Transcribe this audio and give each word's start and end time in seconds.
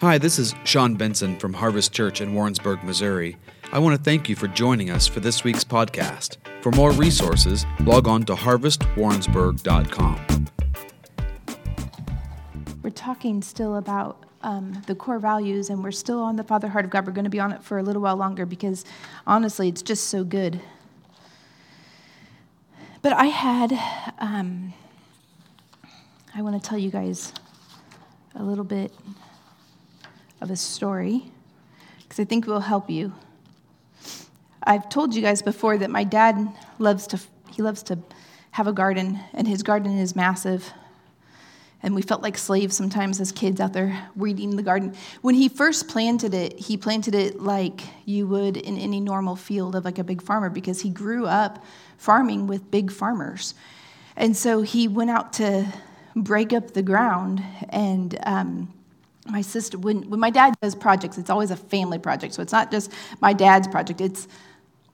Hi, 0.00 0.16
this 0.16 0.38
is 0.38 0.54
Sean 0.62 0.94
Benson 0.94 1.36
from 1.40 1.54
Harvest 1.54 1.92
Church 1.92 2.20
in 2.20 2.32
Warrensburg, 2.32 2.84
Missouri. 2.84 3.36
I 3.72 3.80
want 3.80 3.96
to 3.96 4.00
thank 4.00 4.28
you 4.28 4.36
for 4.36 4.46
joining 4.46 4.90
us 4.90 5.08
for 5.08 5.18
this 5.18 5.42
week's 5.42 5.64
podcast. 5.64 6.36
For 6.62 6.70
more 6.70 6.92
resources, 6.92 7.66
log 7.80 8.06
on 8.06 8.22
to 8.26 8.36
harvestwarrensburg.com. 8.36 10.46
We're 12.80 12.90
talking 12.90 13.42
still 13.42 13.74
about 13.74 14.24
um, 14.42 14.80
the 14.86 14.94
core 14.94 15.18
values, 15.18 15.68
and 15.68 15.82
we're 15.82 15.90
still 15.90 16.22
on 16.22 16.36
the 16.36 16.44
Father 16.44 16.68
Heart 16.68 16.84
of 16.84 16.92
God. 16.92 17.04
We're 17.04 17.12
going 17.12 17.24
to 17.24 17.30
be 17.30 17.40
on 17.40 17.50
it 17.50 17.64
for 17.64 17.78
a 17.78 17.82
little 17.82 18.02
while 18.02 18.14
longer 18.14 18.46
because 18.46 18.84
honestly, 19.26 19.66
it's 19.66 19.82
just 19.82 20.04
so 20.04 20.22
good. 20.22 20.60
But 23.02 23.14
I 23.14 23.24
had, 23.24 23.72
um, 24.20 24.74
I 26.36 26.42
want 26.42 26.62
to 26.62 26.68
tell 26.68 26.78
you 26.78 26.92
guys 26.92 27.32
a 28.36 28.44
little 28.44 28.62
bit 28.62 28.92
of 30.40 30.50
a 30.50 30.56
story 30.56 31.30
because 31.98 32.20
I 32.20 32.24
think 32.24 32.46
it 32.46 32.50
will 32.50 32.60
help 32.60 32.88
you. 32.88 33.12
I've 34.62 34.88
told 34.88 35.14
you 35.14 35.22
guys 35.22 35.42
before 35.42 35.78
that 35.78 35.90
my 35.90 36.04
dad 36.04 36.48
loves 36.78 37.06
to 37.08 37.20
he 37.50 37.62
loves 37.62 37.82
to 37.84 37.98
have 38.52 38.66
a 38.66 38.72
garden 38.72 39.18
and 39.32 39.46
his 39.48 39.62
garden 39.62 39.98
is 39.98 40.14
massive. 40.14 40.72
And 41.82 41.94
we 41.94 42.02
felt 42.02 42.22
like 42.22 42.36
slaves 42.36 42.76
sometimes 42.76 43.20
as 43.20 43.30
kids 43.30 43.60
out 43.60 43.72
there 43.72 44.08
weeding 44.16 44.56
the 44.56 44.62
garden. 44.62 44.94
When 45.22 45.34
he 45.34 45.48
first 45.48 45.88
planted 45.88 46.34
it, 46.34 46.58
he 46.58 46.76
planted 46.76 47.14
it 47.14 47.40
like 47.40 47.82
you 48.04 48.26
would 48.26 48.56
in 48.56 48.76
any 48.76 49.00
normal 49.00 49.36
field 49.36 49.76
of 49.76 49.84
like 49.84 49.98
a 49.98 50.04
big 50.04 50.20
farmer 50.20 50.50
because 50.50 50.80
he 50.80 50.90
grew 50.90 51.26
up 51.26 51.64
farming 51.96 52.48
with 52.48 52.70
big 52.70 52.90
farmers. 52.90 53.54
And 54.16 54.36
so 54.36 54.62
he 54.62 54.88
went 54.88 55.10
out 55.10 55.32
to 55.34 55.72
break 56.16 56.52
up 56.52 56.72
the 56.72 56.82
ground 56.82 57.42
and 57.70 58.18
um, 58.24 58.74
my 59.28 59.42
sister, 59.42 59.78
when, 59.78 60.08
when 60.08 60.20
my 60.20 60.30
dad 60.30 60.54
does 60.60 60.74
projects, 60.74 61.18
it's 61.18 61.30
always 61.30 61.50
a 61.50 61.56
family 61.56 61.98
project. 61.98 62.34
So 62.34 62.42
it's 62.42 62.52
not 62.52 62.70
just 62.70 62.92
my 63.20 63.32
dad's 63.32 63.68
project, 63.68 64.00
it's 64.00 64.28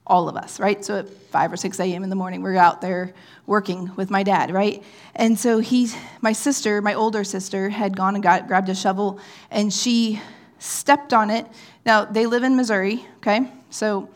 all 0.07 0.29
of 0.29 0.35
us, 0.35 0.59
right? 0.59 0.85
So 0.85 0.99
at 0.99 1.09
5 1.09 1.53
or 1.53 1.57
6 1.57 1.79
a.m. 1.79 2.03
in 2.03 2.09
the 2.09 2.15
morning, 2.15 2.41
we're 2.41 2.57
out 2.57 2.81
there 2.81 3.13
working 3.47 3.95
with 3.95 4.11
my 4.11 4.23
dad, 4.23 4.51
right? 4.51 4.83
And 5.15 5.39
so 5.39 5.59
he, 5.59 5.89
my 6.21 6.31
sister, 6.31 6.81
my 6.81 6.93
older 6.93 7.23
sister, 7.23 7.69
had 7.69 7.95
gone 7.95 8.15
and 8.15 8.23
got, 8.23 8.47
grabbed 8.47 8.69
a 8.69 8.75
shovel 8.75 9.19
and 9.49 9.73
she 9.73 10.21
stepped 10.59 11.13
on 11.13 11.29
it. 11.29 11.47
Now, 11.85 12.05
they 12.05 12.25
live 12.25 12.43
in 12.43 12.55
Missouri, 12.55 13.05
okay? 13.17 13.51
So 13.69 14.09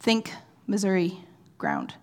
think 0.00 0.32
Missouri 0.66 1.18
ground. 1.56 1.94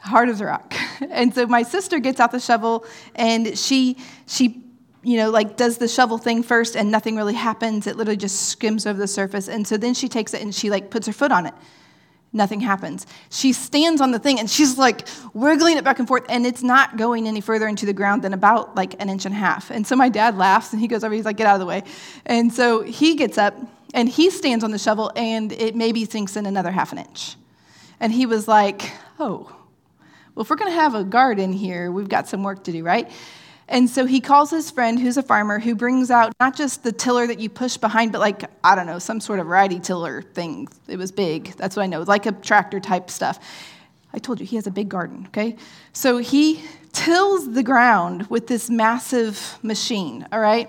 Hard 0.00 0.28
as 0.28 0.40
a 0.40 0.46
rock. 0.46 0.74
And 1.10 1.34
so 1.34 1.46
my 1.46 1.62
sister 1.62 1.98
gets 1.98 2.20
out 2.20 2.30
the 2.30 2.38
shovel 2.38 2.84
and 3.14 3.58
she, 3.58 3.96
she 4.26 4.62
you 5.02 5.16
know, 5.16 5.30
like 5.30 5.56
does 5.56 5.78
the 5.78 5.88
shovel 5.88 6.18
thing 6.18 6.42
first 6.42 6.76
and 6.76 6.90
nothing 6.90 7.16
really 7.16 7.34
happens. 7.34 7.86
It 7.86 7.96
literally 7.96 8.16
just 8.16 8.48
skims 8.48 8.86
over 8.86 8.98
the 8.98 9.06
surface. 9.06 9.48
And 9.48 9.66
so 9.66 9.76
then 9.76 9.94
she 9.94 10.08
takes 10.08 10.34
it 10.34 10.42
and 10.42 10.54
she 10.54 10.70
like 10.70 10.90
puts 10.90 11.06
her 11.06 11.12
foot 11.12 11.32
on 11.32 11.46
it. 11.46 11.54
Nothing 12.32 12.60
happens. 12.60 13.06
She 13.30 13.52
stands 13.52 14.00
on 14.00 14.12
the 14.12 14.18
thing 14.20 14.38
and 14.38 14.48
she's 14.48 14.78
like 14.78 15.08
wiggling 15.34 15.78
it 15.78 15.82
back 15.82 15.98
and 15.98 16.06
forth, 16.06 16.24
and 16.28 16.46
it's 16.46 16.62
not 16.62 16.96
going 16.96 17.26
any 17.26 17.40
further 17.40 17.66
into 17.66 17.86
the 17.86 17.92
ground 17.92 18.22
than 18.22 18.34
about 18.34 18.76
like 18.76 18.94
an 19.02 19.08
inch 19.08 19.24
and 19.26 19.34
a 19.34 19.38
half. 19.38 19.70
And 19.70 19.84
so 19.84 19.96
my 19.96 20.08
dad 20.08 20.36
laughs 20.36 20.72
and 20.72 20.80
he 20.80 20.86
goes 20.86 21.02
over, 21.02 21.12
he's 21.12 21.24
like, 21.24 21.36
get 21.36 21.48
out 21.48 21.54
of 21.54 21.60
the 21.60 21.66
way. 21.66 21.82
And 22.26 22.52
so 22.52 22.82
he 22.82 23.16
gets 23.16 23.36
up 23.36 23.56
and 23.94 24.08
he 24.08 24.30
stands 24.30 24.62
on 24.62 24.70
the 24.70 24.78
shovel 24.78 25.10
and 25.16 25.50
it 25.50 25.74
maybe 25.74 26.04
sinks 26.04 26.36
in 26.36 26.46
another 26.46 26.70
half 26.70 26.92
an 26.92 26.98
inch. 26.98 27.34
And 27.98 28.12
he 28.12 28.26
was 28.26 28.46
like, 28.46 28.92
oh, 29.18 29.52
well, 30.34 30.42
if 30.42 30.50
we're 30.50 30.56
going 30.56 30.70
to 30.70 30.78
have 30.78 30.94
a 30.94 31.02
garden 31.02 31.52
here, 31.52 31.90
we've 31.90 32.08
got 32.08 32.28
some 32.28 32.44
work 32.44 32.62
to 32.64 32.72
do, 32.72 32.84
right? 32.84 33.10
And 33.70 33.88
so 33.88 34.04
he 34.04 34.20
calls 34.20 34.50
his 34.50 34.68
friend 34.68 34.98
who's 34.98 35.16
a 35.16 35.22
farmer 35.22 35.60
who 35.60 35.76
brings 35.76 36.10
out 36.10 36.32
not 36.40 36.56
just 36.56 36.82
the 36.82 36.90
tiller 36.90 37.28
that 37.28 37.38
you 37.38 37.48
push 37.48 37.76
behind, 37.76 38.10
but 38.10 38.20
like, 38.20 38.50
I 38.64 38.74
don't 38.74 38.86
know, 38.86 38.98
some 38.98 39.20
sort 39.20 39.38
of 39.38 39.46
variety 39.46 39.78
tiller 39.78 40.22
thing. 40.22 40.66
It 40.88 40.96
was 40.96 41.12
big. 41.12 41.54
That's 41.56 41.76
what 41.76 41.84
I 41.84 41.86
know, 41.86 42.02
like 42.02 42.26
a 42.26 42.32
tractor 42.32 42.80
type 42.80 43.08
stuff. 43.10 43.38
I 44.12 44.18
told 44.18 44.40
you 44.40 44.46
he 44.46 44.56
has 44.56 44.66
a 44.66 44.72
big 44.72 44.88
garden, 44.88 45.26
okay? 45.28 45.56
So 45.92 46.18
he 46.18 46.64
tills 46.92 47.52
the 47.52 47.62
ground 47.62 48.26
with 48.26 48.48
this 48.48 48.68
massive 48.68 49.56
machine, 49.62 50.26
all 50.32 50.40
right? 50.40 50.68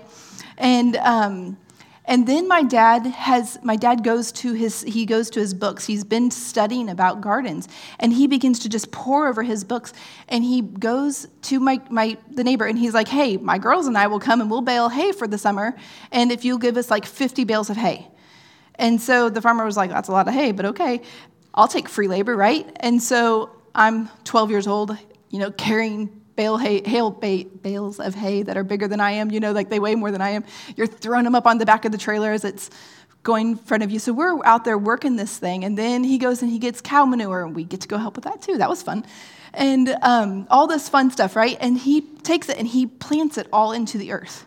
And 0.56 0.96
um, 0.98 1.56
and 2.04 2.26
then 2.26 2.48
my 2.48 2.62
dad 2.64 3.06
has 3.06 3.58
my 3.62 3.76
dad 3.76 4.02
goes 4.02 4.32
to 4.32 4.54
his 4.54 4.82
he 4.82 5.06
goes 5.06 5.30
to 5.30 5.40
his 5.40 5.54
books. 5.54 5.86
He's 5.86 6.02
been 6.02 6.30
studying 6.30 6.88
about 6.88 7.20
gardens 7.20 7.68
and 8.00 8.12
he 8.12 8.26
begins 8.26 8.58
to 8.60 8.68
just 8.68 8.90
pore 8.90 9.28
over 9.28 9.42
his 9.42 9.62
books 9.62 9.92
and 10.28 10.42
he 10.42 10.62
goes 10.62 11.28
to 11.42 11.60
my, 11.60 11.80
my 11.90 12.16
the 12.30 12.42
neighbor 12.42 12.66
and 12.66 12.76
he's 12.76 12.92
like, 12.92 13.06
"Hey, 13.06 13.36
my 13.36 13.58
girls 13.58 13.86
and 13.86 13.96
I 13.96 14.08
will 14.08 14.18
come 14.18 14.40
and 14.40 14.50
we'll 14.50 14.62
bale 14.62 14.88
hay 14.88 15.12
for 15.12 15.28
the 15.28 15.38
summer 15.38 15.76
and 16.10 16.32
if 16.32 16.44
you'll 16.44 16.58
give 16.58 16.76
us 16.76 16.90
like 16.90 17.06
50 17.06 17.44
bales 17.44 17.70
of 17.70 17.76
hay." 17.76 18.08
And 18.76 19.00
so 19.00 19.28
the 19.28 19.40
farmer 19.40 19.64
was 19.64 19.76
like, 19.76 19.90
"That's 19.90 20.08
a 20.08 20.12
lot 20.12 20.26
of 20.26 20.34
hay, 20.34 20.50
but 20.50 20.66
okay. 20.66 21.02
I'll 21.54 21.68
take 21.68 21.88
free 21.88 22.08
labor, 22.08 22.34
right?" 22.34 22.66
And 22.80 23.00
so 23.00 23.50
I'm 23.74 24.08
12 24.24 24.50
years 24.50 24.66
old, 24.66 24.96
you 25.30 25.38
know, 25.38 25.52
carrying 25.52 26.21
bale 26.36 26.56
hay, 26.56 26.82
hail 26.84 27.10
bales 27.10 28.00
of 28.00 28.14
hay 28.14 28.42
that 28.42 28.56
are 28.56 28.64
bigger 28.64 28.88
than 28.88 29.00
I 29.00 29.12
am, 29.12 29.30
you 29.30 29.40
know, 29.40 29.52
like 29.52 29.68
they 29.68 29.78
weigh 29.78 29.94
more 29.94 30.10
than 30.10 30.20
I 30.20 30.30
am. 30.30 30.44
You're 30.76 30.86
throwing 30.86 31.24
them 31.24 31.34
up 31.34 31.46
on 31.46 31.58
the 31.58 31.66
back 31.66 31.84
of 31.84 31.92
the 31.92 31.98
trailer 31.98 32.32
as 32.32 32.44
it's 32.44 32.70
going 33.22 33.50
in 33.50 33.56
front 33.56 33.82
of 33.82 33.90
you. 33.90 33.98
So 33.98 34.12
we're 34.12 34.44
out 34.44 34.64
there 34.64 34.76
working 34.78 35.16
this 35.16 35.38
thing. 35.38 35.64
And 35.64 35.78
then 35.78 36.04
he 36.04 36.18
goes 36.18 36.42
and 36.42 36.50
he 36.50 36.58
gets 36.58 36.80
cow 36.80 37.04
manure, 37.04 37.44
and 37.44 37.54
we 37.54 37.64
get 37.64 37.80
to 37.82 37.88
go 37.88 37.98
help 37.98 38.16
with 38.16 38.24
that 38.24 38.42
too. 38.42 38.58
That 38.58 38.68
was 38.68 38.82
fun. 38.82 39.04
And 39.54 39.94
um, 40.02 40.46
all 40.50 40.66
this 40.66 40.88
fun 40.88 41.10
stuff, 41.10 41.36
right? 41.36 41.58
And 41.60 41.76
he 41.76 42.00
takes 42.00 42.48
it 42.48 42.56
and 42.58 42.66
he 42.66 42.86
plants 42.86 43.36
it 43.36 43.46
all 43.52 43.72
into 43.72 43.98
the 43.98 44.12
earth, 44.12 44.46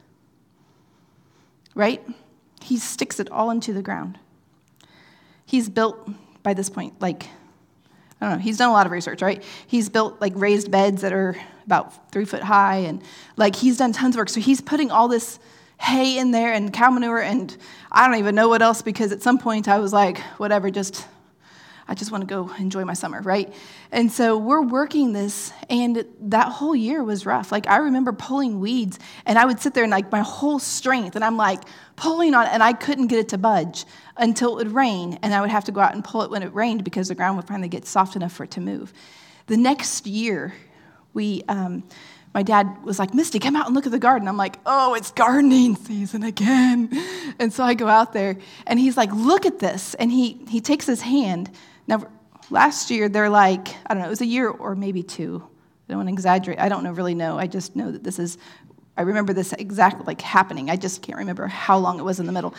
right? 1.76 2.02
He 2.62 2.78
sticks 2.78 3.20
it 3.20 3.30
all 3.30 3.52
into 3.52 3.72
the 3.72 3.84
ground. 3.84 4.18
He's 5.46 5.70
built, 5.70 6.10
by 6.42 6.56
this 6.56 6.72
point, 6.72 7.00
like 7.00 7.28
I 8.22 8.30
don't 8.30 8.38
know, 8.38 8.44
he's 8.44 8.58
done 8.58 8.70
a 8.70 8.74
lot 8.74 8.86
of 8.86 8.92
research, 8.92 9.22
right? 9.22 9.44
He's 9.68 9.90
built 9.90 10.22
like 10.22 10.34
raised 10.36 10.72
beds 10.72 11.02
that 11.02 11.12
are 11.14 11.36
about 11.66 12.12
three 12.12 12.26
foot 12.26 12.42
high, 12.42 12.78
and 12.78 13.02
like 13.36 13.56
he's 13.56 13.78
done 13.78 13.92
tons 13.92 14.16
of 14.16 14.20
work. 14.20 14.30
So 14.30 14.40
he's 14.40 14.62
putting 14.62 14.92
all 14.92 15.08
this 15.08 15.40
hay 15.80 16.18
in 16.18 16.32
there 16.32 16.54
and 16.54 16.72
cow 16.72 16.90
manure, 16.90 17.22
and 17.22 17.56
I 17.92 18.08
don't 18.08 18.18
even 18.18 18.36
know 18.36 18.48
what 18.48 18.62
else 18.62 18.82
because 18.82 19.12
at 19.12 19.22
some 19.22 19.38
point 19.38 19.68
I 19.68 19.80
was 19.80 19.92
like, 19.92 20.20
whatever, 20.38 20.70
just 20.72 21.06
I 21.88 21.94
just 21.94 22.12
want 22.12 22.22
to 22.22 22.28
go 22.28 22.52
enjoy 22.58 22.84
my 22.84 22.96
summer, 22.96 23.22
right? 23.22 23.54
And 23.92 24.12
so 24.12 24.38
we're 24.38 24.62
working 24.62 25.14
this, 25.14 25.54
and 25.70 26.04
that 26.22 26.48
whole 26.48 26.76
year 26.76 27.04
was 27.04 27.26
rough. 27.28 27.52
Like, 27.52 27.68
I 27.68 27.78
remember 27.78 28.12
pulling 28.12 28.60
weeds, 28.60 28.98
and 29.26 29.38
I 29.38 29.46
would 29.46 29.60
sit 29.60 29.76
there 29.76 29.84
and, 29.84 29.92
like, 29.92 30.12
my 30.12 30.22
whole 30.22 30.58
strength, 30.58 31.16
and 31.16 31.24
I'm 31.24 31.38
like 31.38 31.62
pulling 31.96 32.34
on 32.34 32.46
and 32.48 32.62
I 32.62 32.74
couldn't 32.74 33.08
get 33.08 33.20
it 33.20 33.30
to 33.30 33.38
budge 33.38 33.86
until 34.18 34.58
it 34.58 34.66
would 34.66 34.74
rain, 34.74 35.20
and 35.22 35.34
I 35.34 35.42
would 35.42 35.50
have 35.50 35.66
to 35.66 35.72
go 35.72 35.80
out 35.80 35.94
and 35.94 36.04
pull 36.04 36.24
it 36.24 36.32
when 36.32 36.44
it 36.44 36.54
rained 36.54 36.84
because 36.84 37.08
the 37.08 37.16
ground 37.16 37.38
would 37.38 37.48
finally 37.48 37.70
get 37.70 37.86
soft 37.86 38.16
enough 38.16 38.34
for 38.34 38.44
it 38.44 38.52
to 38.52 38.62
move. 38.62 38.92
The 39.48 39.58
next 39.58 40.08
year, 40.08 40.56
we, 41.14 41.44
um, 41.48 41.84
my 42.34 42.42
dad 42.42 42.84
was 42.84 42.98
like, 42.98 43.14
Misty, 43.14 43.40
come 43.40 43.56
out 43.56 43.68
and 43.68 43.76
look 43.76 43.86
at 43.86 43.92
the 43.92 44.00
garden. 44.00 44.28
I'm 44.28 44.38
like, 44.38 44.58
oh, 44.66 44.96
it's 44.96 45.12
gardening 45.12 45.76
season 45.76 46.24
again. 46.24 46.90
And 47.40 47.54
so 47.54 47.64
I 47.64 47.76
go 47.76 47.88
out 47.88 48.12
there, 48.12 48.38
and 48.66 48.80
he's 48.80 48.98
like, 48.98 49.14
look 49.14 49.46
at 49.46 49.60
this. 49.60 49.94
And 49.94 50.12
he, 50.12 50.40
he 50.50 50.60
takes 50.60 50.86
his 50.88 51.02
hand 51.02 51.52
now, 51.88 52.08
last 52.50 52.90
year, 52.92 53.10
they're 53.10 53.30
like, 53.30 53.70
I 53.86 53.94
don't 53.94 54.00
know, 54.00 54.08
it 54.08 54.10
was 54.10 54.22
a 54.22 54.26
year 54.26 54.50
or 54.50 54.76
maybe 54.76 55.04
two. 55.04 55.44
I 55.88 55.94
don't 55.94 55.98
want 55.98 56.10
to 56.10 56.14
exaggerate. 56.14 56.60
I 56.60 56.70
don't 56.70 56.84
know, 56.84 56.92
really 56.92 57.16
know. 57.16 57.38
I 57.38 57.48
just 57.48 57.76
know 57.76 57.92
that 57.92 58.04
this 58.04 58.18
is, 58.18 58.38
I 58.98 59.04
remember 59.04 59.34
this 59.34 59.54
exactly 59.54 60.04
like 60.06 60.22
happening. 60.22 60.70
I 60.70 60.78
just 60.78 61.02
can't 61.02 61.20
remember 61.20 61.48
how 61.48 61.78
long 61.78 62.00
it 62.00 62.04
was 62.04 62.20
in 62.20 62.26
the 62.26 62.32
middle. 62.32 62.56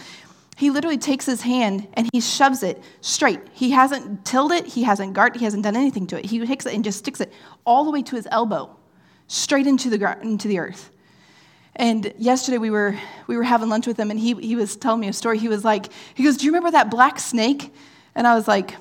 He 0.56 0.70
literally 0.70 0.97
takes 0.97 1.26
his 1.26 1.42
hand 1.42 1.86
and 1.94 2.09
he 2.12 2.20
shoves 2.20 2.62
it 2.62 2.82
straight. 3.00 3.41
He 3.53 3.70
hasn't 3.70 4.25
tilled 4.25 4.53
it, 4.53 4.66
he 4.66 4.84
hasn't 4.84 5.12
guarded, 5.12 5.38
he 5.38 5.44
hasn't 5.44 5.65
done 5.65 5.76
anything 5.76 6.06
to 6.09 6.19
it. 6.19 6.25
He 6.25 6.44
takes 6.47 6.65
it 6.65 6.75
and 6.75 6.82
just 6.82 6.98
sticks 7.00 7.20
it 7.20 7.32
all 7.66 7.84
the 7.84 7.91
way 7.91 8.03
to 8.03 8.16
his 8.16 8.26
elbow, 8.31 8.75
straight 9.26 9.66
into 9.66 9.91
the, 9.91 9.98
ground, 9.98 10.22
into 10.22 10.48
the 10.48 10.59
earth. 10.59 10.91
And 11.75 12.15
yesterday 12.16 12.56
we 12.56 12.70
were, 12.70 12.98
we 13.27 13.36
were 13.36 13.42
having 13.42 13.68
lunch 13.68 13.86
with 13.86 13.98
him 13.98 14.10
and 14.10 14.18
he, 14.18 14.34
he 14.34 14.56
was 14.56 14.77
telling 14.77 15.00
me 15.00 15.09
a 15.09 15.12
story. 15.12 15.39
He 15.39 15.48
was 15.48 15.62
like, 15.62 15.89
he 16.15 16.24
goes, 16.24 16.39
Do 16.39 16.47
you 16.47 16.53
remember 16.53 16.71
that 16.71 16.91
black 16.91 17.18
snake? 17.18 17.74
And 18.15 18.27
I 18.27 18.34
was 18.34 18.48
like, 18.48 18.77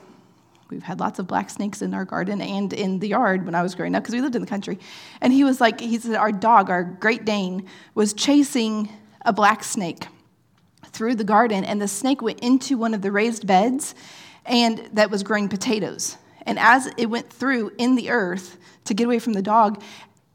We've 0.70 0.84
had 0.84 1.00
lots 1.00 1.20
of 1.20 1.28
black 1.28 1.50
snakes 1.50 1.82
in 1.82 1.94
our 1.94 2.06
garden 2.06 2.42
and 2.42 2.74
in 2.74 3.00
the 3.00 3.08
yard 3.08 3.46
when 3.46 3.54
I 3.56 3.62
was 3.62 3.76
growing 3.76 3.96
up 3.96 4.04
because 4.04 4.16
we 4.16 4.22
lived 4.22 4.36
in 4.36 4.42
the 4.42 4.48
country. 4.48 4.80
And 5.22 5.32
he 5.32 5.44
was 5.44 5.62
like, 5.62 5.80
he 5.80 5.98
said, 6.00 6.16
our 6.16 6.32
dog, 6.32 6.70
our 6.70 6.84
Great 6.84 7.24
Dane, 7.26 7.68
was 7.94 8.14
chasing 8.14 8.90
a 9.24 9.32
black 9.32 9.64
snake 9.64 10.08
through 10.88 11.16
the 11.16 11.24
garden, 11.24 11.66
and 11.66 11.82
the 11.82 11.88
snake 11.88 12.22
went 12.22 12.40
into 12.40 12.78
one 12.78 12.94
of 12.94 13.02
the 13.02 13.12
raised 13.12 13.46
beds 13.46 13.96
and 14.46 14.90
that 14.94 15.10
was 15.10 15.24
growing 15.24 15.50
potatoes. 15.50 16.18
And 16.46 16.60
as 16.60 16.88
it 16.98 17.08
went 17.08 17.32
through 17.32 17.72
in 17.78 17.96
the 17.96 18.10
earth 18.12 18.58
to 18.86 18.94
get 18.94 19.06
away 19.06 19.20
from 19.20 19.34
the 19.34 19.42
dog, 19.42 19.82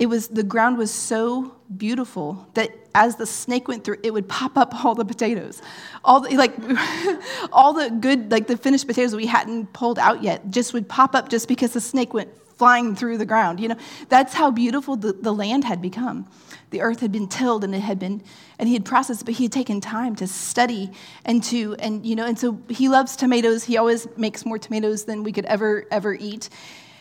it 0.00 0.06
was 0.06 0.28
the 0.28 0.42
ground 0.42 0.78
was 0.78 0.90
so 0.90 1.54
beautiful 1.76 2.48
that 2.54 2.70
as 2.94 3.14
the 3.16 3.26
snake 3.26 3.68
went 3.68 3.84
through 3.84 3.98
it 4.02 4.12
would 4.12 4.28
pop 4.28 4.56
up 4.56 4.84
all 4.84 4.96
the 4.96 5.04
potatoes 5.04 5.62
all 6.02 6.20
the 6.20 6.36
like 6.36 6.54
all 7.52 7.72
the 7.72 7.88
good 7.90 8.32
like 8.32 8.48
the 8.48 8.56
finished 8.56 8.88
potatoes 8.88 9.14
we 9.14 9.26
hadn't 9.26 9.72
pulled 9.72 9.98
out 9.98 10.22
yet 10.22 10.50
just 10.50 10.72
would 10.72 10.88
pop 10.88 11.14
up 11.14 11.28
just 11.28 11.46
because 11.46 11.72
the 11.72 11.80
snake 11.80 12.12
went 12.12 12.30
flying 12.60 12.94
through 12.94 13.16
the 13.16 13.24
ground. 13.24 13.58
You 13.58 13.68
know, 13.68 13.76
that's 14.10 14.34
how 14.34 14.50
beautiful 14.50 14.94
the, 14.94 15.14
the 15.14 15.32
land 15.32 15.64
had 15.64 15.80
become. 15.80 16.28
The 16.68 16.82
earth 16.82 17.00
had 17.00 17.10
been 17.10 17.26
tilled 17.26 17.64
and 17.64 17.74
it 17.74 17.80
had 17.80 17.98
been, 17.98 18.22
and 18.58 18.68
he 18.68 18.74
had 18.74 18.84
processed, 18.84 19.24
but 19.24 19.32
he 19.32 19.44
had 19.44 19.52
taken 19.52 19.80
time 19.80 20.14
to 20.16 20.26
study 20.26 20.90
and 21.24 21.42
to, 21.44 21.74
and 21.78 22.04
you 22.04 22.14
know, 22.14 22.26
and 22.26 22.38
so 22.38 22.60
he 22.68 22.90
loves 22.90 23.16
tomatoes. 23.16 23.64
He 23.64 23.78
always 23.78 24.06
makes 24.18 24.44
more 24.44 24.58
tomatoes 24.58 25.04
than 25.04 25.24
we 25.24 25.32
could 25.32 25.46
ever, 25.46 25.86
ever 25.90 26.12
eat. 26.12 26.50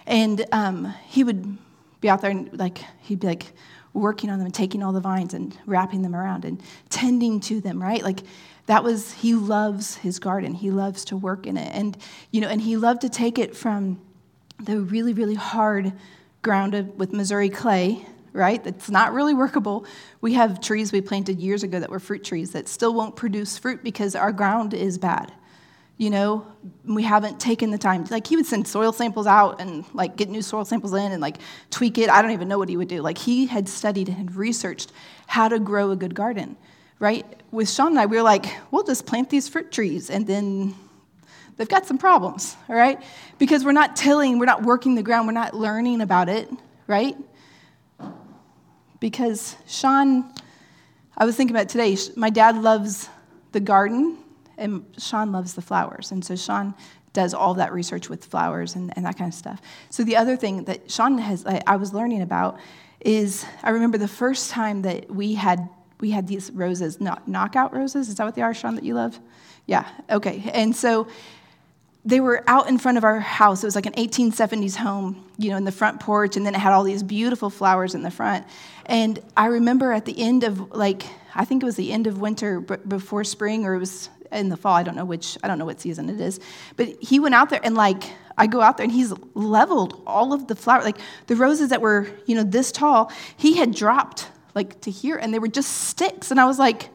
And 0.07 0.45
um, 0.53 0.93
he 1.05 1.25
would 1.25 1.57
be 2.01 2.09
out 2.09 2.21
there 2.21 2.31
and 2.31 2.57
like, 2.57 2.79
he'd 3.01 3.19
be 3.19 3.27
like, 3.27 3.53
working 3.93 4.29
on 4.29 4.37
them 4.37 4.45
and 4.45 4.53
taking 4.53 4.83
all 4.83 4.93
the 4.93 4.99
vines 4.99 5.33
and 5.33 5.57
wrapping 5.65 6.01
them 6.01 6.15
around 6.15 6.45
and 6.45 6.61
tending 6.89 7.39
to 7.39 7.61
them, 7.61 7.81
right? 7.81 8.03
Like 8.03 8.21
that 8.67 8.83
was 8.83 9.13
he 9.13 9.33
loves 9.33 9.95
his 9.95 10.19
garden. 10.19 10.53
He 10.53 10.71
loves 10.71 11.05
to 11.05 11.17
work 11.17 11.47
in 11.47 11.57
it. 11.57 11.73
And 11.73 11.97
you 12.31 12.41
know, 12.41 12.47
and 12.47 12.61
he 12.61 12.77
loved 12.77 13.01
to 13.01 13.09
take 13.09 13.39
it 13.39 13.55
from 13.55 13.99
the 14.59 14.79
really 14.79 15.13
really 15.13 15.35
hard 15.35 15.93
ground 16.41 16.93
with 16.97 17.11
Missouri 17.11 17.49
clay, 17.49 18.05
right? 18.31 18.63
That's 18.63 18.89
not 18.89 19.13
really 19.13 19.33
workable. 19.33 19.85
We 20.21 20.33
have 20.33 20.61
trees 20.61 20.91
we 20.91 21.01
planted 21.01 21.39
years 21.39 21.63
ago 21.63 21.79
that 21.79 21.89
were 21.89 21.99
fruit 21.99 22.23
trees 22.23 22.51
that 22.51 22.67
still 22.67 22.93
won't 22.93 23.15
produce 23.15 23.57
fruit 23.57 23.83
because 23.83 24.15
our 24.15 24.31
ground 24.31 24.73
is 24.73 24.97
bad 24.97 25.33
you 25.99 26.09
know 26.09 26.47
we 26.85 27.03
haven't 27.03 27.39
taken 27.39 27.69
the 27.69 27.77
time. 27.77 28.05
Like 28.09 28.25
he 28.25 28.35
would 28.35 28.47
send 28.47 28.67
soil 28.67 28.91
samples 28.91 29.27
out 29.27 29.61
and 29.61 29.85
like 29.93 30.15
get 30.15 30.29
new 30.29 30.41
soil 30.41 30.65
samples 30.65 30.93
in 30.93 31.11
and 31.11 31.21
like 31.21 31.37
tweak 31.69 31.99
it. 31.99 32.09
I 32.09 32.23
don't 32.23 32.31
even 32.31 32.47
know 32.47 32.57
what 32.57 32.69
he 32.69 32.77
would 32.77 32.87
do. 32.87 33.01
Like 33.01 33.19
he 33.19 33.45
had 33.45 33.69
studied 33.69 34.09
and 34.09 34.33
researched 34.35 34.91
how 35.27 35.47
to 35.49 35.59
grow 35.59 35.91
a 35.91 35.95
good 35.95 36.15
garden 36.15 36.57
right? 36.99 37.25
With 37.51 37.69
sean 37.69 37.87
and 37.87 37.99
i 37.99 38.05
we 38.05 38.17
were 38.17 38.23
like 38.23 38.45
we'll 38.71 38.83
just 38.83 39.05
plant 39.05 39.29
these 39.29 39.47
fruit 39.47 39.71
trees 39.71 40.09
and 40.09 40.27
then 40.27 40.75
they've 41.57 41.69
got 41.69 41.85
some 41.85 41.97
problems 41.97 42.55
all 42.67 42.75
right? 42.75 43.01
Because 43.39 43.63
we're 43.65 43.71
not 43.71 43.95
tilling 43.95 44.37
we're 44.37 44.45
not 44.45 44.63
working 44.63 44.95
the 44.95 45.03
ground 45.03 45.27
we're 45.27 45.33
not 45.33 45.55
learning 45.55 46.01
about 46.01 46.29
it 46.29 46.49
right? 46.87 47.15
Because 48.99 49.55
sean 49.65 50.31
i 51.17 51.25
was 51.25 51.35
thinking 51.35 51.55
about 51.55 51.69
today 51.69 51.97
my 52.15 52.29
dad 52.29 52.61
loves 52.61 53.09
the 53.51 53.59
garden 53.59 54.17
and 54.59 54.85
Sean 54.97 55.31
loves 55.31 55.53
the 55.53 55.61
flowers. 55.61 56.11
And 56.11 56.23
so 56.23 56.35
Sean 56.35 56.73
does 57.13 57.33
all 57.33 57.55
that 57.55 57.73
research 57.73 58.09
with 58.09 58.25
flowers 58.25 58.75
and, 58.75 58.93
and 58.95 59.05
that 59.05 59.17
kind 59.17 59.29
of 59.29 59.33
stuff. 59.33 59.61
So 59.89 60.03
the 60.03 60.15
other 60.15 60.35
thing 60.35 60.65
that 60.65 60.91
Sean 60.91 61.17
has, 61.17 61.45
I, 61.45 61.61
I 61.65 61.75
was 61.77 61.93
learning 61.93 62.21
about 62.21 62.59
is 62.99 63.45
I 63.63 63.71
remember 63.71 63.97
the 63.97 64.07
first 64.07 64.51
time 64.51 64.83
that 64.83 65.09
we 65.09 65.33
had 65.33 65.69
we 66.01 66.11
had 66.11 66.27
these 66.27 66.49
roses, 66.51 67.01
not 67.01 67.27
knockout 67.27 67.73
roses. 67.73 68.07
Is 68.07 68.15
that 68.15 68.23
what 68.23 68.35
they 68.35 68.41
are, 68.41 68.53
Sean, 68.53 68.75
that 68.75 68.85
you 68.85 68.93
love? 68.93 69.19
Yeah, 69.65 69.85
okay. 70.09 70.49
And 70.53 70.73
so 70.73 71.07
they 72.05 72.21
were 72.21 72.43
out 72.47 72.69
in 72.69 72.77
front 72.77 72.97
of 72.97 73.03
our 73.03 73.19
house. 73.19 73.63
It 73.63 73.67
was 73.67 73.75
like 73.75 73.85
an 73.85 73.93
1870s 73.93 74.75
home, 74.75 75.25
you 75.37 75.49
know, 75.49 75.57
in 75.57 75.65
the 75.65 75.71
front 75.71 75.99
porch, 75.99 76.37
and 76.37 76.45
then 76.45 76.55
it 76.55 76.59
had 76.59 76.71
all 76.71 76.83
these 76.83 77.03
beautiful 77.03 77.49
flowers 77.49 77.95
in 77.95 78.01
the 78.01 78.11
front. 78.11 78.45
And 78.85 79.19
I 79.35 79.47
remember 79.47 79.91
at 79.91 80.05
the 80.05 80.19
end 80.19 80.43
of, 80.43 80.71
like, 80.71 81.03
I 81.35 81.43
think 81.45 81.61
it 81.61 81.65
was 81.65 81.75
the 81.75 81.91
end 81.91 82.07
of 82.07 82.19
winter 82.19 82.61
before 82.61 83.23
spring, 83.23 83.65
or 83.65 83.75
it 83.75 83.79
was 83.79 84.09
in 84.31 84.49
the 84.49 84.57
fall. 84.57 84.75
I 84.75 84.83
don't 84.83 84.95
know 84.95 85.05
which, 85.05 85.37
I 85.43 85.47
don't 85.47 85.57
know 85.57 85.65
what 85.65 85.81
season 85.81 86.09
it 86.09 86.19
is. 86.19 86.39
But 86.75 86.89
he 87.01 87.19
went 87.19 87.35
out 87.35 87.49
there 87.49 87.61
and 87.63 87.75
like, 87.75 88.03
I 88.37 88.47
go 88.47 88.61
out 88.61 88.77
there 88.77 88.85
and 88.85 88.91
he's 88.91 89.13
leveled 89.33 90.01
all 90.07 90.33
of 90.33 90.47
the 90.47 90.55
flowers, 90.55 90.85
like 90.85 90.97
the 91.27 91.35
roses 91.35 91.69
that 91.69 91.81
were, 91.81 92.07
you 92.25 92.35
know, 92.35 92.43
this 92.43 92.71
tall, 92.71 93.11
he 93.37 93.57
had 93.57 93.73
dropped 93.73 94.27
like 94.55 94.79
to 94.81 94.91
here 94.91 95.17
and 95.17 95.33
they 95.33 95.39
were 95.39 95.47
just 95.47 95.71
sticks. 95.87 96.31
And 96.31 96.39
I 96.39 96.45
was 96.45 96.57
like, 96.57 96.89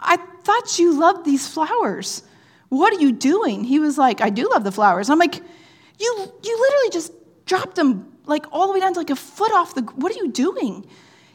I 0.00 0.16
thought 0.16 0.78
you 0.78 0.98
loved 0.98 1.24
these 1.24 1.46
flowers. 1.46 2.22
What 2.70 2.92
are 2.94 3.00
you 3.00 3.12
doing? 3.12 3.64
He 3.64 3.78
was 3.78 3.98
like, 3.98 4.20
I 4.20 4.30
do 4.30 4.48
love 4.48 4.64
the 4.64 4.72
flowers. 4.72 5.10
I'm 5.10 5.18
like, 5.18 5.36
you, 5.36 6.32
you 6.42 6.60
literally 6.60 6.90
just 6.90 7.12
dropped 7.46 7.76
them 7.76 8.16
like 8.26 8.46
all 8.52 8.66
the 8.68 8.72
way 8.72 8.80
down 8.80 8.92
to 8.94 9.00
like 9.00 9.10
a 9.10 9.16
foot 9.16 9.52
off 9.52 9.74
the, 9.74 9.82
what 9.82 10.12
are 10.12 10.18
you 10.18 10.30
doing? 10.30 10.86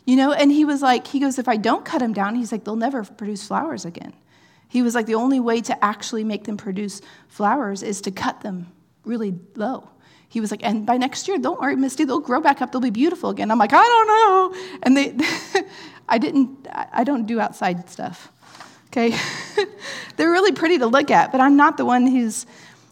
You 0.06 0.16
know, 0.16 0.32
and 0.32 0.52
he 0.52 0.66
was 0.66 0.82
like, 0.82 1.08
he 1.08 1.20
goes, 1.20 1.40
if 1.40 1.48
I 1.48 1.58
don't 1.58 1.84
cut 1.84 2.00
them 2.00 2.14
down, 2.14 2.36
he's 2.36 2.52
like, 2.52 2.64
they'll 2.64 2.76
never 2.76 3.04
produce 3.04 3.48
flowers 3.48 3.86
again. 3.86 4.14
He 4.75 4.81
was 4.81 4.94
like, 4.94 5.06
the 5.06 5.16
only 5.16 5.39
way 5.39 5.62
to 5.62 5.86
actually 5.86 6.25
make 6.25 6.44
them 6.44 6.57
produce 6.57 7.00
flowers 7.30 7.81
is 7.81 8.01
to 8.01 8.12
cut 8.12 8.42
them 8.42 8.74
really 9.06 9.33
low. 9.56 9.88
He 10.27 10.42
was 10.42 10.51
like, 10.51 10.66
and 10.66 10.86
by 10.86 10.98
next 10.98 11.30
year, 11.30 11.38
don't 11.38 11.62
worry, 11.62 11.77
Misty, 11.77 12.04
they'll 12.04 12.19
grow 12.19 12.42
back 12.42 12.62
up, 12.62 12.74
they'll 12.74 12.81
be 12.81 12.89
beautiful 12.89 13.30
again. 13.30 13.51
I'm 13.51 13.57
like, 13.57 13.72
I 13.72 13.81
don't 13.81 14.07
know. 14.07 14.77
And 14.83 14.98
they, 14.98 15.66
I 16.10 16.18
didn't, 16.18 16.68
I 16.74 17.06
don't 17.06 17.25
do 17.25 17.39
outside 17.39 17.89
stuff. 17.89 18.30
Okay, 18.88 19.18
they're 20.18 20.31
really 20.31 20.51
pretty 20.51 20.77
to 20.80 20.88
look 20.88 21.10
at, 21.10 21.31
but 21.31 21.39
I'm 21.39 21.56
not 21.56 21.77
the 21.77 21.86
one 21.86 22.06
who's 22.06 22.45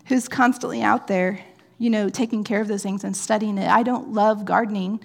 who's 0.05 0.29
constantly 0.29 0.81
out 0.81 1.09
there, 1.09 1.43
you 1.79 1.89
know, 1.89 2.07
taking 2.07 2.45
care 2.45 2.61
of 2.61 2.69
those 2.69 2.83
things 2.83 3.03
and 3.03 3.13
studying 3.13 3.57
it. 3.57 3.67
I 3.67 3.83
don't 3.83 4.13
love 4.13 4.45
gardening. 4.45 5.01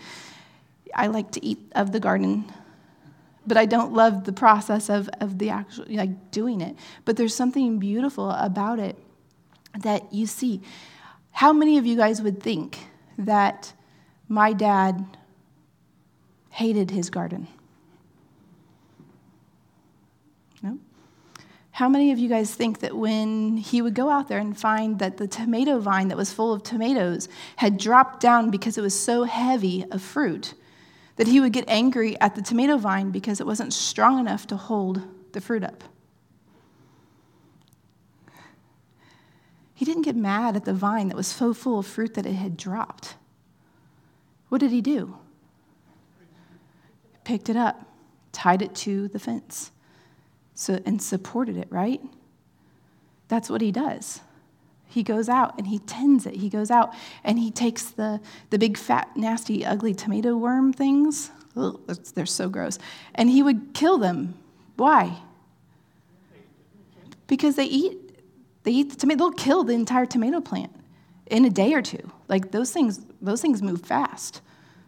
I 0.95 1.09
like 1.09 1.33
to 1.33 1.45
eat 1.45 1.59
of 1.75 1.91
the 1.91 1.99
garden 1.99 2.53
but 3.49 3.57
I 3.57 3.67
don't 3.67 3.93
love 3.93 4.25
the 4.25 4.33
process 4.33 4.89
of, 4.91 5.09
of 5.21 5.39
the 5.39 5.51
actual, 5.51 5.87
like 5.89 6.31
doing 6.31 6.61
it. 6.61 6.77
But 7.05 7.17
there's 7.17 7.35
something 7.35 7.79
beautiful 7.79 8.31
about 8.31 8.79
it 8.79 8.97
that 9.81 10.13
you 10.13 10.27
see. 10.27 10.61
How 11.33 11.53
many 11.53 11.79
of 11.79 11.87
you 11.87 11.97
guys 11.97 12.21
would 12.21 12.43
think 12.43 12.79
that 13.17 13.73
my 14.29 14.53
dad 14.53 15.05
hated 16.51 16.91
his 16.91 17.11
garden? 17.11 17.49
No? 20.63 20.79
How 21.71 21.89
many 21.89 22.13
of 22.13 22.19
you 22.19 22.29
guys 22.29 22.55
think 22.55 22.81
that 22.81 22.97
when 22.97 23.57
he 23.57 23.81
would 23.81 23.95
go 23.95 24.11
out 24.11 24.29
there 24.29 24.39
and 24.39 24.59
find 24.59 24.99
that 24.99 25.17
the 25.17 25.29
tomato 25.29 25.79
vine 25.79 26.09
that 26.09 26.17
was 26.17 26.33
full 26.33 26.53
of 26.53 26.63
tomatoes 26.63 27.29
had 27.57 27.79
dropped 27.79 28.21
down 28.21 28.51
because 28.51 28.77
it 28.77 28.83
was 28.83 28.99
so 28.99 29.25
heavy 29.25 29.85
of 29.91 30.03
fruit, 30.03 30.55
that 31.19 31.27
he 31.27 31.41
would 31.41 31.53
get 31.53 31.65
angry 31.69 32.19
at 32.21 32.37
the 32.37 32.43
tomato 32.43 32.79
vine 32.79 33.11
because 33.11 33.41
it 33.41 33.47
wasn't 33.47 33.75
strong 33.75 34.21
enough 34.21 34.47
to 34.47 34.57
hold 34.57 35.03
the 35.33 35.41
fruit 35.41 35.65
up. 35.65 35.83
He 39.75 39.85
didn't 39.85 40.03
get 40.03 40.17
mad 40.17 40.57
at 40.57 40.65
the 40.65 40.73
vine 40.73 41.09
that 41.09 41.17
was 41.17 41.27
so 41.27 41.53
full 41.53 41.81
of 41.81 41.87
fruit 41.87 42.15
that 42.15 42.25
it 42.25 42.35
had 42.35 42.57
dropped. 42.57 43.17
What 44.49 44.61
did 44.61 44.71
he 44.71 44.81
do? 44.81 45.17
Picked 47.25 47.49
it 47.49 47.57
up, 47.57 47.85
tied 48.33 48.63
it 48.63 48.75
to 48.77 49.09
the 49.09 49.19
fence, 49.19 49.73
so, 50.55 50.81
and 50.87 51.03
supported 51.03 51.57
it, 51.57 51.69
right? 51.71 52.01
That's 53.27 53.51
what 53.51 53.61
he 53.61 53.73
does. 53.73 54.21
He 54.99 55.05
goes 55.05 55.29
out 55.29 55.55
and 55.59 55.69
he 55.69 55.79
tends 55.79 56.27
it. 56.27 56.35
He 56.35 56.49
goes 56.49 56.73
out 56.73 56.93
and 57.23 57.39
he 57.39 57.53
takes 57.53 57.85
the, 57.85 58.21
the 58.51 58.59
big, 58.59 58.77
fat, 58.77 59.17
nasty, 59.17 59.65
ugly 59.65 59.95
tomato 59.95 60.37
worm 60.37 60.73
things. 60.73 61.31
Ugh, 61.57 61.81
they're 62.15 62.27
so 62.27 62.49
gross. 62.49 62.81
And 63.15 63.31
he 63.31 63.41
would 63.41 63.75
kill 63.75 63.97
them. 63.97 64.35
Why? 64.75 65.19
Because 67.29 67.55
they 67.55 67.67
eat 67.67 67.97
they 68.65 68.73
eat 68.73 68.91
the 68.91 68.97
tomato. 68.97 69.19
They'll 69.19 69.31
kill 69.31 69.63
the 69.63 69.75
entire 69.75 70.05
tomato 70.05 70.41
plant 70.41 70.75
in 71.29 71.45
a 71.45 71.51
day 71.51 71.75
or 71.75 71.81
two. 71.81 72.11
Like 72.27 72.51
those 72.51 72.73
things, 72.73 73.01
those 73.23 73.41
things 73.41 73.63
move 73.63 73.83
fast. 73.83 74.41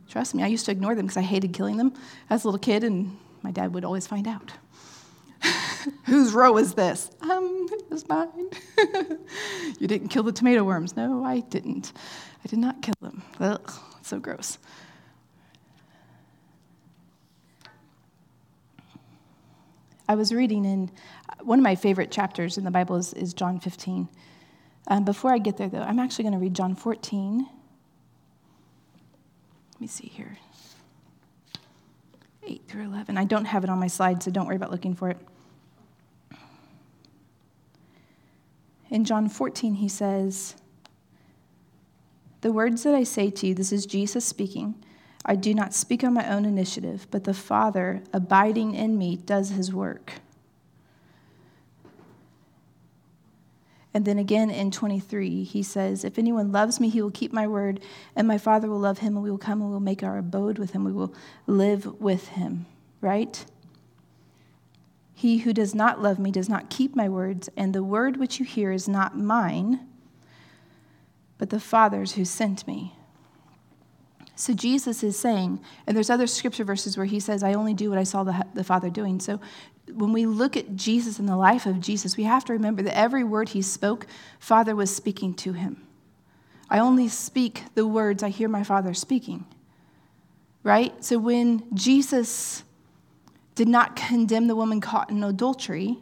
Trust 0.08 0.34
me, 0.34 0.42
I 0.42 0.48
used 0.48 0.66
to 0.66 0.72
ignore 0.72 0.96
them 0.96 1.06
because 1.06 1.18
I 1.18 1.22
hated 1.22 1.52
killing 1.52 1.76
them 1.76 1.94
as 2.28 2.42
a 2.42 2.48
little 2.48 2.58
kid, 2.58 2.82
and 2.82 3.16
my 3.42 3.52
dad 3.52 3.74
would 3.74 3.84
always 3.84 4.08
find 4.08 4.26
out. 4.26 4.50
Whose 6.06 6.32
row 6.32 6.56
is 6.56 6.74
this? 6.74 7.12
Was 7.90 8.08
mine. 8.08 8.50
you 9.80 9.88
didn't 9.88 10.08
kill 10.08 10.22
the 10.22 10.32
tomato 10.32 10.62
worms. 10.62 10.96
No, 10.96 11.24
I 11.24 11.40
didn't. 11.40 11.92
I 12.44 12.48
did 12.48 12.60
not 12.60 12.82
kill 12.82 12.94
them. 13.00 13.22
Ugh, 13.40 13.72
so 14.02 14.20
gross. 14.20 14.58
I 20.08 20.14
was 20.14 20.32
reading 20.32 20.64
in 20.64 20.90
one 21.42 21.58
of 21.58 21.62
my 21.64 21.74
favorite 21.74 22.10
chapters 22.10 22.58
in 22.58 22.64
the 22.64 22.70
Bible 22.70 22.96
is, 22.96 23.12
is 23.14 23.34
John 23.34 23.58
15. 23.58 24.08
Um, 24.88 25.04
before 25.04 25.32
I 25.32 25.38
get 25.38 25.56
there, 25.56 25.68
though, 25.68 25.82
I'm 25.82 25.98
actually 25.98 26.24
going 26.24 26.34
to 26.34 26.40
read 26.40 26.54
John 26.54 26.74
14. 26.74 27.46
Let 29.72 29.80
me 29.80 29.86
see 29.86 30.08
here 30.08 30.36
8 32.44 32.62
through 32.68 32.84
11. 32.84 33.18
I 33.18 33.24
don't 33.24 33.44
have 33.44 33.64
it 33.64 33.70
on 33.70 33.78
my 33.78 33.86
slide, 33.86 34.22
so 34.22 34.30
don't 34.30 34.46
worry 34.46 34.56
about 34.56 34.70
looking 34.70 34.94
for 34.94 35.10
it. 35.10 35.18
In 38.90 39.04
John 39.04 39.28
14, 39.28 39.74
he 39.74 39.88
says, 39.88 40.56
The 42.40 42.52
words 42.52 42.82
that 42.82 42.94
I 42.94 43.04
say 43.04 43.30
to 43.30 43.46
you, 43.46 43.54
this 43.54 43.72
is 43.72 43.86
Jesus 43.86 44.24
speaking, 44.24 44.74
I 45.24 45.36
do 45.36 45.54
not 45.54 45.74
speak 45.74 46.02
on 46.02 46.14
my 46.14 46.28
own 46.28 46.44
initiative, 46.44 47.06
but 47.10 47.24
the 47.24 47.34
Father, 47.34 48.02
abiding 48.12 48.74
in 48.74 48.98
me, 48.98 49.16
does 49.16 49.50
his 49.50 49.72
work. 49.72 50.14
And 53.92 54.04
then 54.04 54.18
again 54.18 54.50
in 54.50 54.70
23, 54.70 55.42
he 55.42 55.62
says, 55.62 56.04
If 56.04 56.18
anyone 56.18 56.52
loves 56.52 56.80
me, 56.80 56.88
he 56.88 57.02
will 57.02 57.10
keep 57.10 57.32
my 57.32 57.46
word, 57.46 57.80
and 58.14 58.26
my 58.26 58.38
Father 58.38 58.68
will 58.68 58.78
love 58.78 58.98
him, 58.98 59.14
and 59.14 59.22
we 59.22 59.30
will 59.30 59.38
come 59.38 59.60
and 59.60 59.70
we 59.70 59.72
will 59.72 59.80
make 59.80 60.02
our 60.02 60.18
abode 60.18 60.58
with 60.58 60.72
him. 60.72 60.84
We 60.84 60.92
will 60.92 61.14
live 61.46 62.00
with 62.00 62.28
him, 62.28 62.66
right? 63.00 63.44
He 65.20 65.36
who 65.40 65.52
does 65.52 65.74
not 65.74 66.00
love 66.00 66.18
me 66.18 66.30
does 66.30 66.48
not 66.48 66.70
keep 66.70 66.96
my 66.96 67.06
words, 67.06 67.50
and 67.54 67.74
the 67.74 67.84
word 67.84 68.16
which 68.16 68.38
you 68.38 68.46
hear 68.46 68.72
is 68.72 68.88
not 68.88 69.18
mine, 69.18 69.80
but 71.36 71.50
the 71.50 71.60
Father's 71.60 72.12
who 72.12 72.24
sent 72.24 72.66
me. 72.66 72.94
So 74.34 74.54
Jesus 74.54 75.02
is 75.02 75.18
saying, 75.18 75.60
and 75.86 75.94
there's 75.94 76.08
other 76.08 76.26
scripture 76.26 76.64
verses 76.64 76.96
where 76.96 77.04
he 77.04 77.20
says, 77.20 77.42
I 77.42 77.52
only 77.52 77.74
do 77.74 77.90
what 77.90 77.98
I 77.98 78.02
saw 78.02 78.24
the, 78.24 78.46
the 78.54 78.64
Father 78.64 78.88
doing. 78.88 79.20
So 79.20 79.42
when 79.92 80.14
we 80.14 80.24
look 80.24 80.56
at 80.56 80.74
Jesus 80.74 81.18
and 81.18 81.28
the 81.28 81.36
life 81.36 81.66
of 81.66 81.80
Jesus, 81.80 82.16
we 82.16 82.24
have 82.24 82.46
to 82.46 82.54
remember 82.54 82.80
that 82.80 82.96
every 82.96 83.22
word 83.22 83.50
he 83.50 83.60
spoke, 83.60 84.06
Father 84.38 84.74
was 84.74 84.96
speaking 84.96 85.34
to 85.34 85.52
him. 85.52 85.86
I 86.70 86.78
only 86.78 87.08
speak 87.08 87.64
the 87.74 87.86
words 87.86 88.22
I 88.22 88.30
hear 88.30 88.48
my 88.48 88.64
Father 88.64 88.94
speaking. 88.94 89.44
Right? 90.62 91.04
So 91.04 91.18
when 91.18 91.64
Jesus 91.74 92.64
did 93.60 93.68
not 93.68 93.94
condemn 93.94 94.46
the 94.46 94.56
woman 94.56 94.80
caught 94.80 95.10
in 95.10 95.22
adultery, 95.22 95.98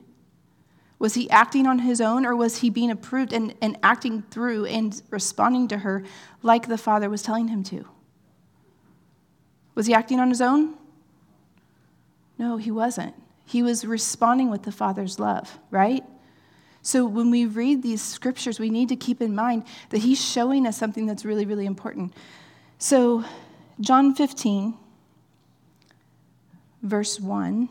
was 1.00 1.14
he 1.14 1.28
acting 1.28 1.66
on 1.66 1.80
his 1.80 2.00
own 2.00 2.24
or 2.24 2.36
was 2.36 2.58
he 2.58 2.70
being 2.70 2.88
approved 2.88 3.32
and, 3.32 3.52
and 3.60 3.76
acting 3.82 4.22
through 4.30 4.64
and 4.66 5.02
responding 5.10 5.66
to 5.66 5.78
her 5.78 6.04
like 6.40 6.68
the 6.68 6.78
Father 6.78 7.10
was 7.10 7.20
telling 7.20 7.48
him 7.48 7.64
to? 7.64 7.84
Was 9.74 9.86
he 9.86 9.92
acting 9.92 10.20
on 10.20 10.28
his 10.28 10.40
own? 10.40 10.76
No, 12.38 12.58
he 12.58 12.70
wasn't. 12.70 13.16
He 13.44 13.60
was 13.60 13.84
responding 13.84 14.52
with 14.52 14.62
the 14.62 14.70
Father's 14.70 15.18
love, 15.18 15.58
right? 15.72 16.04
So 16.82 17.06
when 17.06 17.28
we 17.28 17.44
read 17.44 17.82
these 17.82 18.02
scriptures, 18.02 18.60
we 18.60 18.70
need 18.70 18.88
to 18.90 18.96
keep 18.96 19.20
in 19.20 19.34
mind 19.34 19.64
that 19.90 19.98
he's 19.98 20.24
showing 20.24 20.64
us 20.64 20.76
something 20.76 21.06
that's 21.06 21.24
really, 21.24 21.44
really 21.44 21.66
important. 21.66 22.14
So, 22.78 23.24
John 23.80 24.14
15, 24.14 24.74
verse 26.82 27.20
1 27.20 27.68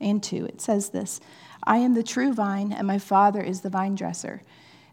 and 0.00 0.22
2, 0.22 0.46
it 0.46 0.60
says 0.60 0.90
this 0.90 1.20
I 1.64 1.78
am 1.78 1.94
the 1.94 2.02
true 2.02 2.32
vine, 2.32 2.72
and 2.72 2.86
my 2.86 2.98
Father 2.98 3.40
is 3.40 3.60
the 3.60 3.70
vine 3.70 3.94
dresser. 3.94 4.42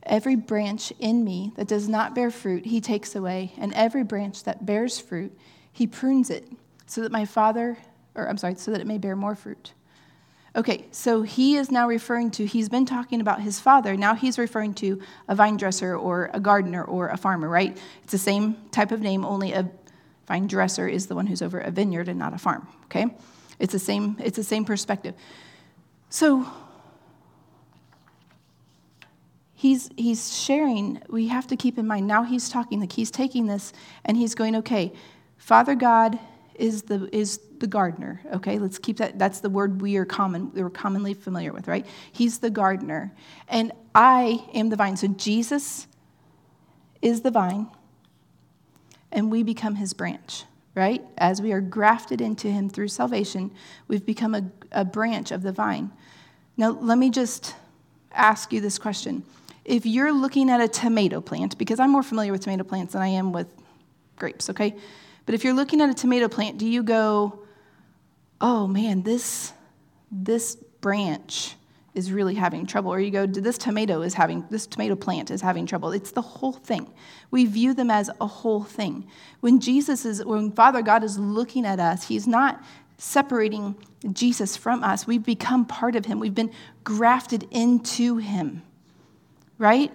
Every 0.03 0.36
branch 0.36 0.93
in 1.00 1.24
me 1.24 1.51
that 1.55 1.67
does 1.67 1.89
not 1.89 2.15
bear 2.15 2.31
fruit, 2.31 2.65
he 2.65 2.79
takes 2.79 3.15
away, 3.15 3.53
and 3.58 3.74
every 3.74 4.03
branch 4.03 4.43
that 4.43 4.65
bears 4.65 5.00
fruit, 5.00 5.38
he 5.72 5.88
prunes 5.88 6.29
it 6.29 6.48
so 6.86 7.01
that 7.01 7.12
my 7.12 7.25
Father, 7.25 7.77
or 8.15 8.27
I'm 8.27 8.38
sorry, 8.38 8.55
so 8.55 8.72
that 8.72 8.81
it 8.81 8.88
may 8.88 8.98
bear 8.98 9.15
more 9.15 9.36
fruit. 9.36 9.74
Okay, 10.55 10.88
so 10.91 11.22
he 11.22 11.58
is 11.58 11.69
now 11.69 11.88
referring 11.88 12.31
to, 12.31 12.46
he's 12.46 12.69
been 12.69 12.86
talking 12.86 13.22
about 13.22 13.39
his 13.39 13.60
father. 13.60 13.96
Now 13.96 14.15
he's 14.15 14.39
referring 14.39 14.74
to 14.75 15.00
a 15.27 15.36
vine 15.36 15.58
dresser 15.58 15.96
or 15.96 16.31
a 16.34 16.39
gardener 16.39 16.84
or 16.84 17.10
a 17.10 17.17
farmer, 17.17 17.48
right? 17.48 17.77
It's 18.03 18.12
the 18.12 18.17
same 18.17 18.55
type 18.72 18.91
of 18.91 19.00
name, 19.00 19.24
only 19.24 19.53
a 19.53 19.69
vine 20.30 20.48
dresser 20.48 20.88
is 20.88 21.08
the 21.08 21.16
one 21.16 21.28
who's 21.28 21.42
over 21.42 21.60
a 21.60 21.72
vineyard 21.72 22.08
and 22.08 22.18
not 22.18 22.34
a 22.34 22.38
farm, 22.38 22.66
okay? 22.86 23.08
It's 23.60 23.74
the 23.74 23.80
same, 23.80 24.16
it's 24.20 24.38
the 24.38 24.44
same 24.44 24.64
perspective. 24.64 25.16
So 26.10 26.48
he's 29.54 29.90
he's 29.98 30.34
sharing, 30.38 31.02
we 31.10 31.28
have 31.28 31.48
to 31.48 31.58
keep 31.58 31.78
in 31.78 31.86
mind, 31.86 32.08
now 32.08 32.24
he's 32.24 32.48
talking, 32.48 32.80
like 32.80 32.94
he's 32.94 33.12
taking 33.12 33.48
this 33.48 33.74
and 34.06 34.16
he's 34.16 34.36
going, 34.36 34.56
okay, 34.56 34.94
Father 35.38 35.76
God 35.76 36.18
is 36.56 36.84
the, 36.84 37.10
is 37.12 37.40
the 37.60 37.68
gardener, 37.68 38.22
okay? 38.34 38.60
Let's 38.60 38.78
keep 38.78 38.98
that. 38.98 39.18
That's 39.18 39.40
the 39.40 39.50
word 39.50 39.82
we 39.82 39.98
are 39.98 40.06
common, 40.06 40.52
we're 40.54 40.70
commonly 40.70 41.14
familiar 41.14 41.54
with, 41.54 41.68
right? 41.68 41.86
He's 42.12 42.38
the 42.38 42.50
gardener. 42.50 43.12
And 43.48 43.72
I 43.96 44.46
am 44.54 44.70
the 44.70 44.76
vine. 44.76 44.96
So 44.96 45.08
Jesus 45.08 45.88
is 47.02 47.22
the 47.22 47.32
vine, 47.32 47.68
and 49.12 49.32
we 49.32 49.44
become 49.44 49.75
his 49.75 49.94
branch, 49.94 50.44
right? 50.75 51.04
As 51.18 51.42
we 51.42 51.51
are 51.51 51.62
grafted 51.62 52.22
into 52.22 52.48
him 52.48 52.70
through 52.70 52.89
salvation, 52.89 53.51
we've 53.88 54.06
become 54.06 54.36
a, 54.36 54.44
a 54.72 54.86
branch 54.86 55.32
of 55.32 55.42
the 55.42 55.51
vine. 55.51 55.92
Now, 56.58 56.72
let 56.72 56.98
me 56.98 57.10
just 57.10 57.56
ask 58.12 58.51
you 58.51 58.62
this 58.62 58.78
question. 58.78 59.24
If 59.66 59.86
you're 59.86 60.12
looking 60.12 60.50
at 60.50 60.62
a 60.62 60.68
tomato 60.68 61.22
plant, 61.22 61.58
because 61.58 61.80
I'm 61.80 61.92
more 61.92 62.04
familiar 62.04 62.32
with 62.32 62.42
tomato 62.42 62.63
plants 62.63 62.94
than 62.94 63.01
I 63.01 63.08
am 63.08 63.32
with 63.32 63.48
grapes, 64.18 64.50
okay? 64.50 64.75
But 65.25 65.36
if 65.36 65.44
you're 65.44 65.54
looking 65.54 65.82
at 65.82 65.89
a 65.89 65.94
tomato 65.94 66.28
plant, 66.28 66.58
do 66.58 66.68
you 66.68 66.84
go, 66.84 67.44
oh 68.42 68.68
man, 68.68 69.04
this, 69.04 69.54
this 70.12 70.56
branch 70.82 71.56
is 71.93 72.12
really 72.12 72.36
having 72.36 72.65
trouble? 72.65 72.91
Or 72.91 73.00
you 73.00 73.12
go, 73.12 73.25
this 73.25 73.58
tomato 73.58 74.01
is 74.01 74.13
having, 74.13 74.46
this 74.50 74.67
tomato 74.67 74.96
plant 74.96 75.31
is 75.31 75.41
having 75.41 75.65
trouble. 75.65 75.91
It's 75.91 76.12
the 76.12 76.22
whole 76.22 76.53
thing. 76.53 76.91
We 77.31 77.46
view 77.46 77.74
them 77.74 77.91
as 77.91 78.10
a 78.22 78.27
whole 78.27 78.63
thing. 78.63 79.08
When 79.39 79.60
Jesus 79.60 80.05
is, 80.05 80.24
when 80.24 80.51
Father 80.51 80.81
God 80.81 81.03
is 81.03 81.17
looking 81.17 81.65
at 81.65 81.79
us, 81.79 82.08
He's 82.08 82.27
not 82.27 82.62
separating 82.98 83.75
Jesus 84.12 84.58
from 84.58 84.84
us. 84.84 85.08
We've 85.08 85.24
become 85.24 85.65
part 85.65 85.96
of 85.96 86.05
Him, 86.05 86.19
we've 86.19 86.36
been 86.36 86.51
grafted 86.84 87.48
into 87.51 88.17
Him, 88.17 88.63
right? 89.58 89.91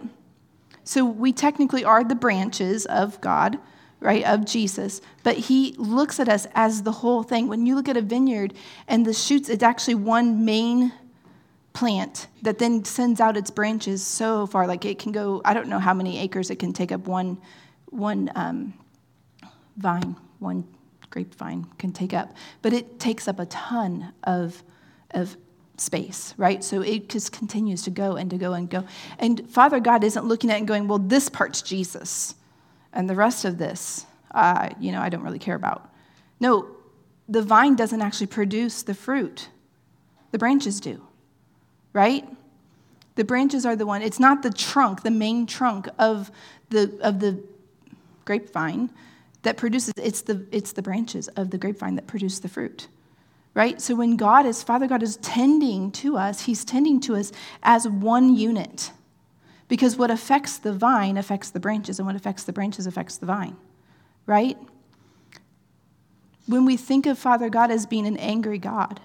So 0.84 1.04
we 1.04 1.32
technically 1.32 1.84
are 1.84 2.04
the 2.04 2.14
branches 2.14 2.86
of 2.86 3.20
God 3.20 3.58
right, 4.04 4.24
of 4.24 4.44
Jesus, 4.44 5.00
but 5.22 5.36
he 5.36 5.74
looks 5.78 6.20
at 6.20 6.28
us 6.28 6.46
as 6.54 6.82
the 6.82 6.92
whole 6.92 7.22
thing. 7.22 7.48
When 7.48 7.64
you 7.64 7.74
look 7.74 7.88
at 7.88 7.96
a 7.96 8.02
vineyard 8.02 8.52
and 8.86 9.06
the 9.06 9.14
shoots, 9.14 9.48
it's 9.48 9.62
actually 9.62 9.94
one 9.94 10.44
main 10.44 10.92
plant 11.75 12.28
that 12.43 12.59
then 12.59 12.85
sends 12.85 13.21
out 13.21 13.37
its 13.37 13.50
branches 13.50 14.02
so 14.02 14.47
far. 14.47 14.66
Like 14.66 14.87
it 14.87 14.99
can 14.99 15.12
go, 15.12 15.43
I 15.45 15.52
don't 15.52 15.69
know 15.69 15.81
how 15.81 15.93
many 15.93 16.19
acres 16.19 16.49
it 16.50 16.57
can 16.57 16.73
take 16.73 16.93
up 16.93 17.07
one, 17.07 17.37
one 17.90 18.31
um, 18.35 18.73
vine, 19.76 20.16
one 20.38 20.66
grapevine 21.11 21.66
can 21.78 21.93
take 21.93 22.14
up, 22.14 22.35
but 22.62 22.73
it 22.73 22.99
takes 22.99 23.28
up 23.28 23.38
a 23.38 23.47
ton 23.47 24.12
of, 24.23 24.62
of 25.11 25.37
space, 25.76 26.33
right? 26.37 26.62
So 26.62 26.81
it 26.81 27.09
just 27.09 27.33
continues 27.33 27.83
to 27.83 27.90
go 27.90 28.16
and 28.16 28.31
to 28.31 28.38
go 28.38 28.52
and 28.52 28.71
go. 28.71 28.85
And 29.19 29.49
Father 29.50 29.81
God 29.81 30.04
isn't 30.04 30.25
looking 30.25 30.50
at 30.50 30.59
and 30.59 30.69
going, 30.69 30.88
well, 30.88 31.00
this 31.00 31.28
part's 31.28 31.61
Jesus 31.61 32.37
and 32.93 33.11
the 33.11 33.16
rest 33.16 33.45
of 33.45 33.59
this, 33.59 34.07
uh, 34.31 34.71
you 34.78 34.93
know, 34.93 35.00
I 35.00 35.09
don't 35.09 35.23
really 35.23 35.40
care 35.40 35.57
about. 35.57 35.90
No, 36.38 36.69
the 37.28 37.43
vine 37.43 37.75
doesn't 37.75 38.00
actually 38.00 38.28
produce 38.28 38.83
the 38.83 38.95
fruit, 38.95 39.49
the 40.31 40.38
branches 40.38 40.81
do, 40.81 41.04
right? 41.94 42.28
The 43.14 43.24
branches 43.24 43.64
are 43.64 43.74
the 43.74 43.86
one, 43.86 44.02
it's 44.02 44.20
not 44.20 44.42
the 44.42 44.50
trunk, 44.50 45.02
the 45.02 45.10
main 45.10 45.46
trunk 45.46 45.88
of 45.98 46.30
the, 46.68 46.98
of 47.00 47.20
the 47.20 47.42
grapevine 48.26 48.90
that 49.42 49.56
produces, 49.56 49.94
it's 49.96 50.20
the, 50.20 50.46
it's 50.52 50.72
the 50.72 50.82
branches 50.82 51.28
of 51.28 51.50
the 51.50 51.56
grapevine 51.56 51.94
that 51.94 52.06
produce 52.06 52.40
the 52.40 52.48
fruit 52.48 52.88
right? 53.54 53.80
So 53.80 53.94
when 53.94 54.16
God 54.16 54.46
is, 54.46 54.62
Father 54.62 54.86
God 54.86 55.02
is 55.02 55.16
tending 55.18 55.92
to 55.92 56.16
us, 56.16 56.42
He's 56.42 56.64
tending 56.64 57.00
to 57.02 57.14
us 57.14 57.32
as 57.62 57.88
one 57.88 58.34
unit. 58.34 58.92
Because 59.68 59.96
what 59.96 60.10
affects 60.10 60.58
the 60.58 60.72
vine 60.72 61.16
affects 61.16 61.50
the 61.50 61.60
branches, 61.60 61.98
and 61.98 62.06
what 62.06 62.16
affects 62.16 62.44
the 62.44 62.52
branches 62.52 62.86
affects 62.86 63.16
the 63.16 63.26
vine, 63.26 63.56
right? 64.26 64.58
When 66.46 66.66
we 66.66 66.76
think 66.76 67.06
of 67.06 67.18
Father 67.18 67.48
God 67.48 67.70
as 67.70 67.86
being 67.86 68.06
an 68.06 68.18
angry 68.18 68.58
God, 68.58 69.00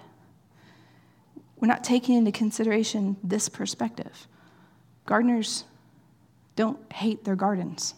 we're 1.60 1.68
not 1.68 1.84
taking 1.84 2.16
into 2.16 2.32
consideration 2.32 3.16
this 3.22 3.48
perspective. 3.48 4.26
Gardeners 5.06 5.64
don't 6.56 6.78
hate 6.92 7.24
their 7.24 7.36
gardens. 7.36 7.94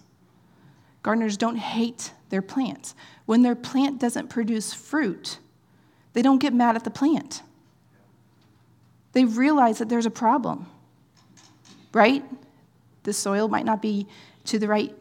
Gardeners 1.02 1.36
don't 1.36 1.56
hate 1.56 2.12
their 2.30 2.42
plants. 2.42 2.94
When 3.26 3.42
their 3.42 3.54
plant 3.54 4.00
doesn't 4.00 4.28
produce 4.28 4.72
fruit, 4.72 5.38
they 6.12 6.22
don't 6.22 6.38
get 6.38 6.52
mad 6.52 6.76
at 6.76 6.84
the 6.84 6.90
plant. 6.90 7.42
They 9.12 9.24
realize 9.24 9.78
that 9.78 9.88
there's 9.88 10.06
a 10.06 10.10
problem, 10.10 10.66
right? 11.92 12.24
the 13.02 13.12
soil 13.12 13.48
might 13.48 13.64
not 13.64 13.82
be 13.82 14.06
to 14.44 14.58
the 14.58 14.68
right, 14.68 14.94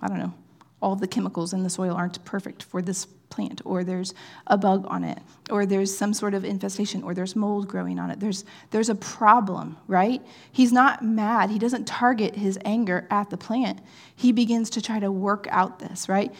I 0.00 0.08
don't 0.08 0.18
know, 0.18 0.34
all 0.80 0.96
the 0.96 1.06
chemicals 1.06 1.52
in 1.52 1.62
the 1.62 1.70
soil 1.70 1.94
aren't 1.94 2.24
perfect 2.24 2.62
for 2.62 2.82
this 2.82 3.06
plant, 3.34 3.60
or 3.64 3.84
there's 3.84 4.14
a 4.46 4.56
bug 4.56 4.86
on 4.88 5.04
it, 5.04 5.18
or 5.50 5.66
there's 5.66 5.96
some 5.96 6.14
sort 6.14 6.34
of 6.34 6.44
infestation, 6.44 7.02
or 7.02 7.14
there's 7.14 7.34
mold 7.34 7.68
growing 7.68 7.98
on 7.98 8.10
it. 8.10 8.20
There's, 8.20 8.44
there's 8.70 8.88
a 8.88 8.94
problem, 8.94 9.76
right? 9.88 10.22
He's 10.52 10.72
not 10.72 11.04
mad. 11.04 11.50
He 11.50 11.58
doesn't 11.58 11.86
target 11.86 12.36
his 12.36 12.58
anger 12.64 13.06
at 13.10 13.30
the 13.30 13.36
plant. 13.36 13.80
He 14.14 14.32
begins 14.32 14.70
to 14.70 14.80
try 14.80 15.00
to 15.00 15.10
work 15.10 15.46
out 15.50 15.78
this, 15.78 16.08
right? 16.08 16.32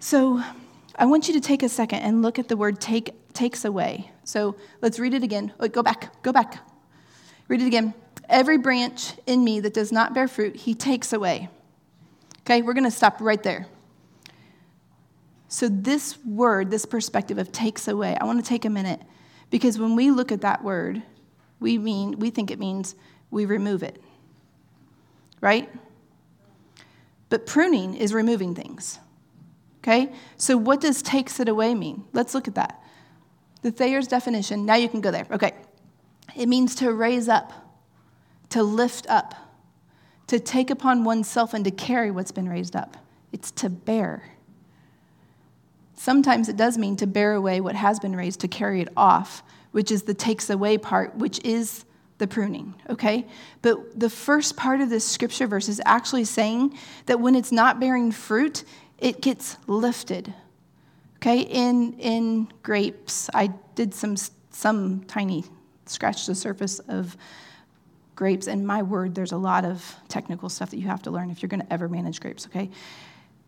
So 0.00 0.42
I 0.96 1.06
want 1.06 1.28
you 1.28 1.34
to 1.34 1.40
take 1.40 1.62
a 1.62 1.68
second 1.68 2.00
and 2.00 2.22
look 2.22 2.38
at 2.38 2.48
the 2.48 2.56
word 2.56 2.80
take, 2.80 3.32
takes 3.32 3.64
away. 3.64 4.10
So 4.24 4.56
let's 4.82 4.98
read 4.98 5.14
it 5.14 5.22
again. 5.22 5.52
Oh, 5.60 5.68
go 5.68 5.82
back, 5.82 6.22
go 6.22 6.32
back. 6.32 6.58
Read 7.48 7.62
it 7.62 7.66
again. 7.66 7.94
Every 8.28 8.58
branch 8.58 9.12
in 9.26 9.44
me 9.44 9.60
that 9.60 9.74
does 9.74 9.92
not 9.92 10.14
bear 10.14 10.28
fruit, 10.28 10.56
he 10.56 10.74
takes 10.74 11.12
away. 11.12 11.48
Okay, 12.40 12.62
we're 12.62 12.74
going 12.74 12.84
to 12.84 12.90
stop 12.90 13.20
right 13.20 13.42
there. 13.42 13.66
So, 15.54 15.68
this 15.68 16.18
word, 16.26 16.72
this 16.72 16.84
perspective 16.84 17.38
of 17.38 17.52
takes 17.52 17.86
away, 17.86 18.16
I 18.20 18.24
want 18.24 18.42
to 18.42 18.48
take 18.48 18.64
a 18.64 18.68
minute 18.68 19.00
because 19.50 19.78
when 19.78 19.94
we 19.94 20.10
look 20.10 20.32
at 20.32 20.40
that 20.40 20.64
word, 20.64 21.00
we 21.60 21.78
mean 21.78 22.18
we 22.18 22.30
think 22.30 22.50
it 22.50 22.58
means 22.58 22.96
we 23.30 23.44
remove 23.44 23.84
it. 23.84 24.02
Right? 25.40 25.70
But 27.28 27.46
pruning 27.46 27.94
is 27.94 28.12
removing 28.12 28.56
things. 28.56 28.98
Okay? 29.78 30.12
So 30.38 30.56
what 30.56 30.80
does 30.80 31.02
takes 31.02 31.38
it 31.38 31.48
away 31.48 31.72
mean? 31.76 32.02
Let's 32.12 32.34
look 32.34 32.48
at 32.48 32.56
that. 32.56 32.82
The 33.62 33.70
Thayer's 33.70 34.08
definition, 34.08 34.66
now 34.66 34.74
you 34.74 34.88
can 34.88 35.00
go 35.00 35.12
there. 35.12 35.28
Okay. 35.30 35.52
It 36.34 36.48
means 36.48 36.74
to 36.76 36.92
raise 36.92 37.28
up 37.28 37.52
to 38.50 38.64
lift 38.64 39.06
up, 39.08 39.36
to 40.26 40.40
take 40.40 40.70
upon 40.70 41.04
oneself 41.04 41.54
and 41.54 41.64
to 41.64 41.70
carry 41.70 42.10
what's 42.10 42.32
been 42.32 42.48
raised 42.48 42.74
up. 42.74 42.96
It's 43.30 43.52
to 43.52 43.68
bear, 43.68 44.33
Sometimes 45.96 46.48
it 46.48 46.56
does 46.56 46.76
mean 46.76 46.96
to 46.96 47.06
bear 47.06 47.34
away 47.34 47.60
what 47.60 47.74
has 47.74 48.00
been 48.00 48.16
raised, 48.16 48.40
to 48.40 48.48
carry 48.48 48.80
it 48.80 48.88
off, 48.96 49.42
which 49.72 49.90
is 49.90 50.02
the 50.02 50.14
takes 50.14 50.50
away 50.50 50.78
part, 50.78 51.14
which 51.16 51.40
is 51.44 51.84
the 52.18 52.26
pruning, 52.26 52.74
okay? 52.88 53.26
But 53.62 53.98
the 53.98 54.10
first 54.10 54.56
part 54.56 54.80
of 54.80 54.88
this 54.90 55.04
scripture 55.04 55.46
verse 55.46 55.68
is 55.68 55.80
actually 55.84 56.24
saying 56.24 56.78
that 57.06 57.20
when 57.20 57.34
it's 57.34 57.50
not 57.50 57.80
bearing 57.80 58.12
fruit, 58.12 58.64
it 58.98 59.20
gets 59.20 59.56
lifted. 59.66 60.32
Okay? 61.16 61.40
In 61.40 61.94
in 61.94 62.48
grapes, 62.62 63.30
I 63.34 63.48
did 63.74 63.94
some 63.94 64.16
some 64.50 65.04
tiny 65.04 65.44
scratch 65.86 66.26
the 66.26 66.34
surface 66.34 66.78
of 66.80 67.16
grapes 68.14 68.46
and 68.46 68.66
my 68.66 68.80
word 68.80 69.14
there's 69.14 69.32
a 69.32 69.36
lot 69.36 69.64
of 69.64 69.96
technical 70.08 70.48
stuff 70.48 70.70
that 70.70 70.78
you 70.78 70.86
have 70.86 71.02
to 71.02 71.10
learn 71.10 71.30
if 71.30 71.42
you're 71.42 71.48
going 71.48 71.60
to 71.60 71.72
ever 71.72 71.88
manage 71.88 72.20
grapes, 72.20 72.46
okay? 72.46 72.70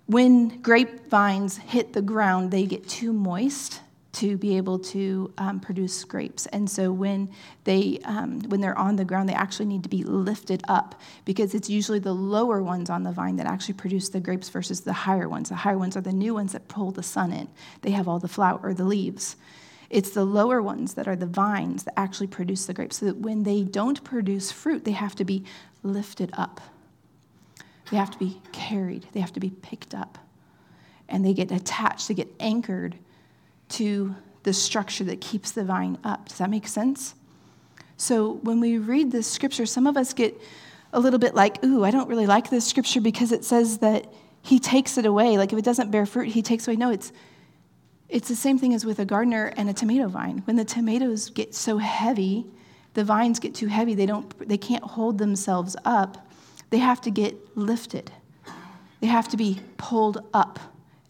When 0.06 0.60
grapevines 0.62 1.56
hit 1.56 1.92
the 1.92 2.02
ground, 2.02 2.50
they 2.50 2.64
get 2.64 2.88
too 2.88 3.12
moist 3.12 3.80
to 4.16 4.38
be 4.38 4.56
able 4.56 4.78
to 4.78 5.30
um, 5.36 5.60
produce 5.60 6.02
grapes. 6.04 6.46
And 6.46 6.70
so 6.70 6.90
when 6.90 7.28
they 7.64 7.98
um, 8.04 8.40
when 8.48 8.62
they're 8.62 8.78
on 8.78 8.96
the 8.96 9.04
ground, 9.04 9.28
they 9.28 9.34
actually 9.34 9.66
need 9.66 9.82
to 9.82 9.90
be 9.90 10.04
lifted 10.04 10.62
up 10.68 10.98
because 11.26 11.54
it's 11.54 11.68
usually 11.68 11.98
the 11.98 12.14
lower 12.14 12.62
ones 12.62 12.88
on 12.88 13.02
the 13.02 13.12
vine 13.12 13.36
that 13.36 13.46
actually 13.46 13.75
produce 13.75 14.08
the 14.08 14.20
grapes 14.20 14.48
versus 14.48 14.80
the 14.80 14.92
higher 14.92 15.28
ones. 15.28 15.50
The 15.50 15.56
higher 15.56 15.76
ones 15.76 15.98
are 15.98 16.00
the 16.00 16.12
new 16.12 16.32
ones 16.32 16.52
that 16.52 16.66
pull 16.66 16.92
the 16.92 17.02
sun 17.02 17.30
in. 17.30 17.48
They 17.82 17.90
have 17.90 18.08
all 18.08 18.18
the 18.18 18.28
flower 18.28 18.58
or 18.62 18.72
the 18.72 18.84
leaves. 18.84 19.36
It's 19.90 20.10
the 20.10 20.25
lower 20.25 20.62
ones 20.62 20.94
that 20.94 21.06
are 21.06 21.16
the 21.16 21.26
vines 21.26 21.84
that 21.84 21.98
actually 21.98 22.28
produce 22.28 22.64
the 22.64 22.75
grapes. 22.75 22.96
So 22.98 23.06
that 23.06 23.18
when 23.18 23.42
they 23.42 23.64
don't 23.64 24.02
produce 24.02 24.50
fruit, 24.50 24.84
they 24.84 24.92
have 24.92 25.14
to 25.16 25.25
be 25.25 25.44
lifted 25.82 26.30
up. 26.32 26.60
They 27.90 27.97
have 27.97 28.11
to 28.11 28.19
be 28.19 28.40
carried. 28.52 29.07
They 29.12 29.21
have 29.21 29.33
to 29.35 29.40
be 29.40 29.50
picked 29.50 29.95
up. 29.95 30.19
And 31.09 31.25
they 31.25 31.35
get 31.35 31.52
attached, 31.52 32.09
they 32.09 32.14
get 32.14 32.33
anchored 32.40 32.97
to 33.71 34.14
the 34.43 34.52
structure 34.52 35.05
that 35.05 35.21
keeps 35.21 35.52
the 35.52 35.64
vine 35.64 35.99
up. 36.05 36.28
Does 36.28 36.38
that 36.38 36.50
make 36.50 36.66
sense? 36.66 37.14
So 37.97 38.35
when 38.43 38.61
we 38.61 38.78
read 38.78 39.11
this 39.11 39.26
scripture, 39.31 39.66
some 39.66 39.87
of 39.87 39.97
us 39.97 40.12
get 40.12 40.40
a 40.93 41.00
little 41.00 41.19
bit 41.19 41.35
like, 41.35 41.62
ooh, 41.64 41.85
I 41.85 41.90
don't 41.90 42.09
really 42.09 42.26
like 42.26 42.50
this 42.50 42.66
scripture 42.66 43.00
because 43.00 43.33
it 43.33 43.45
says 43.45 43.78
that 43.78 44.12
he 44.43 44.59
takes 44.59 44.99
it 44.99 45.07
away. 45.07 45.38
Like 45.38 45.52
if 45.52 45.59
it 45.59 45.64
doesn't 45.64 45.90
bear 45.90 46.07
fruit, 46.07 46.28
he 46.28 46.43
takes 46.43 46.66
away. 46.66 46.76
No, 46.76 46.90
it's 46.90 47.12
it's 48.09 48.28
the 48.28 48.37
same 48.37 48.57
thing 48.57 48.73
as 48.73 48.85
with 48.85 49.00
a 49.00 49.05
gardener 49.05 49.52
and 49.57 49.69
a 49.69 49.73
tomato 49.73 50.07
vine. 50.07 50.43
When 50.45 50.55
the 50.55 50.64
tomatoes 50.64 51.31
get 51.31 51.55
so 51.55 51.78
heavy, 51.78 52.47
the 52.95 53.02
vines 53.02 53.40
get 53.40 53.55
too 53.55 53.66
heavy, 53.66 53.95
they 53.95 54.07
don't 54.07 54.49
they 54.49 54.59
can't 54.59 54.85
hold 54.85 55.19
themselves 55.19 55.76
up. 55.85 56.25
They 56.76 56.80
have 56.80 57.00
to 57.00 57.11
get 57.11 57.56
lifted. 57.56 58.12
They 59.00 59.06
have 59.06 59.28
to 59.28 59.38
be 59.38 59.61
pulled 59.78 60.23
up 60.35 60.61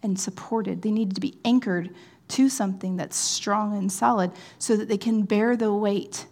and 0.01 0.17
supported. 0.17 0.83
They 0.83 0.93
need 0.93 1.17
to 1.17 1.21
be 1.21 1.39
anchored 1.45 1.93
to 2.29 2.49
something 2.49 2.97
that's 2.97 3.17
strong 3.17 3.77
and 3.77 3.91
solid 3.91 4.31
so 4.61 4.77
that 4.77 4.87
they 4.89 4.97
can 4.97 5.23
bear 5.23 5.57
the 5.57 5.75
weight 5.75 6.27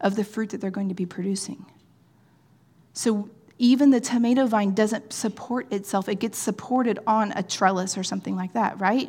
of 0.00 0.14
the 0.14 0.22
fruit 0.22 0.50
that 0.50 0.60
they're 0.60 0.70
going 0.70 0.88
to 0.88 0.94
be 0.94 1.04
producing. 1.04 1.66
So 2.92 3.28
even 3.58 3.90
the 3.90 3.98
tomato 3.98 4.46
vine 4.46 4.72
doesn't 4.72 5.12
support 5.12 5.72
itself, 5.72 6.08
it 6.08 6.20
gets 6.20 6.38
supported 6.38 7.00
on 7.08 7.32
a 7.32 7.42
trellis 7.42 7.98
or 7.98 8.04
something 8.04 8.36
like 8.36 8.52
that, 8.52 8.78
right? 8.78 9.08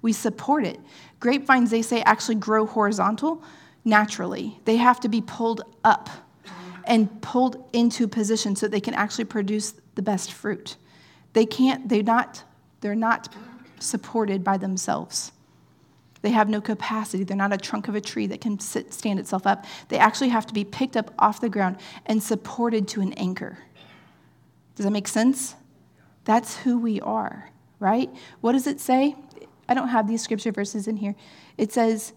We 0.00 0.14
support 0.14 0.64
it. 0.64 0.80
Grapevines, 1.18 1.70
they 1.70 1.82
say, 1.82 2.00
actually 2.04 2.36
grow 2.36 2.64
horizontal 2.64 3.42
naturally. 3.84 4.58
They 4.64 4.78
have 4.78 4.98
to 5.00 5.10
be 5.10 5.20
pulled 5.20 5.60
up 5.84 6.08
and 6.90 7.22
pulled 7.22 7.64
into 7.72 8.08
position 8.08 8.56
so 8.56 8.66
they 8.66 8.80
can 8.80 8.94
actually 8.94 9.24
produce 9.24 9.74
the 9.94 10.02
best 10.02 10.32
fruit. 10.32 10.76
They 11.34 11.46
can't, 11.46 11.88
they're 11.88 12.02
not, 12.02 12.42
they're 12.80 12.96
not 12.96 13.32
supported 13.78 14.42
by 14.42 14.58
themselves. 14.58 15.30
They 16.22 16.30
have 16.30 16.48
no 16.48 16.60
capacity. 16.60 17.22
They're 17.22 17.36
not 17.36 17.52
a 17.52 17.56
trunk 17.56 17.86
of 17.86 17.94
a 17.94 18.00
tree 18.00 18.26
that 18.26 18.40
can 18.40 18.58
sit, 18.58 18.92
stand 18.92 19.20
itself 19.20 19.46
up. 19.46 19.66
They 19.88 19.98
actually 19.98 20.30
have 20.30 20.46
to 20.46 20.52
be 20.52 20.64
picked 20.64 20.96
up 20.96 21.14
off 21.16 21.40
the 21.40 21.48
ground 21.48 21.76
and 22.06 22.20
supported 22.20 22.88
to 22.88 23.00
an 23.00 23.12
anchor. 23.12 23.56
Does 24.74 24.84
that 24.84 24.90
make 24.90 25.06
sense? 25.06 25.54
That's 26.24 26.56
who 26.56 26.76
we 26.76 27.00
are, 27.00 27.50
right? 27.78 28.10
What 28.40 28.52
does 28.52 28.66
it 28.66 28.80
say? 28.80 29.14
I 29.68 29.74
don't 29.74 29.88
have 29.88 30.08
these 30.08 30.22
scripture 30.22 30.50
verses 30.50 30.88
in 30.88 30.96
here. 30.96 31.14
It 31.56 31.72
says, 31.72 32.14